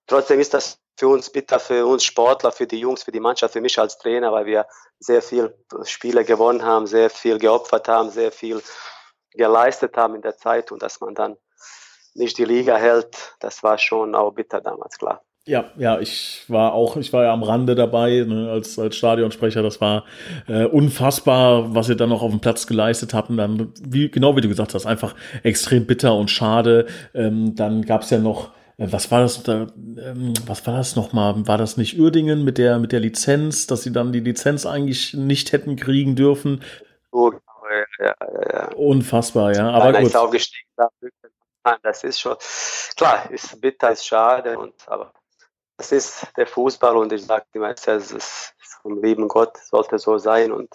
trotzdem 0.09 0.39
ist 0.39 0.53
das 0.53 0.79
für 0.97 1.07
uns 1.07 1.29
bitter, 1.29 1.59
für 1.59 1.85
uns 1.85 2.03
Sportler, 2.03 2.51
für 2.51 2.67
die 2.67 2.79
Jungs, 2.79 3.03
für 3.03 3.11
die 3.11 3.21
Mannschaft, 3.21 3.53
für 3.53 3.61
mich 3.61 3.79
als 3.79 3.97
Trainer, 3.97 4.33
weil 4.33 4.45
wir 4.45 4.65
sehr 4.99 5.21
viel 5.21 5.55
Spiele 5.83 6.25
gewonnen 6.25 6.63
haben, 6.63 6.87
sehr 6.87 7.09
viel 7.09 7.37
geopfert 7.37 7.87
haben, 7.87 8.09
sehr 8.09 8.31
viel 8.31 8.61
geleistet 9.31 9.95
haben 9.95 10.15
in 10.15 10.21
der 10.21 10.35
Zeit 10.35 10.71
und 10.71 10.83
dass 10.83 10.99
man 10.99 11.15
dann 11.15 11.37
nicht 12.15 12.37
die 12.37 12.45
Liga 12.45 12.75
hält, 12.75 13.35
das 13.39 13.63
war 13.63 13.77
schon 13.77 14.15
auch 14.15 14.31
bitter 14.31 14.59
damals, 14.59 14.97
klar. 14.97 15.21
Ja, 15.45 15.71
ja, 15.77 15.99
ich 15.99 16.43
war 16.47 16.73
auch, 16.73 16.97
ich 16.97 17.11
war 17.11 17.23
ja 17.23 17.33
am 17.33 17.41
Rande 17.41 17.73
dabei 17.73 18.23
ne, 18.27 18.51
als, 18.51 18.77
als 18.77 18.95
Stadionsprecher. 18.97 19.63
Das 19.63 19.81
war 19.81 20.03
äh, 20.47 20.65
unfassbar, 20.65 21.73
was 21.73 21.89
ihr 21.89 21.95
dann 21.95 22.09
noch 22.09 22.21
auf 22.21 22.29
dem 22.29 22.39
Platz 22.39 22.67
geleistet 22.67 23.15
habt. 23.15 23.31
Und 23.31 23.37
dann, 23.37 23.73
wie, 23.81 24.11
genau 24.11 24.35
wie 24.35 24.41
du 24.41 24.47
gesagt 24.47 24.75
hast, 24.75 24.85
einfach 24.85 25.15
extrem 25.41 25.87
bitter 25.87 26.13
und 26.13 26.29
schade. 26.29 26.85
Ähm, 27.15 27.55
dann 27.55 27.83
gab 27.83 28.03
es 28.03 28.11
ja 28.11 28.19
noch 28.19 28.51
was 28.79 29.11
war 29.11 29.21
das 29.21 29.43
da, 29.43 29.67
ähm, 29.77 30.33
was 30.45 30.65
war 30.65 30.77
das 30.77 30.95
nochmal? 30.95 31.47
War 31.47 31.57
das 31.57 31.75
nicht 31.75 31.99
Uerdingen 31.99 32.43
mit 32.43 32.57
der, 32.57 32.79
mit 32.79 32.91
der 32.91 33.01
Lizenz, 33.01 33.67
dass 33.67 33.83
sie 33.83 33.91
dann 33.91 34.13
die 34.13 34.21
Lizenz 34.21 34.65
eigentlich 34.65 35.13
nicht 35.13 35.51
hätten 35.51 35.75
kriegen 35.75 36.15
dürfen? 36.15 36.63
Oh, 37.11 37.31
ja, 37.99 38.05
ja, 38.05 38.15
ja. 38.53 38.71
Unfassbar, 38.75 39.53
ja. 39.53 39.69
Aber 39.69 39.91
Nein, 39.91 40.03
gut. 40.03 40.15
Aufgestiegen, 40.15 40.69
das 41.83 42.03
ist 42.03 42.21
schon, 42.21 42.37
klar, 42.95 43.29
ist 43.31 43.59
bitter, 43.59 43.91
ist 43.91 44.05
schade, 44.05 44.57
und, 44.57 44.73
aber 44.87 45.11
das 45.77 45.91
ist 45.91 46.27
der 46.37 46.47
Fußball 46.47 46.95
und 46.97 47.11
ich 47.11 47.25
sage 47.25 47.45
immer, 47.53 47.71
es 47.71 47.85
ist 47.85 48.53
vom 48.81 49.01
lieben 49.01 49.27
Gott, 49.27 49.57
sollte 49.57 49.99
so 49.99 50.17
sein 50.17 50.51
und 50.51 50.69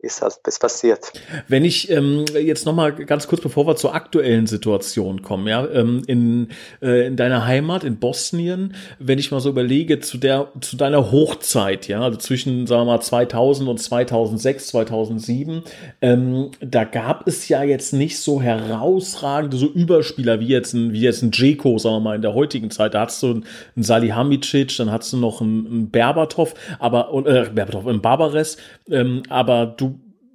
ist 0.00 0.22
das 0.22 0.58
passiert. 0.60 1.12
Wenn 1.48 1.64
ich 1.64 1.90
ähm, 1.90 2.24
jetzt 2.32 2.64
noch 2.66 2.74
mal 2.74 2.94
ganz 2.94 3.26
kurz, 3.26 3.42
bevor 3.42 3.66
wir 3.66 3.74
zur 3.74 3.94
aktuellen 3.94 4.46
Situation 4.46 5.22
kommen, 5.22 5.48
ja, 5.48 5.66
ähm, 5.68 6.02
in, 6.06 6.50
äh, 6.80 7.08
in 7.08 7.16
deiner 7.16 7.46
Heimat 7.46 7.82
in 7.82 7.98
Bosnien, 7.98 8.76
wenn 9.00 9.18
ich 9.18 9.32
mal 9.32 9.40
so 9.40 9.48
überlege 9.48 9.98
zu 9.98 10.18
der 10.18 10.52
zu 10.60 10.76
deiner 10.76 11.10
Hochzeit, 11.10 11.88
ja, 11.88 12.00
also 12.00 12.16
zwischen 12.16 12.68
sagen 12.68 12.82
wir 12.82 12.92
mal 12.92 13.00
2000 13.00 13.68
und 13.68 13.78
2006, 13.78 14.68
2007, 14.68 15.62
ähm, 16.00 16.52
da 16.60 16.84
gab 16.84 17.26
es 17.26 17.48
ja 17.48 17.64
jetzt 17.64 17.92
nicht 17.92 18.20
so 18.20 18.40
herausragende 18.40 19.56
so 19.56 19.66
Überspieler 19.66 20.38
wie 20.38 20.46
jetzt 20.46 20.74
ein 20.74 20.92
wie 20.92 21.00
jetzt 21.00 21.22
ein 21.22 21.32
Djeko, 21.32 21.76
sagen 21.78 21.96
wir 21.96 22.00
mal 22.00 22.16
in 22.16 22.22
der 22.22 22.34
heutigen 22.34 22.70
Zeit. 22.70 22.94
Da 22.94 23.00
hast 23.06 23.20
du 23.24 23.30
einen, 23.30 23.46
einen 23.74 23.82
Salihamidzic, 23.82 24.76
dann 24.76 24.92
hast 24.92 25.12
du 25.12 25.16
noch 25.16 25.40
einen, 25.40 25.66
einen 25.66 25.90
Berbatov, 25.90 26.54
aber 26.78 27.12
äh, 27.26 27.50
Berbatov, 27.50 27.88
einen 27.88 28.00
Barbares, 28.00 28.58
ähm, 28.88 29.24
aber 29.28 29.66
du 29.66 29.88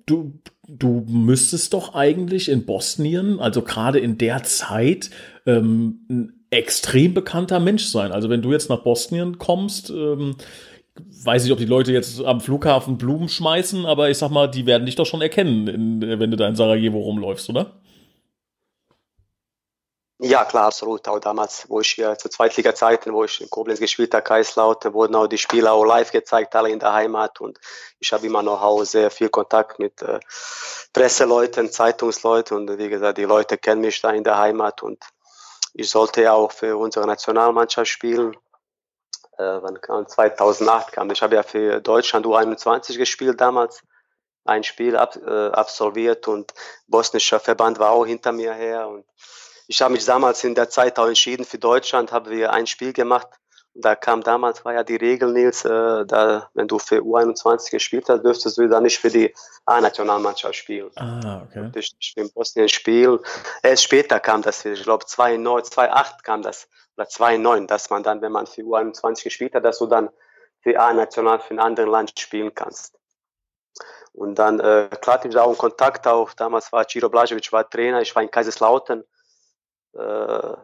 du, 0.05 0.39
du 0.67 1.05
müsstest 1.07 1.73
doch 1.73 1.93
eigentlich 1.95 2.49
in 2.49 2.65
Bosnien, 2.65 3.39
also 3.39 3.61
gerade 3.61 3.99
in 3.99 4.17
der 4.17 4.43
Zeit, 4.43 5.09
ähm, 5.45 6.05
ein 6.09 6.33
extrem 6.49 7.13
bekannter 7.13 7.59
Mensch 7.59 7.85
sein. 7.85 8.11
Also 8.11 8.29
wenn 8.29 8.41
du 8.41 8.51
jetzt 8.51 8.69
nach 8.69 8.83
Bosnien 8.83 9.37
kommst, 9.39 9.89
ähm, 9.89 10.35
weiß 11.23 11.45
ich, 11.45 11.51
ob 11.51 11.57
die 11.57 11.65
Leute 11.65 11.91
jetzt 11.91 12.23
am 12.23 12.39
Flughafen 12.39 12.97
Blumen 12.97 13.29
schmeißen, 13.29 13.85
aber 13.85 14.09
ich 14.09 14.17
sag 14.17 14.29
mal, 14.29 14.47
die 14.47 14.65
werden 14.65 14.85
dich 14.85 14.95
doch 14.95 15.05
schon 15.05 15.21
erkennen, 15.21 15.67
in, 15.67 16.19
wenn 16.19 16.31
du 16.31 16.37
da 16.37 16.47
in 16.47 16.55
Sarajevo 16.55 16.99
rumläufst, 16.99 17.49
oder? 17.49 17.79
Ja, 20.25 20.45
klar, 20.45 20.67
absolut. 20.67 21.05
Auch 21.09 21.19
damals, 21.19 21.69
wo 21.69 21.81
ich 21.81 21.89
hier 21.89 22.17
zu 22.17 22.29
Zweitliga-Zeiten, 22.29 23.11
wo 23.11 23.25
ich 23.25 23.41
in 23.41 23.49
Koblenz 23.49 23.81
gespielt 23.81 24.13
habe, 24.13 24.23
Kaiserslautern, 24.23 24.93
wurden 24.93 25.15
auch 25.15 25.27
die 25.27 25.37
Spiele 25.37 25.69
auch 25.69 25.83
live 25.83 26.13
gezeigt, 26.13 26.55
alle 26.55 26.69
in 26.69 26.79
der 26.79 26.93
Heimat. 26.93 27.41
Und 27.41 27.59
ich 27.99 28.13
habe 28.13 28.25
immer 28.25 28.41
noch 28.41 28.85
sehr 28.85 29.11
viel 29.11 29.27
Kontakt 29.27 29.79
mit 29.79 30.01
äh, 30.01 30.21
Presseleuten, 30.93 31.69
Zeitungsleuten. 31.69 32.55
Und 32.55 32.77
wie 32.77 32.87
gesagt, 32.87 33.17
die 33.17 33.25
Leute 33.25 33.57
kennen 33.57 33.81
mich 33.81 33.99
da 33.99 34.11
in 34.11 34.23
der 34.23 34.37
Heimat. 34.37 34.81
Und 34.81 35.03
ich 35.73 35.89
sollte 35.89 36.21
ja 36.21 36.31
auch 36.31 36.53
für 36.53 36.77
unsere 36.77 37.05
Nationalmannschaft 37.05 37.91
spielen. 37.91 38.33
Äh, 39.37 39.59
wann 39.61 39.81
kam 39.81 40.07
2008 40.07 40.93
kam. 40.93 41.11
Ich 41.11 41.21
habe 41.21 41.35
ja 41.35 41.43
für 41.43 41.81
Deutschland 41.81 42.25
U21 42.25 42.97
gespielt 42.97 43.41
damals 43.41 43.81
ein 44.45 44.63
Spiel 44.63 44.95
ab, 44.95 45.17
äh, 45.17 45.47
absolviert 45.49 46.29
und 46.29 46.53
bosnischer 46.87 47.41
Verband 47.41 47.79
war 47.79 47.91
auch 47.91 48.05
hinter 48.05 48.31
mir 48.31 48.53
her 48.53 48.87
und 48.87 49.05
ich 49.67 49.81
habe 49.81 49.93
mich 49.93 50.05
damals 50.05 50.43
in 50.43 50.55
der 50.55 50.69
Zeit 50.69 50.99
auch 50.99 51.07
entschieden 51.07 51.45
für 51.45 51.57
Deutschland, 51.57 52.11
haben 52.11 52.29
wir 52.29 52.51
ein 52.51 52.67
Spiel 52.67 52.93
gemacht. 52.93 53.27
Da 53.75 53.95
kam 53.95 54.21
damals, 54.21 54.63
war 54.65 54.73
ja 54.73 54.83
die 54.83 54.97
Regel, 54.97 55.31
Nils, 55.31 55.65
äh, 55.65 56.05
da, 56.05 56.49
wenn 56.53 56.67
du 56.67 56.77
für 56.77 56.99
U21 56.99 57.71
gespielt 57.71 58.07
hast, 58.07 58.23
dürftest 58.23 58.57
du 58.59 58.67
dann 58.67 58.83
nicht 58.83 58.99
für 58.99 59.09
die 59.09 59.33
A-Nationalmannschaft 59.65 60.55
spielen. 60.55 60.91
Ah, 60.95 61.41
okay. 61.43 61.71
Ich 61.75 62.13
in 62.15 62.31
Bosnien 62.31 62.69
spielen. 62.69 63.17
Erst 63.63 63.83
später 63.83 64.19
kam 64.19 64.43
das, 64.43 64.63
ich 64.63 64.83
glaube 64.83 65.07
2009, 65.07 65.63
2008 65.63 66.23
kam 66.23 66.43
das, 66.43 66.67
oder 66.95 67.09
2009, 67.09 67.65
dass 67.65 67.89
man 67.89 68.03
dann, 68.03 68.21
wenn 68.21 68.31
man 68.31 68.45
für 68.45 68.61
U21 68.61 69.23
gespielt 69.23 69.55
hat, 69.55 69.65
dass 69.65 69.79
du 69.79 69.87
dann 69.87 70.09
für 70.61 70.79
A-National 70.79 71.39
für 71.39 71.55
ein 71.55 71.59
anderes 71.59 71.89
Land 71.89 72.19
spielen 72.19 72.53
kannst. 72.53 72.95
Und 74.11 74.35
dann, 74.35 74.59
äh, 74.59 74.87
klar, 75.01 75.25
ich 75.25 75.35
auch 75.35 75.47
einen 75.47 75.57
Kontakt 75.57 76.05
auch, 76.05 76.33
damals 76.33 76.71
war 76.71 76.87
Ciro 76.87 77.07
Blažević 77.07 77.51
war 77.51 77.67
Trainer, 77.67 78.01
ich 78.01 78.15
war 78.15 78.21
in 78.21 78.29
Kaiserslautern 78.29 79.03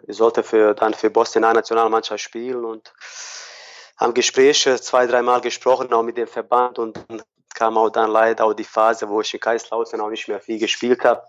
ich 0.08 0.18
sollte 0.18 0.44
für, 0.44 0.74
dann 0.74 0.94
für 0.94 1.10
Boston 1.10 1.44
eine 1.44 1.56
Nationalmannschaft 1.56 2.24
spielen 2.24 2.66
und 2.66 2.92
haben 3.98 4.14
Gespräche 4.14 4.80
zwei, 4.80 5.06
dreimal 5.06 5.42
gesprochen, 5.42 5.94
auch 5.94 6.04
mit 6.04 6.18
dem 6.18 6.28
Verband 6.28 6.80
und 6.80 7.06
kam 7.54 7.78
auch 7.78 7.90
dann 7.90 8.10
leider 8.10 8.46
auch 8.46 8.54
die 8.54 8.64
Phase, 8.64 9.10
wo 9.10 9.22
ich 9.22 9.34
in 9.34 9.40
Kaiserslautern 9.40 10.02
auch 10.02 10.10
nicht 10.10 10.28
mehr 10.28 10.40
viel 10.40 10.58
gespielt 10.58 11.04
habe. 11.04 11.22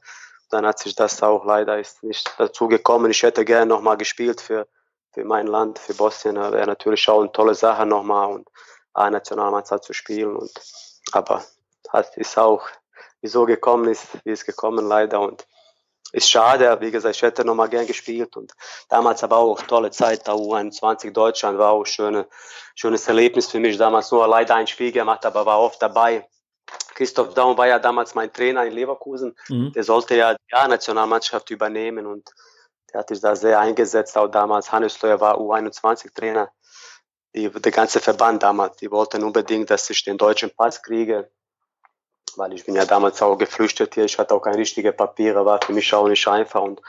Dann 0.48 0.64
hat 0.64 0.78
sich 0.78 0.94
das 0.94 1.22
auch 1.22 1.44
leider 1.44 1.78
ist 1.78 2.02
nicht 2.02 2.32
dazu 2.38 2.68
gekommen. 2.68 3.10
Ich 3.10 3.22
hätte 3.22 3.44
gerne 3.44 3.66
nochmal 3.66 3.96
gespielt 3.96 4.40
für, 4.40 4.66
für 5.12 5.24
mein 5.24 5.46
Land, 5.46 5.78
für 5.78 5.94
Bosnien. 5.94 6.36
Wäre 6.36 6.66
natürlich 6.66 7.08
auch 7.08 7.20
eine 7.20 7.32
tolle 7.32 7.54
Sache 7.54 7.84
nochmal 7.86 8.32
und 8.32 8.48
eine 8.94 9.16
Nationalmannschaft 9.16 9.84
zu 9.84 9.92
spielen. 9.92 10.36
Und, 10.36 10.52
aber 11.12 11.44
das 11.92 12.16
ist 12.16 12.38
auch, 12.38 12.62
wie 13.20 13.28
so 13.28 13.44
gekommen 13.44 13.88
ist, 13.88 14.06
wie 14.24 14.30
es 14.30 14.44
gekommen 14.44 14.86
leider. 14.86 15.20
Und 15.20 15.46
ist 16.12 16.30
schade, 16.30 16.76
wie 16.80 16.90
gesagt, 16.90 17.16
ich 17.16 17.22
hätte 17.22 17.44
noch 17.44 17.54
mal 17.54 17.68
gern 17.68 17.86
gespielt 17.86 18.36
und 18.36 18.52
damals 18.88 19.22
aber 19.22 19.36
auch 19.38 19.62
tolle 19.62 19.90
Zeit, 19.90 20.26
da 20.26 20.34
U21 20.34 21.12
Deutschland 21.12 21.58
war 21.58 21.70
auch 21.70 21.86
schöne, 21.86 22.26
schönes 22.74 23.06
Erlebnis 23.06 23.50
für 23.50 23.60
mich. 23.60 23.76
Damals 23.76 24.10
nur 24.10 24.26
leider 24.26 24.54
ein 24.56 24.66
Spiel 24.66 24.92
gemacht, 24.92 25.24
aber 25.24 25.46
war 25.46 25.60
oft 25.60 25.80
dabei. 25.80 26.26
Christoph 26.94 27.34
Daum 27.34 27.56
war 27.56 27.66
ja 27.66 27.78
damals 27.78 28.14
mein 28.14 28.32
Trainer 28.32 28.64
in 28.64 28.72
Leverkusen. 28.72 29.36
Mhm. 29.48 29.72
Der 29.72 29.84
sollte 29.84 30.16
ja 30.16 30.34
die 30.34 30.54
A-Nationalmannschaft 30.54 31.50
übernehmen 31.50 32.06
und 32.06 32.30
der 32.92 33.00
hat 33.00 33.08
sich 33.08 33.20
da 33.20 33.36
sehr 33.36 33.58
eingesetzt. 33.58 34.16
Auch 34.18 34.28
damals 34.28 34.70
Hannes 34.72 35.00
Leuer 35.00 35.20
war 35.20 35.38
U21-Trainer. 35.38 36.50
der 37.34 37.72
ganze 37.72 38.00
Verband 38.00 38.42
damals, 38.42 38.76
die 38.76 38.90
wollten 38.90 39.22
unbedingt, 39.22 39.70
dass 39.70 39.88
ich 39.90 40.02
den 40.04 40.18
deutschen 40.18 40.50
Pass 40.50 40.82
kriege 40.82 41.30
weil 42.36 42.52
ich 42.54 42.64
bin 42.64 42.74
ja 42.74 42.84
damals 42.84 43.20
auch 43.22 43.36
geflüchtet 43.36 43.94
hier, 43.94 44.04
ich 44.04 44.18
hatte 44.18 44.34
auch 44.34 44.40
keine 44.40 44.58
richtigen 44.58 44.96
Papiere, 44.96 45.44
war 45.44 45.60
für 45.62 45.72
mich 45.72 45.92
auch 45.94 46.08
nicht 46.08 46.26
einfach. 46.28 46.62
Und, 46.62 46.80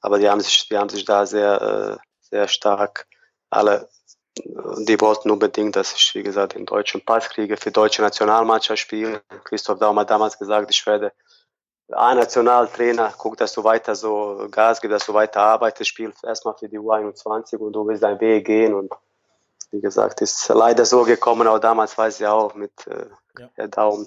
aber 0.00 0.18
die 0.18 0.28
haben 0.28 0.40
sich, 0.40 0.68
die 0.68 0.76
haben 0.76 0.88
sich 0.88 1.04
da 1.04 1.26
sehr, 1.26 2.00
äh, 2.00 2.08
sehr 2.20 2.48
stark 2.48 3.06
alle, 3.50 3.88
die 4.36 5.00
wollten 5.00 5.30
unbedingt, 5.30 5.76
dass 5.76 5.94
ich, 5.94 6.14
wie 6.14 6.22
gesagt, 6.22 6.54
den 6.54 6.66
deutschen 6.66 7.04
Pass 7.04 7.28
kriege, 7.28 7.56
für 7.56 7.70
deutsche 7.70 8.02
Nationalmannschaft 8.02 8.80
spiele. 8.80 9.22
Christoph 9.44 9.78
Daum 9.78 9.98
hat 9.98 10.10
damals 10.10 10.38
gesagt, 10.38 10.70
ich 10.70 10.86
werde 10.86 11.12
A-Nationaltrainer, 11.90 13.14
guck, 13.16 13.36
dass 13.38 13.54
du 13.54 13.64
weiter 13.64 13.94
so 13.94 14.46
Gas 14.50 14.80
gibst, 14.80 14.94
dass 14.94 15.06
du 15.06 15.14
weiter 15.14 15.40
arbeitest, 15.40 15.88
spielst 15.88 16.22
erstmal 16.22 16.54
für 16.54 16.68
die 16.68 16.78
U21 16.78 17.56
und 17.56 17.72
du 17.72 17.86
willst 17.86 18.02
deinen 18.02 18.20
Weg 18.20 18.46
gehen 18.46 18.74
und 18.74 18.92
wie 19.70 19.80
gesagt, 19.80 20.20
ist 20.20 20.48
leider 20.48 20.84
so 20.84 21.04
gekommen, 21.04 21.46
auch 21.46 21.58
damals 21.58 21.96
weiß 21.96 22.20
ich 22.20 22.26
auch 22.26 22.54
mit 22.54 22.86
äh, 22.86 23.06
ja. 23.38 23.50
Herr 23.54 23.68
Daum, 23.68 24.06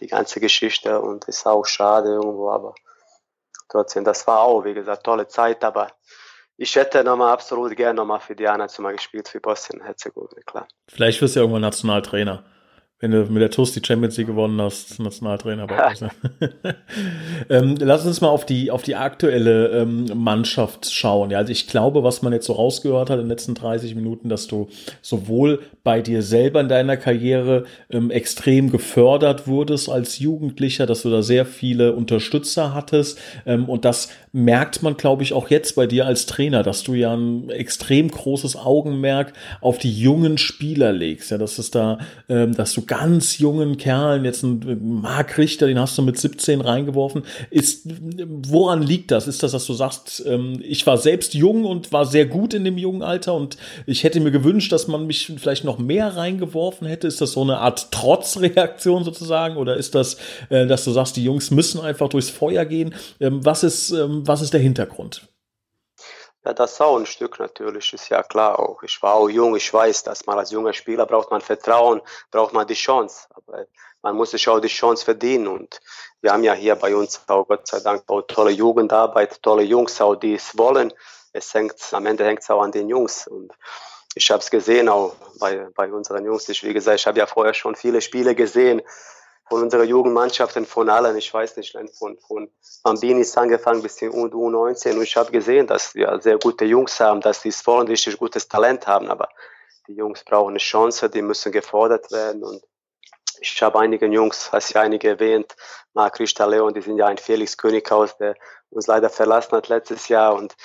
die 0.00 0.06
ganze 0.06 0.40
Geschichte 0.40 1.00
und 1.00 1.24
ist 1.26 1.46
auch 1.46 1.64
schade 1.64 2.10
irgendwo, 2.10 2.50
aber 2.50 2.74
trotzdem, 3.68 4.04
das 4.04 4.26
war 4.26 4.40
auch, 4.40 4.64
wie 4.64 4.74
gesagt, 4.74 5.04
tolle 5.04 5.28
Zeit, 5.28 5.64
aber 5.64 5.88
ich 6.56 6.74
hätte 6.76 7.02
nochmal 7.02 7.32
absolut 7.32 7.74
gerne 7.76 7.94
nochmal 7.94 8.20
für 8.20 8.36
Diana 8.36 8.68
zu 8.68 8.82
mal 8.82 8.94
gespielt, 8.94 9.28
für 9.28 9.40
Bosnien-Herzegowina, 9.40 10.42
klar. 10.46 10.68
Vielleicht 10.88 11.20
wirst 11.20 11.34
du 11.34 11.40
ja 11.40 11.42
irgendwann 11.42 11.62
Nationaltrainer 11.62 12.44
wenn 13.04 13.10
du 13.10 13.26
mit 13.26 13.42
der 13.42 13.50
TUS 13.50 13.72
die 13.72 13.82
Champions 13.84 14.16
League 14.16 14.28
gewonnen 14.28 14.58
hast, 14.62 14.98
Nationaltrainer. 14.98 15.66
ähm, 17.50 17.74
lass 17.78 18.06
uns 18.06 18.22
mal 18.22 18.28
auf 18.28 18.46
die, 18.46 18.70
auf 18.70 18.82
die 18.82 18.96
aktuelle 18.96 19.82
ähm, 19.82 20.06
Mannschaft 20.14 20.90
schauen. 20.90 21.30
Ja, 21.30 21.36
also 21.36 21.52
ich 21.52 21.66
glaube, 21.66 22.02
was 22.02 22.22
man 22.22 22.32
jetzt 22.32 22.46
so 22.46 22.54
rausgehört 22.54 23.10
hat 23.10 23.18
in 23.18 23.24
den 23.24 23.28
letzten 23.28 23.54
30 23.54 23.94
Minuten, 23.94 24.30
dass 24.30 24.46
du 24.46 24.68
sowohl 25.02 25.60
bei 25.82 26.00
dir 26.00 26.22
selber 26.22 26.62
in 26.62 26.68
deiner 26.70 26.96
Karriere 26.96 27.64
ähm, 27.90 28.10
extrem 28.10 28.70
gefördert 28.70 29.46
wurdest 29.46 29.90
als 29.90 30.18
Jugendlicher, 30.18 30.86
dass 30.86 31.02
du 31.02 31.10
da 31.10 31.20
sehr 31.20 31.44
viele 31.44 31.92
Unterstützer 31.92 32.72
hattest. 32.72 33.18
Ähm, 33.44 33.68
und 33.68 33.84
das 33.84 34.08
merkt 34.32 34.82
man, 34.82 34.96
glaube 34.96 35.22
ich, 35.24 35.34
auch 35.34 35.50
jetzt 35.50 35.76
bei 35.76 35.86
dir 35.86 36.06
als 36.06 36.24
Trainer, 36.24 36.62
dass 36.62 36.82
du 36.82 36.94
ja 36.94 37.14
ein 37.14 37.50
extrem 37.50 38.08
großes 38.10 38.56
Augenmerk 38.56 39.34
auf 39.60 39.76
die 39.76 39.92
jungen 39.92 40.38
Spieler 40.38 40.90
legst. 40.90 41.30
Ja, 41.30 41.36
dass 41.36 41.58
es 41.58 41.70
da, 41.70 41.98
ähm, 42.30 42.54
dass 42.54 42.72
du 42.72 42.86
ganz 42.98 43.38
jungen 43.38 43.76
Kerlen, 43.76 44.24
jetzt 44.24 44.44
ein 44.44 45.00
Mark 45.00 45.36
Richter, 45.36 45.66
den 45.66 45.80
hast 45.80 45.98
du 45.98 46.02
mit 46.02 46.18
17 46.18 46.60
reingeworfen. 46.60 47.24
Ist, 47.50 47.88
woran 48.46 48.82
liegt 48.82 49.10
das? 49.10 49.26
Ist 49.26 49.42
das, 49.42 49.52
dass 49.52 49.66
du 49.66 49.72
sagst, 49.72 50.22
ähm, 50.26 50.60
ich 50.62 50.86
war 50.86 50.96
selbst 50.96 51.34
jung 51.34 51.64
und 51.64 51.92
war 51.92 52.06
sehr 52.06 52.26
gut 52.26 52.54
in 52.54 52.64
dem 52.64 52.78
jungen 52.78 53.02
Alter 53.02 53.34
und 53.34 53.56
ich 53.86 54.04
hätte 54.04 54.20
mir 54.20 54.30
gewünscht, 54.30 54.70
dass 54.70 54.86
man 54.86 55.06
mich 55.06 55.32
vielleicht 55.36 55.64
noch 55.64 55.78
mehr 55.78 56.16
reingeworfen 56.16 56.86
hätte? 56.86 57.08
Ist 57.08 57.20
das 57.20 57.32
so 57.32 57.42
eine 57.42 57.58
Art 57.58 57.90
Trotzreaktion 57.90 59.02
sozusagen? 59.02 59.56
Oder 59.56 59.76
ist 59.76 59.94
das, 59.94 60.16
äh, 60.50 60.66
dass 60.66 60.84
du 60.84 60.92
sagst, 60.92 61.16
die 61.16 61.24
Jungs 61.24 61.50
müssen 61.50 61.80
einfach 61.80 62.08
durchs 62.08 62.30
Feuer 62.30 62.64
gehen? 62.64 62.94
Ähm, 63.18 63.44
was 63.44 63.64
ist, 63.64 63.90
ähm, 63.90 64.22
was 64.24 64.40
ist 64.40 64.52
der 64.52 64.60
Hintergrund? 64.60 65.28
Ja, 66.44 66.52
das 66.52 66.78
auch 66.80 66.98
ein 66.98 67.06
Stück 67.06 67.38
natürlich, 67.38 67.92
ist 67.94 68.10
ja 68.10 68.22
klar 68.22 68.58
auch. 68.58 68.82
Ich 68.82 69.02
war 69.02 69.14
auch 69.14 69.30
jung, 69.30 69.56
ich 69.56 69.72
weiß, 69.72 70.02
dass 70.02 70.26
man 70.26 70.38
als 70.38 70.50
junger 70.50 70.74
Spieler 70.74 71.06
braucht 71.06 71.30
man 71.30 71.40
Vertrauen, 71.40 72.02
braucht 72.30 72.52
man 72.52 72.66
die 72.66 72.74
Chance. 72.74 73.26
Aber 73.34 73.66
man 74.02 74.14
muss 74.14 74.32
sich 74.32 74.46
auch 74.48 74.60
die 74.60 74.68
Chance 74.68 75.06
verdienen. 75.06 75.48
Und 75.48 75.80
wir 76.20 76.32
haben 76.32 76.44
ja 76.44 76.52
hier 76.52 76.76
bei 76.76 76.94
uns 76.94 77.22
auch 77.28 77.48
Gott 77.48 77.66
sei 77.66 77.80
Dank 77.80 78.04
auch 78.08 78.22
tolle 78.22 78.50
Jugendarbeit, 78.50 79.42
tolle 79.42 79.62
Jungs 79.62 79.98
auch, 80.02 80.16
die 80.16 80.34
es 80.34 80.56
wollen. 80.58 80.92
Es 81.32 81.54
hängt, 81.54 81.76
am 81.92 82.04
Ende 82.04 82.26
hängt 82.26 82.42
es 82.42 82.50
auch 82.50 82.60
an 82.60 82.72
den 82.72 82.90
Jungs. 82.90 83.26
Und 83.26 83.50
ich 84.14 84.30
habe 84.30 84.40
es 84.40 84.50
gesehen 84.50 84.90
auch 84.90 85.14
bei, 85.40 85.68
bei 85.74 85.90
unseren 85.90 86.26
Jungs. 86.26 86.46
Ich, 86.50 86.62
wie 86.62 86.74
gesagt, 86.74 87.00
ich 87.00 87.06
habe 87.06 87.18
ja 87.18 87.26
vorher 87.26 87.54
schon 87.54 87.74
viele 87.74 88.02
Spiele 88.02 88.34
gesehen 88.34 88.82
von 89.46 89.62
unserer 89.62 89.84
Jugendmannschaften, 89.84 90.64
von 90.64 90.88
allen, 90.88 91.16
ich 91.16 91.32
weiß 91.32 91.56
nicht, 91.56 91.76
von, 91.98 92.18
von 92.18 92.50
Bambinis 92.82 93.36
angefangen 93.36 93.82
bis 93.82 93.96
zu 93.96 94.06
U19. 94.06 94.96
Und 94.96 95.02
ich 95.02 95.16
habe 95.16 95.30
gesehen, 95.30 95.66
dass 95.66 95.94
wir 95.94 96.18
sehr 96.20 96.38
gute 96.38 96.64
Jungs 96.64 96.98
haben, 97.00 97.20
dass 97.20 97.42
die 97.42 97.52
vorne 97.52 97.90
richtig 97.90 98.16
gutes 98.16 98.48
Talent 98.48 98.86
haben, 98.86 99.10
aber 99.10 99.28
die 99.86 99.94
Jungs 99.94 100.24
brauchen 100.24 100.50
eine 100.50 100.58
Chance, 100.58 101.10
die 101.10 101.22
müssen 101.22 101.52
gefordert 101.52 102.10
werden. 102.10 102.42
Und 102.42 102.62
ich 103.40 103.62
habe 103.62 103.78
einige 103.78 104.06
Jungs, 104.06 104.50
hast 104.50 104.72
ja 104.72 104.80
einige 104.80 105.08
erwähnt, 105.08 105.54
Marc 105.92 106.18
Richter 106.18 106.46
Leon, 106.46 106.72
die 106.72 106.80
sind 106.80 106.96
ja 106.96 107.06
ein 107.06 107.18
Felix 107.18 107.56
Könighaus, 107.56 108.16
der 108.16 108.36
uns 108.70 108.86
leider 108.86 109.10
verlassen 109.10 109.52
hat 109.52 109.68
letztes 109.68 110.08
Jahr. 110.08 110.34
Und 110.34 110.56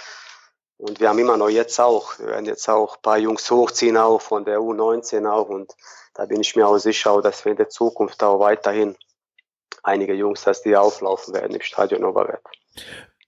und 0.79 1.01
wir 1.01 1.09
haben 1.09 1.19
immer 1.19 1.35
noch 1.35 1.49
jetzt 1.49 1.77
auch, 1.79 2.17
wir 2.19 2.27
werden 2.27 2.45
jetzt 2.45 2.69
auch 2.69 2.95
ein 2.95 3.01
paar 3.01 3.17
Jungs 3.17 3.51
hochziehen, 3.51 3.97
auch 3.97 4.21
von 4.21 4.45
der 4.45 4.59
U19 4.59 5.29
auch. 5.29 5.49
Und 5.49 5.73
da 6.15 6.25
bin 6.25 6.39
ich 6.39 6.55
mir 6.55 6.65
auch 6.65 6.77
sicher, 6.77 7.21
dass 7.21 7.43
wir 7.43 7.51
in 7.51 7.57
der 7.57 7.67
Zukunft 7.67 8.23
auch 8.23 8.39
weiterhin 8.39 8.95
einige 9.83 10.13
Jungs, 10.13 10.43
dass 10.43 10.61
die 10.61 10.77
auflaufen 10.77 11.33
werden 11.33 11.53
im 11.53 11.61
Stadion 11.61 12.05
Oberwert. 12.05 12.41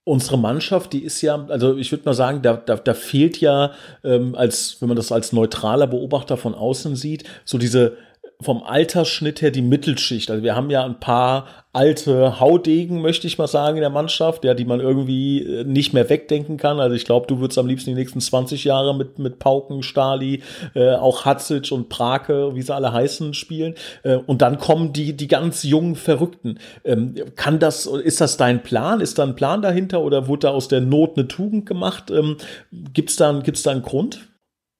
Unsere 0.05 0.37
Mannschaft, 0.37 0.93
die 0.93 1.03
ist 1.03 1.21
ja, 1.21 1.45
also 1.49 1.75
ich 1.75 1.91
würde 1.91 2.05
mal 2.05 2.13
sagen, 2.13 2.41
da, 2.41 2.53
da, 2.55 2.77
da 2.77 2.93
fehlt 2.93 3.41
ja, 3.41 3.73
ähm, 4.05 4.33
als 4.33 4.77
wenn 4.79 4.87
man 4.87 4.95
das 4.95 5.11
als 5.11 5.33
neutraler 5.33 5.87
Beobachter 5.87 6.37
von 6.37 6.55
außen 6.55 6.95
sieht, 6.95 7.25
so 7.43 7.57
diese 7.57 7.97
vom 8.41 8.63
Altersschnitt 8.63 9.41
her 9.41 9.51
die 9.51 9.61
Mittelschicht. 9.61 10.29
Also 10.29 10.43
wir 10.43 10.55
haben 10.55 10.69
ja 10.69 10.83
ein 10.83 10.99
paar 10.99 11.45
alte 11.73 12.39
Haudegen, 12.39 13.01
möchte 13.01 13.27
ich 13.27 13.37
mal 13.37 13.47
sagen, 13.47 13.77
in 13.77 13.81
der 13.81 13.89
Mannschaft, 13.89 14.43
ja, 14.43 14.53
die 14.53 14.65
man 14.65 14.81
irgendwie 14.81 15.41
äh, 15.41 15.63
nicht 15.63 15.93
mehr 15.93 16.09
wegdenken 16.09 16.57
kann. 16.57 16.79
Also 16.79 16.95
ich 16.95 17.05
glaube, 17.05 17.27
du 17.27 17.39
würdest 17.39 17.57
am 17.57 17.67
liebsten 17.67 17.91
die 17.91 17.95
nächsten 17.95 18.19
20 18.19 18.65
Jahre 18.65 18.95
mit, 18.95 19.19
mit 19.19 19.39
Pauken, 19.39 19.81
Stali, 19.81 20.43
äh, 20.75 20.95
auch 20.95 21.23
Hatzic 21.23 21.71
und 21.71 21.87
Prake, 21.87 22.55
wie 22.55 22.61
sie 22.61 22.75
alle 22.75 22.91
heißen, 22.91 23.33
spielen. 23.33 23.75
Äh, 24.03 24.15
und 24.15 24.41
dann 24.41 24.57
kommen 24.57 24.91
die, 24.91 25.15
die 25.15 25.27
ganz 25.27 25.63
jungen 25.63 25.95
Verrückten. 25.95 26.59
Ähm, 26.83 27.15
kann 27.35 27.59
das, 27.59 27.85
ist 27.85 28.19
das 28.19 28.35
dein 28.35 28.63
Plan? 28.63 28.99
Ist 28.99 29.17
da 29.17 29.23
ein 29.23 29.35
Plan 29.35 29.61
dahinter 29.61 30.01
oder 30.01 30.27
wurde 30.27 30.47
da 30.47 30.49
aus 30.49 30.67
der 30.67 30.81
Not 30.81 31.17
eine 31.17 31.29
Tugend 31.29 31.65
gemacht? 31.65 32.11
Ähm, 32.11 32.35
gibt's 32.71 33.15
da, 33.15 33.31
gibt's 33.39 33.63
da 33.63 33.71
einen 33.71 33.83
Grund? 33.83 34.30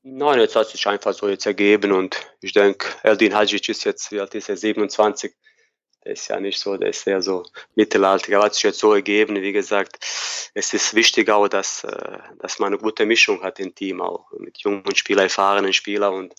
Nein, 0.04 0.40
jetzt 0.40 0.56
hat 0.56 0.68
sich 0.68 0.88
einfach 0.88 1.14
so 1.14 1.30
jetzt 1.30 1.46
ergeben 1.46 1.92
und 1.92 2.18
ich 2.42 2.54
denke, 2.54 2.88
Eldin 3.04 3.36
Hadjic 3.36 3.70
ist 3.70 3.84
jetzt, 3.84 4.12
wie 4.12 4.20
alt 4.20 4.34
ist 4.34 4.50
er, 4.50 4.58
27 4.58 5.34
der 6.04 6.14
ist 6.14 6.28
ja 6.30 6.40
nicht 6.40 6.60
so, 6.60 6.78
der 6.78 6.90
ist 6.90 7.06
eher 7.06 7.22
so 7.22 7.46
mittelalter. 7.76 8.36
Aber 8.36 8.46
hat 8.46 8.56
sich 8.56 8.64
jetzt 8.64 8.80
so 8.80 8.94
ergeben, 8.94 9.42
wie 9.42 9.52
gesagt, 9.52 9.98
es 10.54 10.74
ist 10.74 10.94
wichtig 10.96 11.30
auch, 11.30 11.48
dass, 11.48 11.84
äh, 11.84 12.18
dass 12.40 12.60
man 12.60 12.74
eine 12.74 12.82
gute 12.82 13.06
Mischung 13.06 13.44
hat 13.44 13.60
im 13.60 13.76
Team 13.76 14.02
auch, 14.02 14.32
mit 14.38 14.58
jungen 14.60 14.96
Spielern, 14.96 15.26
erfahrenen 15.26 15.74
Spielern 15.74 16.14
und 16.14 16.34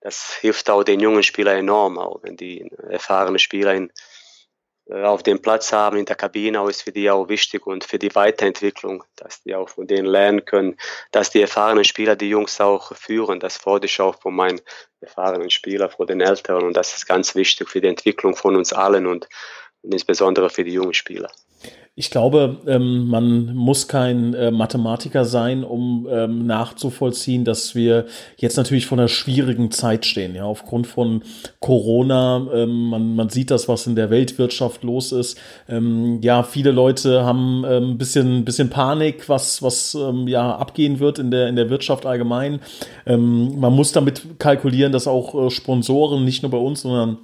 das 0.00 0.34
hilft 0.34 0.68
auch 0.68 0.82
den 0.82 0.98
jungen 0.98 1.22
Spielern 1.22 1.58
enorm, 1.58 1.98
auch 1.98 2.22
wenn 2.22 2.36
die 2.36 2.68
erfahrenen 2.88 3.38
Spieler 3.38 3.74
in, 3.74 3.92
auf 4.90 5.22
dem 5.22 5.40
Platz 5.40 5.72
haben 5.72 5.96
in 5.96 6.04
der 6.04 6.16
Kabine, 6.16 6.68
ist 6.68 6.82
für 6.82 6.92
die 6.92 7.10
auch 7.10 7.28
wichtig 7.28 7.66
und 7.66 7.84
für 7.84 7.98
die 7.98 8.14
Weiterentwicklung, 8.14 9.04
dass 9.16 9.42
die 9.42 9.54
auch 9.54 9.68
von 9.68 9.86
denen 9.86 10.06
lernen 10.06 10.44
können, 10.44 10.76
dass 11.12 11.30
die 11.30 11.40
erfahrenen 11.40 11.84
Spieler 11.84 12.16
die 12.16 12.28
Jungs 12.28 12.60
auch 12.60 12.94
führen. 12.96 13.40
Das 13.40 13.56
fordere 13.56 13.86
ich 13.86 14.00
auch 14.00 14.20
von 14.20 14.34
meinen 14.34 14.60
erfahrenen 15.00 15.50
Spielern, 15.50 15.90
von 15.90 16.06
den 16.06 16.20
Älteren 16.20 16.64
und 16.64 16.76
das 16.76 16.96
ist 16.96 17.06
ganz 17.06 17.34
wichtig 17.34 17.68
für 17.68 17.80
die 17.80 17.88
Entwicklung 17.88 18.34
von 18.34 18.56
uns 18.56 18.72
allen 18.72 19.06
und, 19.06 19.28
und 19.82 19.92
insbesondere 19.92 20.50
für 20.50 20.64
die 20.64 20.72
jungen 20.72 20.94
Spieler. 20.94 21.30
Ich 21.94 22.10
glaube, 22.10 22.56
ähm, 22.66 23.08
man 23.08 23.54
muss 23.54 23.86
kein 23.86 24.32
äh, 24.32 24.50
Mathematiker 24.50 25.26
sein, 25.26 25.62
um 25.62 26.08
ähm, 26.10 26.46
nachzuvollziehen, 26.46 27.44
dass 27.44 27.74
wir 27.74 28.06
jetzt 28.38 28.56
natürlich 28.56 28.86
vor 28.86 28.96
einer 28.96 29.08
schwierigen 29.08 29.70
Zeit 29.70 30.06
stehen. 30.06 30.34
Ja, 30.34 30.44
aufgrund 30.44 30.86
von 30.86 31.22
Corona, 31.60 32.46
ähm, 32.54 32.88
man, 32.88 33.14
man 33.14 33.28
sieht 33.28 33.50
das, 33.50 33.68
was 33.68 33.86
in 33.86 33.94
der 33.94 34.08
Weltwirtschaft 34.08 34.84
los 34.84 35.12
ist. 35.12 35.38
Ähm, 35.68 36.22
ja, 36.22 36.44
viele 36.44 36.70
Leute 36.70 37.26
haben 37.26 37.62
ein 37.66 37.82
ähm, 37.82 37.98
bisschen, 37.98 38.46
bisschen 38.46 38.70
Panik, 38.70 39.28
was, 39.28 39.62
was 39.62 39.94
ähm, 39.94 40.26
ja 40.28 40.56
abgehen 40.56 40.98
wird 40.98 41.18
in 41.18 41.30
der, 41.30 41.48
in 41.48 41.56
der 41.56 41.68
Wirtschaft 41.68 42.06
allgemein. 42.06 42.60
Man 43.04 43.72
muss 43.72 43.92
damit 43.92 44.38
kalkulieren, 44.38 44.92
dass 44.92 45.06
auch 45.06 45.34
äh, 45.34 45.50
Sponsoren 45.50 46.24
nicht 46.24 46.42
nur 46.42 46.50
bei 46.50 46.58
uns, 46.58 46.82
sondern 46.82 47.18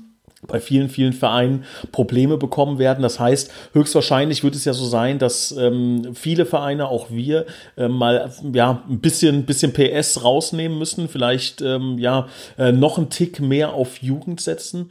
bei 0.47 0.61
vielen, 0.61 0.89
vielen 0.89 1.13
Vereinen 1.13 1.65
Probleme 1.91 2.37
bekommen 2.37 2.79
werden. 2.79 3.03
Das 3.03 3.19
heißt, 3.19 3.51
höchstwahrscheinlich 3.73 4.45
wird 4.45 4.55
es 4.55 4.65
ja 4.65 4.73
so 4.73 4.87
sein, 4.87 5.19
dass 5.19 5.53
ähm, 5.53 6.15
viele 6.15 6.47
Vereine, 6.47 6.89
auch 6.89 7.11
wir, 7.11 7.47
äh, 7.77 7.89
mal 7.89 8.31
ja 8.53 8.83
ein 8.89 9.01
bisschen, 9.01 9.45
bisschen 9.47 9.73
PS 9.73 10.23
rausnehmen 10.23 10.79
müssen, 10.79 11.09
vielleicht 11.09 11.61
ähm, 11.61 11.99
ja 11.99 12.29
äh, 12.57 12.71
noch 12.71 12.99
einen 12.99 13.11
Tick 13.11 13.41
mehr 13.41 13.73
auf 13.73 13.99
Jugend 13.99 14.41
setzen. 14.41 14.91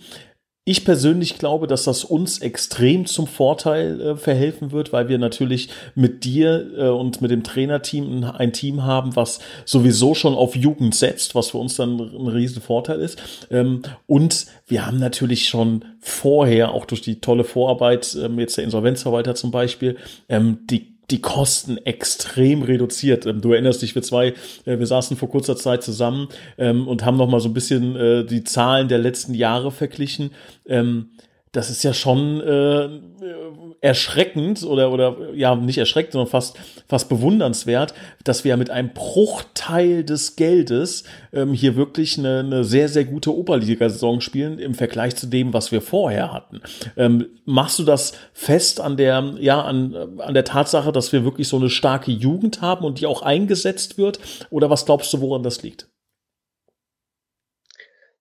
Ich 0.70 0.84
persönlich 0.84 1.38
glaube, 1.38 1.66
dass 1.66 1.86
das 1.86 2.04
uns 2.04 2.40
extrem 2.40 3.06
zum 3.06 3.26
Vorteil 3.26 4.02
äh, 4.02 4.16
verhelfen 4.18 4.74
wird, 4.74 4.92
weil 4.92 5.08
wir 5.08 5.18
natürlich 5.18 5.70
mit 5.96 6.26
dir 6.26 6.74
äh, 6.78 6.90
und 6.90 7.22
mit 7.22 7.32
dem 7.32 7.42
Trainerteam 7.42 8.26
ein, 8.26 8.52
Team 8.52 8.84
haben, 8.84 9.16
was 9.16 9.40
sowieso 9.64 10.14
schon 10.14 10.36
auf 10.36 10.58
Jugend 10.58 10.94
setzt, 10.94 11.36
was 11.36 11.52
für 11.52 11.58
uns 11.58 11.78
dann 11.78 11.98
ein 11.98 12.28
riesen 12.28 12.62
Vorteil 12.62 13.00
ist. 13.00 13.48
Ähm, 13.50 13.82
und 14.08 14.48
wir 14.68 14.86
haben 14.86 15.00
natürlich 15.00 15.48
schon 15.48 15.86
vorher, 16.02 16.74
auch 16.74 16.84
durch 16.84 17.02
die 17.02 17.22
tolle 17.22 17.46
Vorarbeit, 17.46 18.18
ähm, 18.22 18.38
jetzt 18.38 18.58
der 18.58 18.66
Insolvenzverwalter 18.66 19.36
zum 19.36 19.52
Beispiel, 19.52 19.96
ähm, 20.28 20.68
die 20.70 20.97
die 21.10 21.22
Kosten 21.22 21.78
extrem 21.78 22.62
reduziert. 22.62 23.26
Ähm, 23.26 23.42
du 23.42 23.54
erinnerst 23.54 23.82
dich, 23.82 23.96
wir 23.96 24.02
zwei, 24.02 24.34
äh, 24.66 24.80
wir 24.80 24.88
saßen 24.88 25.18
vor 25.18 25.30
kurzer 25.30 25.56
Zeit 25.56 25.84
zusammen 25.84 26.28
ähm, 26.58 26.88
und 26.88 27.06
haben 27.06 27.18
noch 27.18 27.30
mal 27.30 27.40
so 27.40 27.50
ein 27.50 27.54
bisschen 27.54 27.96
äh, 27.96 28.26
die 28.26 28.44
Zahlen 28.44 28.88
der 28.88 29.00
letzten 29.00 29.34
Jahre 29.34 29.72
verglichen. 29.72 30.32
Das 31.52 31.70
ist 31.70 31.84
ja 31.84 31.94
schon 31.94 32.42
äh, 32.42 32.90
erschreckend 33.82 34.64
oder, 34.64 34.92
oder 34.92 35.34
ja, 35.34 35.56
nicht 35.56 35.78
erschreckend, 35.78 36.14
sondern 36.14 36.30
fast, 36.30 36.58
fast 36.88 37.10
bewundernswert, 37.10 37.94
dass 38.24 38.44
wir 38.44 38.58
mit 38.58 38.70
einem 38.70 38.94
Bruchteil 38.94 40.04
des 40.04 40.36
Geldes 40.36 41.04
ähm, 41.34 41.54
hier 41.54 41.76
wirklich 41.76 42.18
eine, 42.18 42.40
eine 42.40 42.64
sehr, 42.64 42.90
sehr 42.90 43.06
gute 43.06 43.36
Oberliga-Saison 43.36 44.22
spielen 44.22 44.60
im 44.60 44.74
Vergleich 44.74 45.16
zu 45.16 45.28
dem, 45.28 45.54
was 45.54 45.72
wir 45.72 45.82
vorher 45.82 46.34
hatten. 46.34 46.62
Ähm, 46.96 47.28
machst 47.46 47.80
du 47.80 47.84
das 47.84 48.14
fest 48.34 48.82
an 48.82 48.98
der, 48.98 49.36
ja, 49.40 49.62
an, 49.62 50.20
an 50.20 50.34
der 50.34 50.44
Tatsache, 50.44 50.92
dass 50.92 51.14
wir 51.14 51.24
wirklich 51.24 51.48
so 51.48 51.58
eine 51.58 51.70
starke 51.70 52.12
Jugend 52.12 52.62
haben 52.62 52.86
und 52.86 53.00
die 53.00 53.06
auch 53.06 53.22
eingesetzt 53.22 53.98
wird? 53.98 54.20
Oder 54.50 54.70
was 54.70 54.86
glaubst 54.86 55.14
du, 55.14 55.22
woran 55.22 55.44
das 55.44 55.64
liegt? 55.64 55.88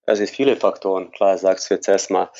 Das 0.06 0.18
sind 0.18 0.30
viele 0.30 0.56
Faktoren. 0.56 1.10
Klar, 1.10 1.36
sagst 1.36 1.68
du 1.68 1.74
jetzt 1.74 1.88
erstmal, 1.88 2.30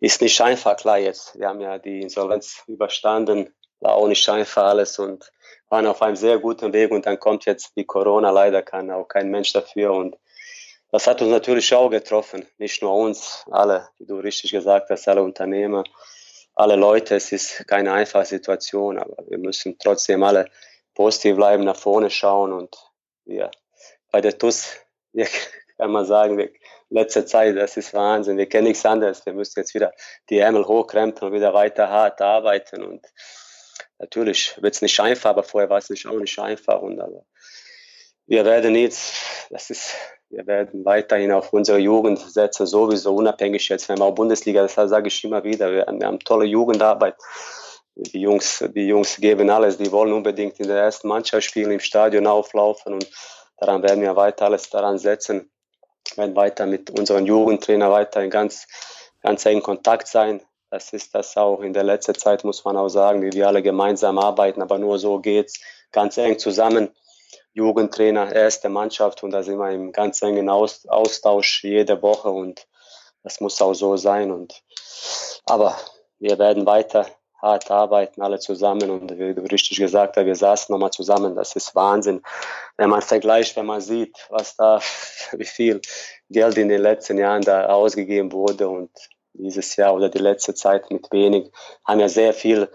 ist 0.00 0.20
nicht 0.20 0.40
einfach. 0.42 0.76
Klar, 0.76 0.98
jetzt, 0.98 1.38
wir 1.38 1.48
haben 1.48 1.60
ja 1.60 1.78
die 1.78 2.02
Insolvenz 2.02 2.62
überstanden, 2.66 3.52
war 3.80 3.94
auch 3.94 4.06
nicht 4.06 4.28
einfach 4.28 4.64
alles 4.64 4.98
und 4.98 5.32
waren 5.70 5.86
auf 5.86 6.02
einem 6.02 6.16
sehr 6.16 6.38
guten 6.38 6.72
Weg 6.72 6.90
und 6.90 7.06
dann 7.06 7.18
kommt 7.18 7.46
jetzt 7.46 7.76
die 7.76 7.84
Corona, 7.84 8.30
leider 8.30 8.62
kann 8.62 8.90
auch 8.90 9.08
kein 9.08 9.30
Mensch 9.30 9.52
dafür 9.52 9.92
und 9.92 10.16
das 10.90 11.06
hat 11.06 11.20
uns 11.20 11.30
natürlich 11.30 11.74
auch 11.74 11.90
getroffen. 11.90 12.46
Nicht 12.58 12.82
nur 12.82 12.94
uns, 12.94 13.44
alle, 13.50 13.88
wie 13.98 14.06
du 14.06 14.18
richtig 14.18 14.52
gesagt 14.52 14.90
hast, 14.90 15.08
alle 15.08 15.22
Unternehmer, 15.22 15.84
alle 16.54 16.76
Leute. 16.76 17.16
Es 17.16 17.32
ist 17.32 17.66
keine 17.66 17.92
einfache 17.92 18.24
Situation, 18.24 18.98
aber 18.98 19.16
wir 19.28 19.38
müssen 19.38 19.78
trotzdem 19.78 20.22
alle 20.22 20.50
positiv 20.94 21.36
bleiben, 21.36 21.64
nach 21.64 21.76
vorne 21.76 22.10
schauen 22.10 22.52
und 22.52 22.76
wir 23.24 23.50
bei 24.10 24.20
der 24.20 24.36
TUS, 24.36 24.76
wir, 25.12 25.26
kann 25.76 25.90
man 25.90 26.04
sagen, 26.06 26.36
wir 26.36 26.50
letzte 26.90 27.24
Zeit, 27.26 27.56
das 27.56 27.76
ist 27.76 27.94
Wahnsinn. 27.94 28.38
Wir 28.38 28.48
kennen 28.48 28.68
nichts 28.68 28.84
anderes. 28.86 29.24
Wir 29.26 29.32
müssen 29.32 29.58
jetzt 29.58 29.74
wieder 29.74 29.92
die 30.30 30.38
Ärmel 30.38 30.66
hochkrempeln 30.66 31.30
und 31.30 31.36
wieder 31.36 31.54
weiter 31.54 31.88
hart 31.88 32.20
arbeiten. 32.20 32.82
Und 32.82 33.06
natürlich 33.98 34.56
wird 34.60 34.74
es 34.74 34.82
nicht 34.82 34.98
einfach, 35.00 35.30
aber 35.30 35.42
vorher 35.42 35.70
war 35.70 35.78
es 35.78 35.90
nicht 35.90 36.06
auch 36.06 36.18
nicht 36.18 36.38
einfach. 36.38 36.80
Und 36.80 37.00
aber 37.00 37.24
wir 38.26 38.44
werden 38.44 38.74
jetzt, 38.74 39.14
das 39.50 39.70
ist, 39.70 39.94
wir 40.30 40.46
werden 40.46 40.84
weiterhin 40.84 41.32
auf 41.32 41.52
unsere 41.52 41.78
Jugend 41.78 42.18
setzen, 42.18 42.66
sowieso 42.66 43.14
unabhängig 43.14 43.68
jetzt, 43.68 43.88
wir 43.88 44.00
auch 44.00 44.14
Bundesliga, 44.14 44.62
das 44.62 44.74
sage 44.74 45.08
ich 45.08 45.24
immer 45.24 45.42
wieder, 45.44 45.70
wir, 45.72 45.86
wir 45.88 46.06
haben 46.06 46.20
tolle 46.20 46.44
Jugendarbeit. 46.44 47.16
Die 47.96 48.20
Jungs, 48.20 48.62
die 48.74 48.86
Jungs 48.86 49.16
geben 49.16 49.50
alles, 49.50 49.78
die 49.78 49.90
wollen 49.90 50.12
unbedingt 50.12 50.60
in 50.60 50.68
der 50.68 50.76
ersten 50.76 51.08
Mannschaft 51.08 51.48
spielen, 51.48 51.72
im 51.72 51.80
Stadion 51.80 52.28
auflaufen 52.28 52.94
und 52.94 53.10
daran 53.56 53.82
werden 53.82 54.02
wir 54.02 54.14
weiter 54.14 54.44
alles 54.44 54.70
daran 54.70 54.98
setzen 54.98 55.50
werden 56.16 56.36
weiter 56.36 56.66
mit 56.66 56.90
unseren 56.90 57.26
Jugendtrainer 57.26 57.90
weiter 57.90 58.22
in 58.22 58.30
ganz, 58.30 58.66
ganz 59.22 59.44
engen 59.46 59.62
Kontakt 59.62 60.08
sein. 60.08 60.40
Das 60.70 60.92
ist 60.92 61.14
das 61.14 61.36
auch 61.36 61.60
in 61.60 61.72
der 61.72 61.84
letzten 61.84 62.14
Zeit, 62.14 62.44
muss 62.44 62.64
man 62.64 62.76
auch 62.76 62.88
sagen, 62.88 63.22
wie 63.22 63.32
wir 63.32 63.48
alle 63.48 63.62
gemeinsam 63.62 64.18
arbeiten, 64.18 64.62
aber 64.62 64.78
nur 64.78 64.98
so 64.98 65.18
geht's 65.18 65.60
ganz 65.92 66.16
eng 66.18 66.38
zusammen. 66.38 66.90
Jugendtrainer, 67.54 68.32
erste 68.32 68.68
Mannschaft 68.68 69.22
und 69.22 69.30
da 69.30 69.42
sind 69.42 69.58
wir 69.58 69.70
im 69.70 69.92
ganz 69.92 70.22
engen 70.22 70.48
Austausch 70.48 71.64
jede 71.64 72.00
Woche 72.02 72.30
und 72.30 72.66
das 73.22 73.40
muss 73.40 73.60
auch 73.60 73.74
so 73.74 73.96
sein. 73.96 74.30
Und, 74.30 74.62
aber 75.44 75.76
wir 76.18 76.38
werden 76.38 76.66
weiter 76.66 77.06
hart 77.40 77.70
arbeiten, 77.70 78.20
alle 78.20 78.38
zusammen. 78.38 78.90
Und 78.90 79.18
wie 79.18 79.34
du 79.34 79.42
richtig 79.42 79.78
gesagt 79.78 80.16
hast, 80.16 80.26
wir 80.26 80.34
saßen 80.34 80.72
nochmal 80.72 80.90
zusammen. 80.90 81.34
Das 81.34 81.54
ist 81.56 81.74
Wahnsinn. 81.74 82.22
Wenn 82.76 82.90
man 82.90 83.02
vergleicht, 83.02 83.56
wenn 83.56 83.66
man 83.66 83.80
sieht, 83.80 84.26
was 84.28 84.56
da, 84.56 84.80
wie 85.32 85.44
viel 85.44 85.80
Geld 86.28 86.58
in 86.58 86.68
den 86.68 86.82
letzten 86.82 87.18
Jahren 87.18 87.42
da 87.42 87.66
ausgegeben 87.66 88.32
wurde 88.32 88.68
und 88.68 88.90
dieses 89.34 89.76
Jahr 89.76 89.94
oder 89.94 90.08
die 90.08 90.18
letzte 90.18 90.54
Zeit 90.54 90.90
mit 90.90 91.10
wenig, 91.12 91.50
haben 91.86 92.00
ja 92.00 92.08
sehr 92.08 92.34
viel, 92.34 92.68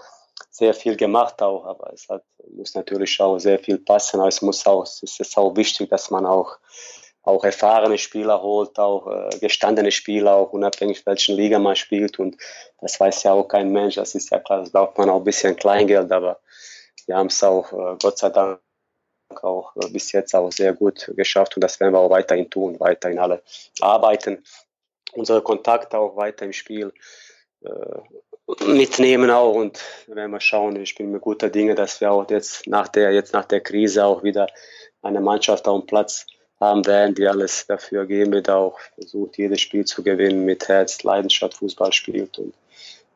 sehr 0.49 0.73
viel 0.73 0.95
gemacht 0.95 1.41
auch. 1.41 1.65
Aber 1.65 1.91
es 1.91 2.07
hat, 2.07 2.23
muss 2.55 2.73
natürlich 2.73 3.19
auch 3.19 3.37
sehr 3.39 3.59
viel 3.59 3.79
passen. 3.79 4.19
Aber 4.19 4.29
es 4.29 4.41
muss 4.41 4.65
auch, 4.65 4.83
es 4.83 5.01
ist 5.01 5.37
auch 5.37 5.55
wichtig, 5.55 5.89
dass 5.89 6.09
man 6.09 6.25
auch 6.25 6.57
auch 7.23 7.43
erfahrene 7.45 7.97
Spieler 7.97 8.41
holt, 8.41 8.77
auch 8.77 9.07
äh, 9.07 9.39
gestandene 9.39 9.91
Spieler, 9.91 10.35
auch 10.35 10.51
unabhängig 10.51 11.05
welchen 11.05 11.35
Liga 11.35 11.57
man 11.57 11.75
spielt. 11.75 12.19
Und 12.19 12.35
das 12.83 12.99
weiß 12.99 13.23
ja 13.23 13.33
auch 13.33 13.47
kein 13.47 13.71
Mensch. 13.71 13.95
Das 13.95 14.13
ist 14.13 14.29
ja 14.29 14.39
klar, 14.39 14.59
das 14.59 14.71
braucht 14.71 14.97
man 14.97 15.09
auch 15.09 15.17
ein 15.17 15.23
bisschen 15.23 15.55
Kleingeld, 15.55 16.11
aber 16.11 16.39
wir 17.05 17.15
haben 17.15 17.27
es 17.27 17.43
auch, 17.43 17.71
äh, 17.71 17.97
Gott 18.01 18.17
sei 18.17 18.29
Dank, 18.29 18.59
auch 19.41 19.75
äh, 19.77 19.89
bis 19.89 20.11
jetzt 20.11 20.35
auch 20.35 20.51
sehr 20.51 20.73
gut 20.73 21.11
geschafft 21.15 21.55
und 21.55 21.61
das 21.61 21.79
werden 21.79 21.93
wir 21.93 21.99
auch 21.99 22.09
weiterhin 22.09 22.49
tun, 22.49 22.79
weiterhin 22.79 23.19
alle 23.19 23.41
arbeiten, 23.79 24.43
unsere 25.13 25.41
Kontakte 25.41 25.97
auch 25.97 26.15
weiter 26.15 26.45
im 26.45 26.53
Spiel 26.53 26.93
äh, 27.61 28.63
mitnehmen 28.65 29.31
auch 29.31 29.55
und 29.55 29.79
wenn 30.07 30.29
wir 30.29 30.41
schauen, 30.41 30.75
ich 30.75 30.95
bin 30.95 31.11
mir 31.11 31.19
guter 31.19 31.49
Dinge, 31.49 31.75
dass 31.75 32.01
wir 32.01 32.11
auch 32.11 32.29
jetzt 32.29 32.67
nach 32.67 32.89
der, 32.89 33.13
jetzt 33.13 33.33
nach 33.33 33.45
der 33.45 33.61
Krise 33.61 34.05
auch 34.05 34.23
wieder 34.23 34.47
eine 35.01 35.21
Mannschaft 35.21 35.67
auf 35.67 35.81
dem 35.81 35.87
Platz 35.87 36.27
haben 36.59 36.85
werden, 36.85 37.15
die 37.15 37.27
alles 37.27 37.65
dafür 37.65 38.05
geben 38.05 38.33
wird, 38.33 38.49
auch 38.49 38.79
versucht, 38.95 39.37
jedes 39.37 39.61
Spiel 39.61 39.85
zu 39.85 40.03
gewinnen, 40.03 40.45
mit 40.45 40.67
Herz, 40.67 41.03
Leidenschaft 41.03 41.57
Fußball 41.57 41.91
spielt 41.91 42.37
und 42.39 42.53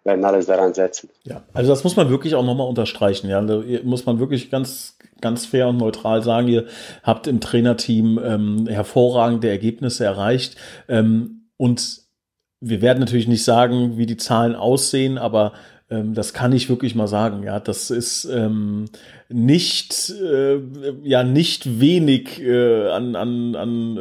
werden 0.08 0.26
alles 0.26 0.48
daran 0.48 0.74
setzen. 0.74 1.10
Ja, 1.24 1.44
also 1.54 1.70
das 1.70 1.84
muss 1.84 1.96
man 1.96 2.10
wirklich 2.10 2.34
auch 2.34 2.44
nochmal 2.44 2.68
unterstreichen. 2.68 3.30
Ja, 3.30 3.42
da 3.42 3.62
muss 3.84 4.06
man 4.06 4.20
wirklich 4.20 4.50
ganz, 4.50 4.98
ganz 5.22 5.46
fair 5.46 5.68
und 5.68 5.78
neutral 5.78 6.24
sagen, 6.24 6.48
ihr 6.48 6.66
habt 7.04 7.28
im 7.28 7.40
Trainerteam 7.40 8.20
ähm, 8.24 8.68
hervorragende 8.68 9.50
Ergebnisse 9.50 10.06
erreicht 10.06 10.56
ähm, 10.88 11.50
und 11.58 12.08
wir 12.60 12.82
werden 12.82 13.00
natürlich 13.00 13.28
nicht 13.28 13.44
sagen, 13.44 13.98
wie 13.98 14.08
die 14.08 14.18
Zahlen 14.18 14.56
aussehen, 14.56 15.18
aber 15.20 15.54
ähm, 15.90 16.14
das 16.14 16.34
kann 16.34 16.52
ich 16.54 16.70
wirklich 16.70 16.96
mal 16.96 17.08
sagen. 17.08 17.44
Ja, 17.44 17.60
das 17.60 17.92
ist 17.92 18.26
ähm, 18.26 18.86
nicht, 19.30 20.10
äh, 20.10 20.60
ja, 21.04 21.22
nicht 21.24 21.82
wenig 21.82 22.42
äh, 22.42 22.88
an, 22.88 23.18
an, 23.18 23.56
an 23.56 23.98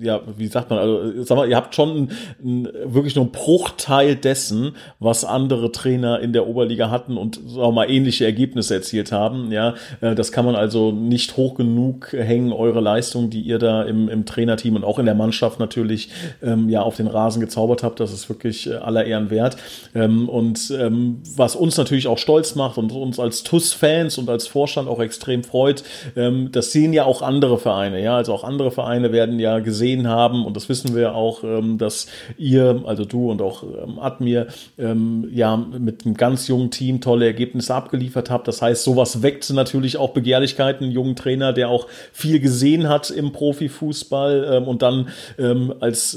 äh, 0.00 0.04
ja, 0.04 0.22
wie 0.38 0.46
sagt 0.46 0.70
man, 0.70 0.78
also, 0.78 1.22
sag 1.22 1.36
mal, 1.36 1.46
ihr 1.46 1.56
habt 1.56 1.74
schon 1.74 2.08
ein, 2.42 2.68
wirklich 2.86 3.14
nur 3.14 3.24
einen 3.24 3.32
Bruchteil 3.32 4.16
dessen, 4.16 4.72
was 5.00 5.26
andere 5.26 5.70
Trainer 5.70 6.20
in 6.20 6.32
der 6.32 6.46
Oberliga 6.46 6.88
hatten 6.90 7.18
und 7.18 7.40
auch 7.58 7.72
mal 7.72 7.90
ähnliche 7.90 8.24
Ergebnisse 8.24 8.74
erzielt 8.74 9.12
haben. 9.12 9.52
Ja, 9.52 9.74
äh, 10.00 10.14
das 10.14 10.32
kann 10.32 10.46
man 10.46 10.56
also 10.56 10.92
nicht 10.92 11.36
hoch 11.36 11.56
genug 11.56 12.14
hängen, 12.14 12.50
eure 12.50 12.80
Leistung, 12.80 13.28
die 13.28 13.42
ihr 13.42 13.58
da 13.58 13.82
im, 13.82 14.08
im 14.08 14.24
Trainerteam 14.24 14.76
und 14.76 14.84
auch 14.84 14.98
in 14.98 15.04
der 15.04 15.14
Mannschaft 15.14 15.60
natürlich 15.60 16.08
ähm, 16.42 16.70
ja 16.70 16.80
auf 16.80 16.96
den 16.96 17.06
Rasen 17.06 17.40
gezaubert 17.40 17.82
habt. 17.82 18.00
Das 18.00 18.14
ist 18.14 18.30
wirklich 18.30 18.66
äh, 18.66 18.76
aller 18.76 19.04
Ehren 19.04 19.28
wert. 19.28 19.58
Ähm, 19.94 20.26
und 20.30 20.72
ähm, 20.78 21.20
was 21.36 21.54
uns 21.54 21.76
natürlich 21.76 22.06
auch 22.06 22.18
stolz 22.18 22.54
macht 22.54 22.78
und 22.78 22.92
uns 22.92 23.20
als 23.20 23.42
TUS-Fans 23.42 24.16
und 24.16 24.30
als 24.30 24.53
Vorstand 24.54 24.88
auch 24.88 25.00
extrem 25.00 25.42
freut. 25.42 25.82
Ähm, 26.14 26.50
das 26.52 26.70
sehen 26.70 26.92
ja 26.92 27.04
auch 27.04 27.22
andere 27.22 27.58
Vereine, 27.58 28.00
ja, 28.00 28.16
also 28.16 28.32
auch 28.32 28.44
andere 28.44 28.70
Vereine 28.70 29.10
werden 29.10 29.40
ja 29.40 29.58
gesehen 29.58 30.06
haben 30.06 30.46
und 30.46 30.56
das 30.56 30.68
wissen 30.68 30.94
wir 30.94 31.16
auch, 31.16 31.42
ähm, 31.42 31.76
dass 31.76 32.06
ihr, 32.38 32.84
also 32.86 33.04
du 33.04 33.32
und 33.32 33.42
auch 33.42 33.64
ähm, 33.64 33.98
Admir, 33.98 34.46
ähm, 34.78 35.28
ja 35.32 35.56
mit 35.56 36.06
einem 36.06 36.14
ganz 36.14 36.46
jungen 36.46 36.70
Team 36.70 37.00
tolle 37.00 37.26
Ergebnisse 37.26 37.74
abgeliefert 37.74 38.30
habt. 38.30 38.46
Das 38.46 38.62
heißt, 38.62 38.84
sowas 38.84 39.22
weckt 39.22 39.50
natürlich 39.50 39.96
auch 39.96 40.10
Begehrlichkeiten, 40.10 40.84
einen 40.84 40.92
jungen 40.92 41.16
Trainer, 41.16 41.52
der 41.52 41.68
auch 41.68 41.88
viel 42.12 42.38
gesehen 42.38 42.88
hat 42.88 43.10
im 43.10 43.32
Profifußball 43.32 44.52
ähm, 44.52 44.68
und 44.68 44.82
dann 44.82 45.08
ähm, 45.36 45.74
als 45.80 46.16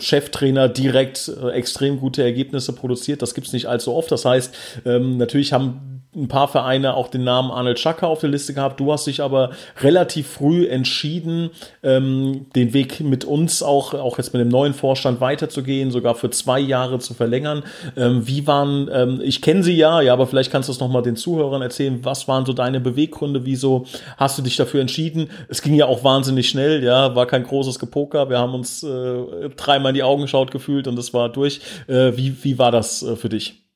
Cheftrainer 0.00 0.68
direkt 0.68 1.28
äh, 1.28 1.50
extrem 1.50 2.00
gute 2.00 2.24
Ergebnisse 2.24 2.72
produziert. 2.72 3.22
Das 3.22 3.34
gibt 3.34 3.46
es 3.46 3.52
nicht 3.52 3.66
allzu 3.66 3.94
oft. 3.94 4.10
Das 4.10 4.24
heißt, 4.24 4.52
natürlich 4.84 5.52
haben 5.52 5.95
ein 6.16 6.28
paar 6.28 6.48
Vereine 6.48 6.94
auch 6.94 7.08
den 7.08 7.24
Namen 7.24 7.50
Arnold 7.50 7.78
Schaka 7.78 8.06
auf 8.06 8.20
der 8.20 8.30
Liste 8.30 8.54
gehabt. 8.54 8.80
Du 8.80 8.90
hast 8.90 9.06
dich 9.06 9.20
aber 9.20 9.50
relativ 9.80 10.26
früh 10.26 10.66
entschieden, 10.66 11.50
ähm, 11.82 12.46
den 12.54 12.72
Weg 12.72 13.00
mit 13.00 13.24
uns 13.24 13.62
auch, 13.62 13.92
auch 13.92 14.16
jetzt 14.16 14.32
mit 14.32 14.40
dem 14.40 14.48
neuen 14.48 14.72
Vorstand 14.72 15.20
weiterzugehen, 15.20 15.90
sogar 15.90 16.14
für 16.14 16.30
zwei 16.30 16.58
Jahre 16.58 16.98
zu 16.98 17.12
verlängern. 17.12 17.62
Ähm, 17.96 18.26
wie 18.26 18.46
waren, 18.46 18.88
ähm, 18.92 19.20
ich 19.22 19.42
kenne 19.42 19.62
sie 19.62 19.76
ja, 19.76 20.00
ja, 20.00 20.14
aber 20.14 20.26
vielleicht 20.26 20.50
kannst 20.50 20.68
du 20.68 20.72
es 20.72 20.80
nochmal 20.80 21.02
den 21.02 21.16
Zuhörern 21.16 21.60
erzählen. 21.60 22.00
Was 22.02 22.26
waren 22.28 22.46
so 22.46 22.54
deine 22.54 22.80
Beweggründe? 22.80 23.44
Wieso 23.44 23.86
hast 24.16 24.38
du 24.38 24.42
dich 24.42 24.56
dafür 24.56 24.80
entschieden? 24.80 25.28
Es 25.48 25.60
ging 25.60 25.74
ja 25.74 25.86
auch 25.86 26.02
wahnsinnig 26.02 26.48
schnell, 26.48 26.82
ja, 26.82 27.14
war 27.14 27.26
kein 27.26 27.42
großes 27.42 27.78
Gepoker. 27.78 28.30
Wir 28.30 28.38
haben 28.38 28.54
uns 28.54 28.82
äh, 28.82 29.50
dreimal 29.56 29.90
in 29.90 29.96
die 29.96 30.02
Augen 30.02 30.22
geschaut 30.22 30.50
gefühlt 30.50 30.88
und 30.88 30.98
es 30.98 31.12
war 31.12 31.28
durch. 31.28 31.60
Äh, 31.88 32.16
wie, 32.16 32.34
wie 32.42 32.58
war 32.58 32.72
das 32.72 33.02
äh, 33.02 33.16
für 33.16 33.28
dich? 33.28 33.66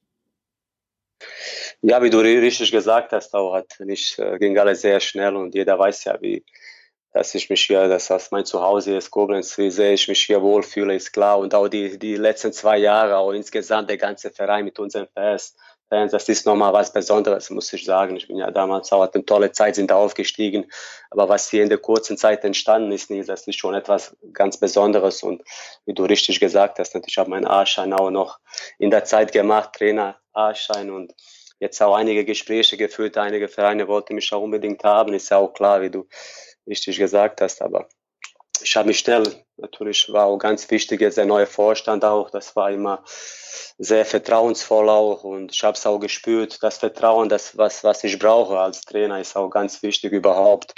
Ja, 1.82 2.02
wie 2.02 2.10
du 2.10 2.18
richtig 2.18 2.70
gesagt 2.72 3.12
hast, 3.12 3.34
auch 3.34 3.54
hat 3.54 3.76
nicht, 3.80 4.18
äh, 4.18 4.38
ging 4.38 4.58
alles 4.58 4.82
sehr 4.82 5.00
schnell 5.00 5.34
und 5.34 5.54
jeder 5.54 5.78
weiß 5.78 6.04
ja, 6.04 6.20
wie, 6.20 6.44
dass 7.12 7.34
ich 7.34 7.48
mich 7.48 7.62
hier, 7.62 7.88
dass 7.88 8.08
das 8.08 8.30
mein 8.30 8.44
Zuhause 8.44 8.96
ist, 8.96 9.10
Koblenz, 9.10 9.56
wie 9.56 9.70
sehr 9.70 9.94
ich 9.94 10.06
mich 10.06 10.20
hier 10.20 10.42
wohlfühle, 10.42 10.94
ist 10.94 11.12
klar. 11.12 11.38
Und 11.38 11.54
auch 11.54 11.68
die, 11.68 11.98
die 11.98 12.16
letzten 12.16 12.52
zwei 12.52 12.76
Jahre, 12.76 13.16
auch 13.16 13.32
insgesamt 13.32 13.88
der 13.88 13.96
ganze 13.96 14.30
Verein 14.30 14.66
mit 14.66 14.78
unseren 14.78 15.08
Fans, 15.14 15.56
Fans, 15.88 16.12
das 16.12 16.28
ist 16.28 16.46
nochmal 16.46 16.72
was 16.72 16.92
Besonderes, 16.92 17.50
muss 17.50 17.72
ich 17.72 17.84
sagen. 17.84 18.14
Ich 18.14 18.28
bin 18.28 18.36
ja 18.36 18.50
damals 18.52 18.92
auch, 18.92 19.10
eine 19.12 19.24
tolle 19.24 19.50
Zeit, 19.50 19.74
sind 19.74 19.90
da 19.90 19.96
aufgestiegen. 19.96 20.70
Aber 21.10 21.28
was 21.28 21.50
hier 21.50 21.64
in 21.64 21.68
der 21.68 21.78
kurzen 21.78 22.16
Zeit 22.16 22.44
entstanden 22.44 22.92
ist, 22.92 23.10
das 23.28 23.46
ist 23.48 23.58
schon 23.58 23.74
etwas 23.74 24.16
ganz 24.32 24.56
Besonderes. 24.56 25.24
Und 25.24 25.42
wie 25.86 25.94
du 25.94 26.04
richtig 26.04 26.38
gesagt 26.38 26.78
hast, 26.78 26.94
natürlich 26.94 27.18
habe 27.18 27.28
ich 27.28 27.30
meinen 27.30 27.46
A-Schein 27.46 27.92
auch 27.92 28.10
noch 28.10 28.38
in 28.78 28.90
der 28.90 29.04
Zeit 29.04 29.32
gemacht, 29.32 29.72
Trainer 29.72 30.20
A-Schein 30.32 30.90
und 30.90 31.12
jetzt 31.60 31.80
auch 31.82 31.94
einige 31.94 32.24
Gespräche 32.24 32.76
geführt, 32.76 33.16
einige 33.16 33.48
Vereine 33.48 33.86
wollten 33.86 34.14
mich 34.14 34.32
auch 34.32 34.42
unbedingt 34.42 34.82
haben, 34.82 35.12
ist 35.12 35.30
ja 35.30 35.36
auch 35.36 35.52
klar, 35.52 35.82
wie 35.82 35.90
du 35.90 36.06
richtig 36.66 36.98
gesagt 36.98 37.40
hast, 37.40 37.62
aber 37.62 37.88
ich 38.62 38.76
habe 38.76 38.88
mich 38.88 38.98
schnell, 38.98 39.22
natürlich 39.56 40.12
war 40.12 40.26
auch 40.26 40.38
ganz 40.38 40.70
wichtig 40.70 41.00
jetzt 41.00 41.16
der 41.16 41.26
neue 41.26 41.46
Vorstand 41.46 42.04
auch, 42.04 42.30
das 42.30 42.56
war 42.56 42.70
immer 42.70 43.04
sehr 43.78 44.04
vertrauensvoll 44.04 44.88
auch 44.88 45.24
und 45.24 45.52
ich 45.54 45.62
habe 45.62 45.76
es 45.76 45.86
auch 45.86 45.98
gespürt, 45.98 46.62
das 46.62 46.78
Vertrauen, 46.78 47.28
das 47.28 47.56
was, 47.56 47.84
was 47.84 48.04
ich 48.04 48.18
brauche 48.18 48.58
als 48.58 48.82
Trainer 48.82 49.20
ist 49.20 49.36
auch 49.36 49.50
ganz 49.50 49.82
wichtig 49.82 50.12
überhaupt 50.12 50.74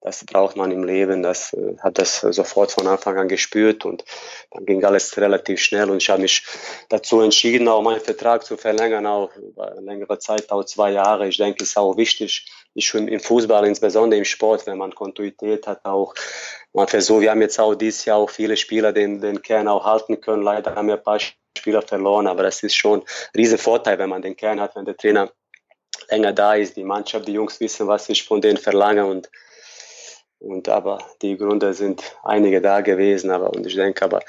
das 0.00 0.24
braucht 0.24 0.56
man 0.56 0.70
im 0.70 0.84
Leben. 0.84 1.22
Das 1.22 1.52
äh, 1.52 1.76
hat 1.80 1.98
das 1.98 2.20
sofort 2.20 2.72
von 2.72 2.86
Anfang 2.86 3.18
an 3.18 3.28
gespürt 3.28 3.84
und 3.84 4.04
dann 4.50 4.64
ging 4.64 4.84
alles 4.84 5.16
relativ 5.16 5.60
schnell 5.60 5.90
und 5.90 6.02
ich 6.02 6.10
habe 6.10 6.22
mich 6.22 6.44
dazu 6.88 7.20
entschieden, 7.20 7.68
auch 7.68 7.82
meinen 7.82 8.00
Vertrag 8.00 8.44
zu 8.44 8.56
verlängern, 8.56 9.06
auch 9.06 9.34
über 9.36 9.74
längere 9.80 10.18
Zeit, 10.18 10.50
auch 10.50 10.64
zwei 10.64 10.92
Jahre. 10.92 11.28
Ich 11.28 11.36
denke, 11.36 11.62
es 11.62 11.70
ist 11.70 11.76
auch 11.76 11.96
wichtig, 11.96 12.46
ich 12.74 12.90
finde 12.90 13.12
im 13.12 13.20
Fußball, 13.20 13.66
insbesondere 13.66 14.18
im 14.18 14.24
Sport, 14.24 14.66
wenn 14.66 14.78
man 14.78 14.94
Kontinuität 14.94 15.66
hat, 15.66 15.84
auch 15.84 16.14
man 16.72 16.86
versucht, 16.86 17.22
wir 17.22 17.30
haben 17.30 17.42
jetzt 17.42 17.58
auch 17.58 17.74
dieses 17.74 18.04
Jahr 18.04 18.18
auch 18.18 18.30
viele 18.30 18.56
Spieler 18.56 18.92
den, 18.92 19.20
den 19.20 19.42
Kern 19.42 19.68
auch 19.68 19.84
halten 19.84 20.20
können. 20.20 20.42
Leider 20.42 20.74
haben 20.74 20.86
wir 20.86 20.94
ein 20.94 21.02
paar 21.02 21.18
Spieler 21.56 21.82
verloren, 21.82 22.26
aber 22.26 22.44
das 22.44 22.62
ist 22.62 22.76
schon 22.76 23.00
ein 23.00 23.04
riesen 23.36 23.58
Vorteil, 23.58 23.98
wenn 23.98 24.10
man 24.10 24.22
den 24.22 24.36
Kern 24.36 24.60
hat, 24.60 24.76
wenn 24.76 24.84
der 24.84 24.96
Trainer 24.96 25.32
länger 26.08 26.32
da 26.32 26.54
ist, 26.54 26.76
die 26.76 26.84
Mannschaft, 26.84 27.26
die 27.26 27.32
Jungs 27.32 27.58
wissen, 27.58 27.88
was 27.88 28.08
ich 28.08 28.24
von 28.24 28.40
denen 28.40 28.58
verlange 28.58 29.06
und 29.06 29.28
und 30.40 30.68
aber 30.68 30.98
die 31.22 31.36
Gründe 31.36 31.74
sind 31.74 32.02
einige 32.22 32.60
da 32.60 32.80
gewesen, 32.80 33.30
aber 33.30 33.52
und 33.52 33.66
ich 33.66 33.74
denke 33.74 34.04
aber, 34.04 34.20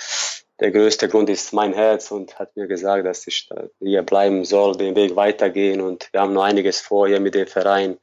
der 0.60 0.72
größte 0.72 1.08
Grund 1.08 1.30
ist 1.30 1.54
mein 1.54 1.74
Herz 1.74 2.12
und 2.12 2.38
hat 2.38 2.56
mir 2.58 2.68
gesagt, 2.68 3.06
dass 3.06 3.26
ich 3.28 3.50
hier 3.80 4.04
bleiben 4.04 4.44
soll, 4.44 4.76
den 4.76 4.96
Weg 4.96 5.16
weitergehen 5.16 5.82
und 5.82 6.10
wir 6.12 6.22
haben 6.22 6.34
noch 6.34 6.44
einiges 6.44 6.82
vor 6.82 7.08
hier 7.08 7.20
mit 7.20 7.36
dem 7.36 7.48
Verein. 7.48 7.98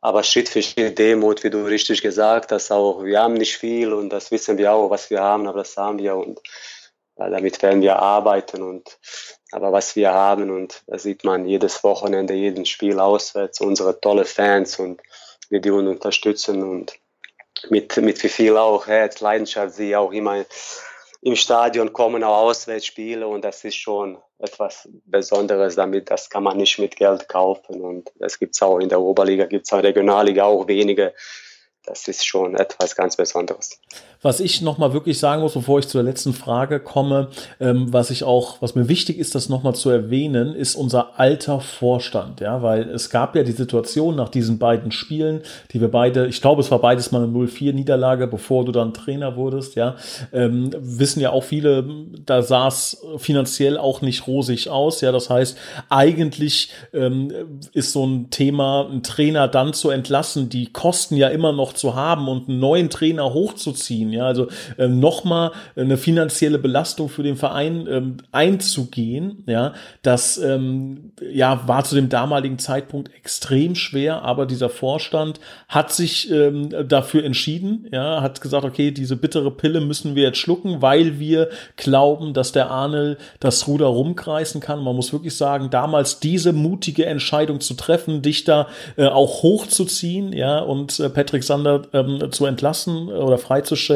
Aber 0.00 0.22
Schritt 0.22 0.48
für 0.48 0.62
Schritt 0.62 0.98
Demut, 0.98 1.42
wie 1.44 1.50
du 1.50 1.64
richtig 1.64 2.00
gesagt 2.00 2.52
hast, 2.52 2.70
auch 2.70 3.04
wir 3.04 3.20
haben 3.20 3.34
nicht 3.34 3.56
viel 3.56 3.92
und 3.92 4.10
das 4.10 4.30
wissen 4.30 4.56
wir 4.56 4.72
auch, 4.72 4.88
was 4.88 5.10
wir 5.10 5.20
haben, 5.20 5.46
aber 5.46 5.58
das 5.58 5.76
haben 5.76 5.98
wir 5.98 6.16
und 6.16 6.40
damit 7.16 7.62
werden 7.62 7.82
wir 7.82 7.96
arbeiten 7.96 8.62
und 8.62 8.98
aber 9.52 9.72
was 9.72 9.96
wir 9.96 10.12
haben 10.12 10.50
und 10.50 10.82
da 10.86 10.98
sieht 10.98 11.24
man 11.24 11.46
jedes 11.46 11.82
Wochenende, 11.82 12.34
jeden 12.34 12.66
Spiel 12.66 13.00
auswärts, 13.00 13.60
unsere 13.60 14.00
tolle 14.00 14.24
Fans 14.24 14.78
und 14.78 15.00
wir 15.48 15.60
die 15.60 15.70
uns 15.70 15.88
unterstützen 15.88 16.62
und 16.62 16.94
mit, 17.68 17.96
mit 17.96 18.22
wie 18.22 18.28
viel 18.28 18.56
auch 18.56 18.86
Herz, 18.86 19.20
Leidenschaft 19.20 19.74
sie 19.74 19.96
auch 19.96 20.12
immer 20.12 20.44
im 21.22 21.36
Stadion 21.36 21.92
kommen, 21.92 22.22
auch 22.22 22.48
Auswärtsspiele 22.48 23.26
und 23.26 23.44
das 23.44 23.64
ist 23.64 23.76
schon 23.76 24.18
etwas 24.38 24.88
Besonderes 25.06 25.74
damit, 25.74 26.10
das 26.10 26.30
kann 26.30 26.42
man 26.42 26.56
nicht 26.56 26.78
mit 26.78 26.96
Geld 26.96 27.28
kaufen 27.28 27.80
und 27.80 28.12
das 28.16 28.38
gibt 28.38 28.54
es 28.54 28.62
auch 28.62 28.78
in 28.78 28.88
der 28.88 29.00
Oberliga, 29.00 29.46
gibt 29.46 29.66
es 29.66 29.72
auch 29.72 29.78
in 29.78 29.82
der 29.82 29.90
Regionalliga 29.90 30.44
auch 30.44 30.68
wenige. 30.68 31.14
Das 31.84 32.08
ist 32.08 32.26
schon 32.26 32.56
etwas 32.56 32.96
ganz 32.96 33.16
Besonderes. 33.16 33.80
Was 34.22 34.40
ich 34.40 34.62
nochmal 34.62 34.92
wirklich 34.92 35.18
sagen 35.18 35.42
muss, 35.42 35.54
bevor 35.54 35.78
ich 35.78 35.88
zur 35.88 36.02
letzten 36.02 36.32
Frage 36.32 36.80
komme, 36.80 37.28
ähm, 37.60 37.92
was 37.92 38.10
ich 38.10 38.24
auch, 38.24 38.60
was 38.62 38.74
mir 38.74 38.88
wichtig 38.88 39.18
ist, 39.18 39.34
das 39.34 39.48
nochmal 39.48 39.74
zu 39.74 39.90
erwähnen, 39.90 40.54
ist 40.54 40.74
unser 40.74 41.18
alter 41.18 41.60
Vorstand, 41.60 42.40
ja, 42.40 42.62
weil 42.62 42.88
es 42.88 43.10
gab 43.10 43.36
ja 43.36 43.42
die 43.42 43.52
Situation 43.52 44.16
nach 44.16 44.28
diesen 44.28 44.58
beiden 44.58 44.90
Spielen, 44.90 45.42
die 45.72 45.80
wir 45.80 45.90
beide, 45.90 46.26
ich 46.26 46.40
glaube, 46.40 46.60
es 46.60 46.70
war 46.70 46.78
beides 46.78 47.12
mal 47.12 47.22
eine 47.22 47.32
0-4-Niederlage, 47.32 48.26
bevor 48.26 48.64
du 48.64 48.72
dann 48.72 48.94
Trainer 48.94 49.36
wurdest, 49.36 49.74
ja, 49.74 49.96
ähm, 50.32 50.70
wissen 50.78 51.20
ja 51.20 51.30
auch 51.30 51.44
viele, 51.44 51.84
da 52.24 52.42
sah 52.42 52.68
es 52.68 53.02
finanziell 53.18 53.78
auch 53.78 54.00
nicht 54.00 54.26
rosig 54.26 54.68
aus, 54.70 55.00
ja, 55.00 55.12
das 55.12 55.30
heißt, 55.30 55.56
eigentlich 55.88 56.70
ähm, 56.92 57.32
ist 57.72 57.92
so 57.92 58.06
ein 58.06 58.30
Thema, 58.30 58.86
einen 58.88 59.02
Trainer 59.02 59.48
dann 59.48 59.72
zu 59.72 59.90
entlassen, 59.90 60.48
die 60.48 60.72
Kosten 60.72 61.16
ja 61.16 61.28
immer 61.28 61.52
noch 61.52 61.72
zu 61.72 61.94
haben 61.94 62.28
und 62.28 62.48
einen 62.48 62.60
neuen 62.60 62.90
Trainer 62.90 63.32
hochzuziehen, 63.32 64.05
ziehen. 64.06 64.12
Ja, 64.12 64.26
also 64.26 64.48
ähm, 64.78 65.00
nochmal 65.00 65.52
eine 65.76 65.96
finanzielle 65.96 66.58
Belastung 66.58 67.08
für 67.08 67.22
den 67.22 67.36
Verein 67.36 67.86
ähm, 67.88 68.16
einzugehen. 68.32 69.44
Ja, 69.46 69.74
das 70.02 70.38
ähm, 70.38 71.12
ja 71.20 71.62
war 71.66 71.84
zu 71.84 71.94
dem 71.94 72.08
damaligen 72.08 72.58
Zeitpunkt 72.58 73.14
extrem 73.14 73.74
schwer, 73.74 74.22
aber 74.22 74.46
dieser 74.46 74.68
Vorstand 74.68 75.40
hat 75.68 75.92
sich 75.92 76.30
ähm, 76.30 76.70
dafür 76.88 77.24
entschieden. 77.24 77.88
Ja, 77.92 78.22
hat 78.22 78.40
gesagt, 78.40 78.64
okay, 78.64 78.90
diese 78.90 79.16
bittere 79.16 79.50
Pille 79.50 79.80
müssen 79.80 80.14
wir 80.14 80.24
jetzt 80.24 80.38
schlucken, 80.38 80.82
weil 80.82 81.18
wir 81.18 81.48
glauben, 81.76 82.34
dass 82.34 82.52
der 82.52 82.70
Arnel 82.70 83.18
das 83.40 83.66
Ruder 83.66 83.86
rumkreisen 83.86 84.60
kann. 84.60 84.82
Man 84.82 84.96
muss 84.96 85.12
wirklich 85.12 85.36
sagen, 85.36 85.70
damals 85.70 86.20
diese 86.20 86.52
mutige 86.52 87.06
Entscheidung 87.06 87.60
zu 87.60 87.74
treffen, 87.74 88.22
dich 88.22 88.44
da 88.44 88.68
äh, 88.96 89.06
auch 89.06 89.42
hochzuziehen, 89.42 90.32
ja, 90.32 90.58
und 90.58 90.98
äh, 91.00 91.08
Patrick 91.08 91.44
Sander 91.44 91.82
ähm, 91.92 92.30
zu 92.30 92.46
entlassen 92.46 93.08
oder 93.08 93.38
freizustellen. 93.38 93.95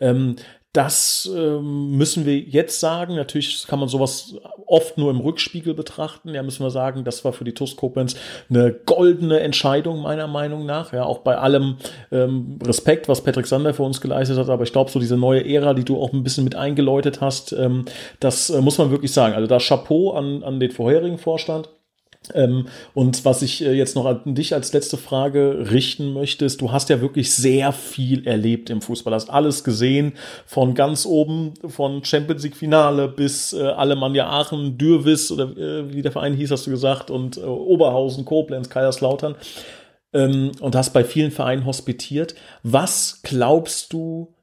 Ähm, 0.00 0.36
das 0.76 1.30
ähm, 1.34 1.96
müssen 1.96 2.26
wir 2.26 2.38
jetzt 2.38 2.80
sagen. 2.80 3.14
Natürlich 3.14 3.66
kann 3.66 3.78
man 3.78 3.88
sowas 3.88 4.34
oft 4.66 4.98
nur 4.98 5.10
im 5.10 5.20
Rückspiegel 5.20 5.72
betrachten. 5.72 6.34
Ja, 6.34 6.42
müssen 6.42 6.62
wir 6.62 6.70
sagen, 6.70 7.02
das 7.02 7.24
war 7.24 7.32
für 7.32 7.44
die 7.44 7.54
TuS 7.54 7.76
Koblenz 7.76 8.14
eine 8.50 8.72
goldene 8.84 9.40
Entscheidung, 9.40 10.02
meiner 10.02 10.26
Meinung 10.26 10.66
nach. 10.66 10.92
Ja, 10.92 11.04
auch 11.04 11.20
bei 11.20 11.38
allem 11.38 11.76
ähm, 12.12 12.58
Respekt, 12.62 13.08
was 13.08 13.22
Patrick 13.22 13.46
Sander 13.46 13.72
für 13.72 13.84
uns 13.84 14.02
geleistet 14.02 14.36
hat. 14.36 14.50
Aber 14.50 14.64
ich 14.64 14.72
glaube, 14.72 14.90
so 14.90 15.00
diese 15.00 15.16
neue 15.16 15.48
Ära, 15.48 15.72
die 15.72 15.84
du 15.84 15.98
auch 15.98 16.12
ein 16.12 16.22
bisschen 16.22 16.44
mit 16.44 16.56
eingeläutet 16.56 17.22
hast, 17.22 17.52
ähm, 17.52 17.86
das 18.20 18.50
äh, 18.50 18.60
muss 18.60 18.76
man 18.76 18.90
wirklich 18.90 19.14
sagen. 19.14 19.34
Also 19.34 19.46
da 19.46 19.58
Chapeau 19.58 20.12
an, 20.12 20.42
an 20.42 20.60
den 20.60 20.72
vorherigen 20.72 21.16
Vorstand. 21.16 21.70
Ähm, 22.34 22.66
und 22.94 23.24
was 23.24 23.42
ich 23.42 23.64
äh, 23.64 23.72
jetzt 23.72 23.96
noch 23.96 24.06
an 24.06 24.34
dich 24.34 24.54
als 24.54 24.72
letzte 24.72 24.96
Frage 24.96 25.70
richten 25.70 26.12
möchte, 26.12 26.44
ist, 26.44 26.60
du 26.60 26.72
hast 26.72 26.88
ja 26.88 27.00
wirklich 27.00 27.34
sehr 27.34 27.72
viel 27.72 28.26
erlebt 28.26 28.70
im 28.70 28.80
Fußball, 28.80 29.14
hast 29.14 29.30
alles 29.30 29.64
gesehen, 29.64 30.14
von 30.46 30.74
ganz 30.74 31.06
oben, 31.06 31.54
von 31.66 32.04
Champions 32.04 32.42
League 32.42 32.56
Finale 32.56 33.08
bis 33.08 33.52
äh, 33.52 33.62
Alemannia 33.62 34.28
Aachen, 34.28 34.78
Dürvis 34.78 35.30
oder 35.30 35.56
äh, 35.56 35.92
wie 35.92 36.02
der 36.02 36.12
Verein 36.12 36.34
hieß, 36.34 36.50
hast 36.50 36.66
du 36.66 36.70
gesagt, 36.70 37.10
und 37.10 37.36
äh, 37.38 37.40
Oberhausen, 37.40 38.24
Koblenz, 38.24 38.68
Kaiserslautern. 38.68 39.36
Ähm, 40.12 40.52
und 40.60 40.76
hast 40.76 40.92
bei 40.92 41.04
vielen 41.04 41.30
Vereinen 41.30 41.66
hospitiert. 41.66 42.34
Was 42.62 43.20
glaubst 43.22 43.92
du, 43.92 44.35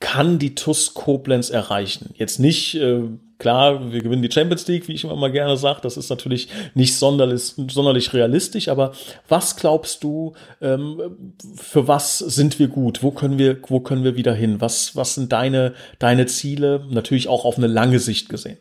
kann 0.00 0.38
die 0.38 0.54
TUS 0.54 0.94
Koblenz 0.94 1.50
erreichen? 1.50 2.14
Jetzt 2.16 2.38
nicht, 2.40 2.74
äh, 2.74 3.02
klar, 3.38 3.92
wir 3.92 4.02
gewinnen 4.02 4.22
die 4.22 4.32
Champions 4.32 4.66
League, 4.66 4.88
wie 4.88 4.94
ich 4.94 5.04
immer 5.04 5.14
mal 5.14 5.30
gerne 5.30 5.56
sage, 5.56 5.80
das 5.82 5.96
ist 5.96 6.08
natürlich 6.08 6.48
nicht 6.74 6.96
sonderlich, 6.96 7.54
sonderlich 7.68 8.12
realistisch, 8.12 8.68
aber 8.68 8.92
was 9.28 9.56
glaubst 9.56 10.02
du, 10.02 10.34
ähm, 10.62 11.34
für 11.54 11.86
was 11.86 12.18
sind 12.18 12.58
wir 12.58 12.68
gut? 12.68 13.02
Wo 13.02 13.10
können 13.10 13.38
wir, 13.38 13.58
wo 13.68 13.80
können 13.80 14.02
wir 14.02 14.16
wieder 14.16 14.34
hin? 14.34 14.60
Was, 14.60 14.96
was 14.96 15.14
sind 15.14 15.32
deine, 15.32 15.74
deine 15.98 16.26
Ziele? 16.26 16.86
Natürlich 16.90 17.28
auch 17.28 17.44
auf 17.44 17.58
eine 17.58 17.66
lange 17.66 17.98
Sicht 17.98 18.28
gesehen. 18.28 18.58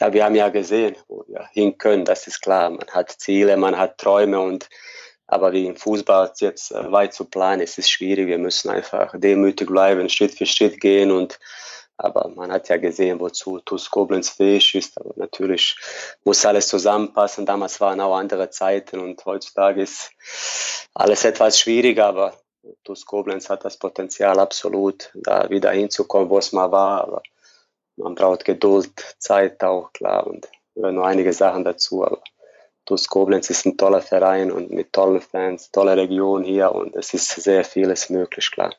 Ja, 0.00 0.12
wir 0.12 0.24
haben 0.24 0.34
ja 0.34 0.48
gesehen, 0.48 0.96
wo 1.08 1.24
wir 1.28 1.46
hin 1.52 1.78
können, 1.78 2.04
das 2.04 2.26
ist 2.26 2.40
klar. 2.40 2.70
Man 2.70 2.86
hat 2.90 3.10
Ziele, 3.10 3.56
man 3.56 3.76
hat 3.76 3.98
Träume 3.98 4.40
und 4.40 4.68
aber 5.32 5.52
wie 5.52 5.64
im 5.64 5.76
Fußball 5.76 6.30
jetzt 6.40 6.72
äh, 6.72 6.92
weit 6.92 7.14
zu 7.14 7.24
planen, 7.24 7.62
ist 7.62 7.78
es 7.78 7.88
schwierig. 7.88 8.26
Wir 8.26 8.36
müssen 8.36 8.68
einfach 8.68 9.18
demütig 9.18 9.66
bleiben, 9.66 10.10
Schritt 10.10 10.34
für 10.34 10.44
Schritt 10.44 10.78
gehen. 10.78 11.10
Und 11.10 11.40
aber 11.96 12.28
man 12.28 12.52
hat 12.52 12.68
ja 12.68 12.76
gesehen, 12.76 13.18
wozu 13.18 13.58
TuS 13.60 13.90
Koblenz 13.90 14.28
fähig 14.28 14.74
ist. 14.74 15.00
Aber 15.00 15.14
natürlich 15.16 15.74
muss 16.22 16.44
alles 16.44 16.68
zusammenpassen. 16.68 17.46
Damals 17.46 17.80
waren 17.80 18.02
auch 18.02 18.14
andere 18.14 18.50
Zeiten 18.50 19.00
und 19.00 19.24
heutzutage 19.24 19.80
ist 19.80 20.10
alles 20.92 21.24
etwas 21.24 21.58
schwieriger. 21.58 22.08
Aber 22.08 22.34
TuS 22.84 23.06
Koblenz 23.06 23.48
hat 23.48 23.64
das 23.64 23.78
Potenzial 23.78 24.38
absolut, 24.38 25.10
da 25.14 25.48
wieder 25.48 25.70
hinzukommen, 25.70 26.28
wo 26.28 26.36
es 26.36 26.52
mal 26.52 26.70
war. 26.70 27.04
Aber 27.04 27.22
man 27.96 28.14
braucht 28.14 28.44
Geduld, 28.44 29.16
Zeit 29.18 29.64
auch, 29.64 29.94
klar. 29.94 30.26
Und 30.26 30.46
nur 30.74 31.06
einige 31.06 31.32
Sachen 31.32 31.64
dazu. 31.64 32.04
Aber 32.04 32.20
TuS 32.92 33.08
Koblenz 33.08 33.48
ist 33.48 33.64
ein 33.64 33.78
toller 33.78 34.02
Verein 34.02 34.52
und 34.52 34.70
mit 34.70 34.92
tollen 34.92 35.22
Fans, 35.22 35.70
tolle 35.70 35.96
Region 35.96 36.44
hier 36.44 36.72
und 36.72 36.94
es 36.94 37.14
ist 37.14 37.30
sehr 37.30 37.64
vieles 37.64 38.10
möglich, 38.10 38.50
klar. 38.50 38.74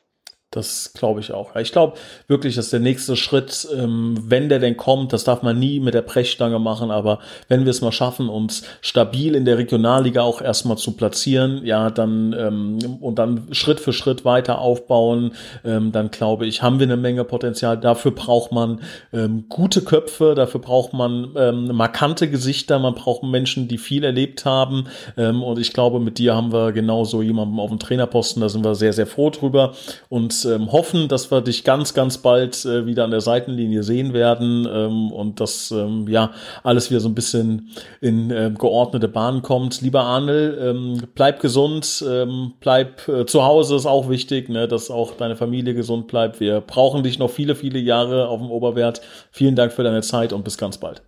Das 0.54 0.92
glaube 0.94 1.18
ich 1.18 1.32
auch. 1.32 1.56
Ich 1.56 1.72
glaube 1.72 1.94
wirklich, 2.28 2.54
dass 2.54 2.70
der 2.70 2.78
nächste 2.78 3.16
Schritt, 3.16 3.66
ähm, 3.76 4.16
wenn 4.24 4.48
der 4.48 4.60
denn 4.60 4.76
kommt, 4.76 5.12
das 5.12 5.24
darf 5.24 5.42
man 5.42 5.58
nie 5.58 5.80
mit 5.80 5.94
der 5.94 6.02
Brechstange 6.02 6.60
machen, 6.60 6.92
aber 6.92 7.18
wenn 7.48 7.64
wir 7.64 7.70
es 7.70 7.80
mal 7.80 7.90
schaffen, 7.90 8.28
uns 8.28 8.62
stabil 8.80 9.34
in 9.34 9.44
der 9.46 9.58
Regionalliga 9.58 10.22
auch 10.22 10.40
erstmal 10.40 10.78
zu 10.78 10.92
platzieren, 10.92 11.64
ja, 11.64 11.90
dann 11.90 12.32
ähm, 12.38 12.78
und 13.00 13.18
dann 13.18 13.48
Schritt 13.50 13.80
für 13.80 13.92
Schritt 13.92 14.24
weiter 14.24 14.60
aufbauen, 14.60 15.32
ähm, 15.64 15.90
dann 15.90 16.12
glaube 16.12 16.46
ich, 16.46 16.62
haben 16.62 16.78
wir 16.78 16.86
eine 16.86 16.96
Menge 16.96 17.24
Potenzial. 17.24 17.76
Dafür 17.76 18.12
braucht 18.12 18.52
man 18.52 18.80
ähm, 19.12 19.46
gute 19.48 19.82
Köpfe, 19.82 20.34
dafür 20.36 20.60
braucht 20.60 20.92
man 20.92 21.32
ähm, 21.36 21.74
markante 21.74 22.30
Gesichter, 22.30 22.78
man 22.78 22.94
braucht 22.94 23.24
Menschen, 23.24 23.66
die 23.66 23.78
viel 23.78 24.04
erlebt 24.04 24.44
haben. 24.44 24.84
Ähm, 25.16 25.42
und 25.42 25.58
ich 25.58 25.72
glaube, 25.72 25.98
mit 25.98 26.18
dir 26.18 26.36
haben 26.36 26.52
wir 26.52 26.70
genauso 26.70 27.22
jemanden 27.22 27.58
auf 27.58 27.70
dem 27.70 27.80
Trainerposten, 27.80 28.40
da 28.40 28.48
sind 28.48 28.64
wir 28.64 28.76
sehr, 28.76 28.92
sehr 28.92 29.08
froh 29.08 29.30
drüber. 29.30 29.74
Und 30.08 30.43
ähm, 30.44 30.72
hoffen, 30.72 31.08
dass 31.08 31.30
wir 31.30 31.40
dich 31.40 31.64
ganz, 31.64 31.94
ganz 31.94 32.18
bald 32.18 32.64
äh, 32.64 32.86
wieder 32.86 33.04
an 33.04 33.10
der 33.10 33.20
Seitenlinie 33.20 33.82
sehen 33.82 34.12
werden 34.12 34.68
ähm, 34.70 35.12
und 35.12 35.40
dass 35.40 35.70
ähm, 35.70 36.06
ja 36.08 36.32
alles 36.62 36.90
wieder 36.90 37.00
so 37.00 37.08
ein 37.08 37.14
bisschen 37.14 37.70
in 38.00 38.30
äh, 38.30 38.52
geordnete 38.56 39.08
Bahnen 39.08 39.42
kommt. 39.42 39.80
Lieber 39.80 40.02
Arnel, 40.02 40.58
ähm, 40.60 41.08
bleib 41.14 41.40
gesund, 41.40 42.04
ähm, 42.08 42.54
bleib 42.60 43.08
äh, 43.08 43.26
zu 43.26 43.44
Hause 43.44 43.76
ist 43.76 43.86
auch 43.86 44.08
wichtig, 44.08 44.48
ne, 44.48 44.68
dass 44.68 44.90
auch 44.90 45.16
deine 45.16 45.36
Familie 45.36 45.74
gesund 45.74 46.08
bleibt. 46.08 46.40
Wir 46.40 46.60
brauchen 46.60 47.02
dich 47.02 47.18
noch 47.18 47.30
viele, 47.30 47.54
viele 47.54 47.78
Jahre 47.78 48.28
auf 48.28 48.40
dem 48.40 48.50
Oberwert. 48.50 49.00
Vielen 49.30 49.56
Dank 49.56 49.72
für 49.72 49.82
deine 49.82 50.02
Zeit 50.02 50.32
und 50.32 50.44
bis 50.44 50.58
ganz 50.58 50.78
bald. 50.78 51.02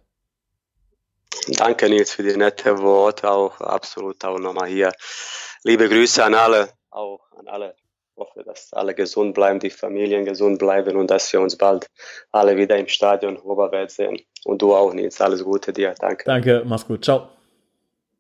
Danke 1.48 1.88
Nils 1.88 2.12
für 2.12 2.24
die 2.24 2.36
nette 2.36 2.78
Worte, 2.78 3.30
auch 3.30 3.60
absolut 3.60 4.24
auch 4.24 4.38
nochmal 4.38 4.68
hier. 4.68 4.90
Liebe 5.62 5.88
Grüße 5.88 6.24
an 6.24 6.34
alle, 6.34 6.70
auch 6.90 7.20
an 7.38 7.46
alle 7.46 7.74
hoffe, 8.16 8.42
dass 8.44 8.72
alle 8.72 8.94
gesund 8.94 9.34
bleiben, 9.34 9.58
die 9.58 9.70
Familien 9.70 10.24
gesund 10.24 10.58
bleiben 10.58 10.96
und 10.96 11.10
dass 11.10 11.32
wir 11.32 11.40
uns 11.40 11.56
bald 11.56 11.86
alle 12.32 12.56
wieder 12.56 12.76
im 12.76 12.88
Stadion 12.88 13.36
Oberwelt 13.36 13.90
sehen. 13.90 14.18
Und 14.44 14.62
du 14.62 14.74
auch, 14.74 14.92
Nils. 14.92 15.20
Alles 15.20 15.44
Gute 15.44 15.72
dir. 15.72 15.94
Danke. 15.98 16.24
Danke, 16.24 16.62
mach's 16.64 16.86
gut. 16.86 17.04
Ciao. 17.04 17.28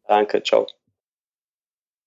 Danke, 0.06 0.42
ciao. 0.42 0.66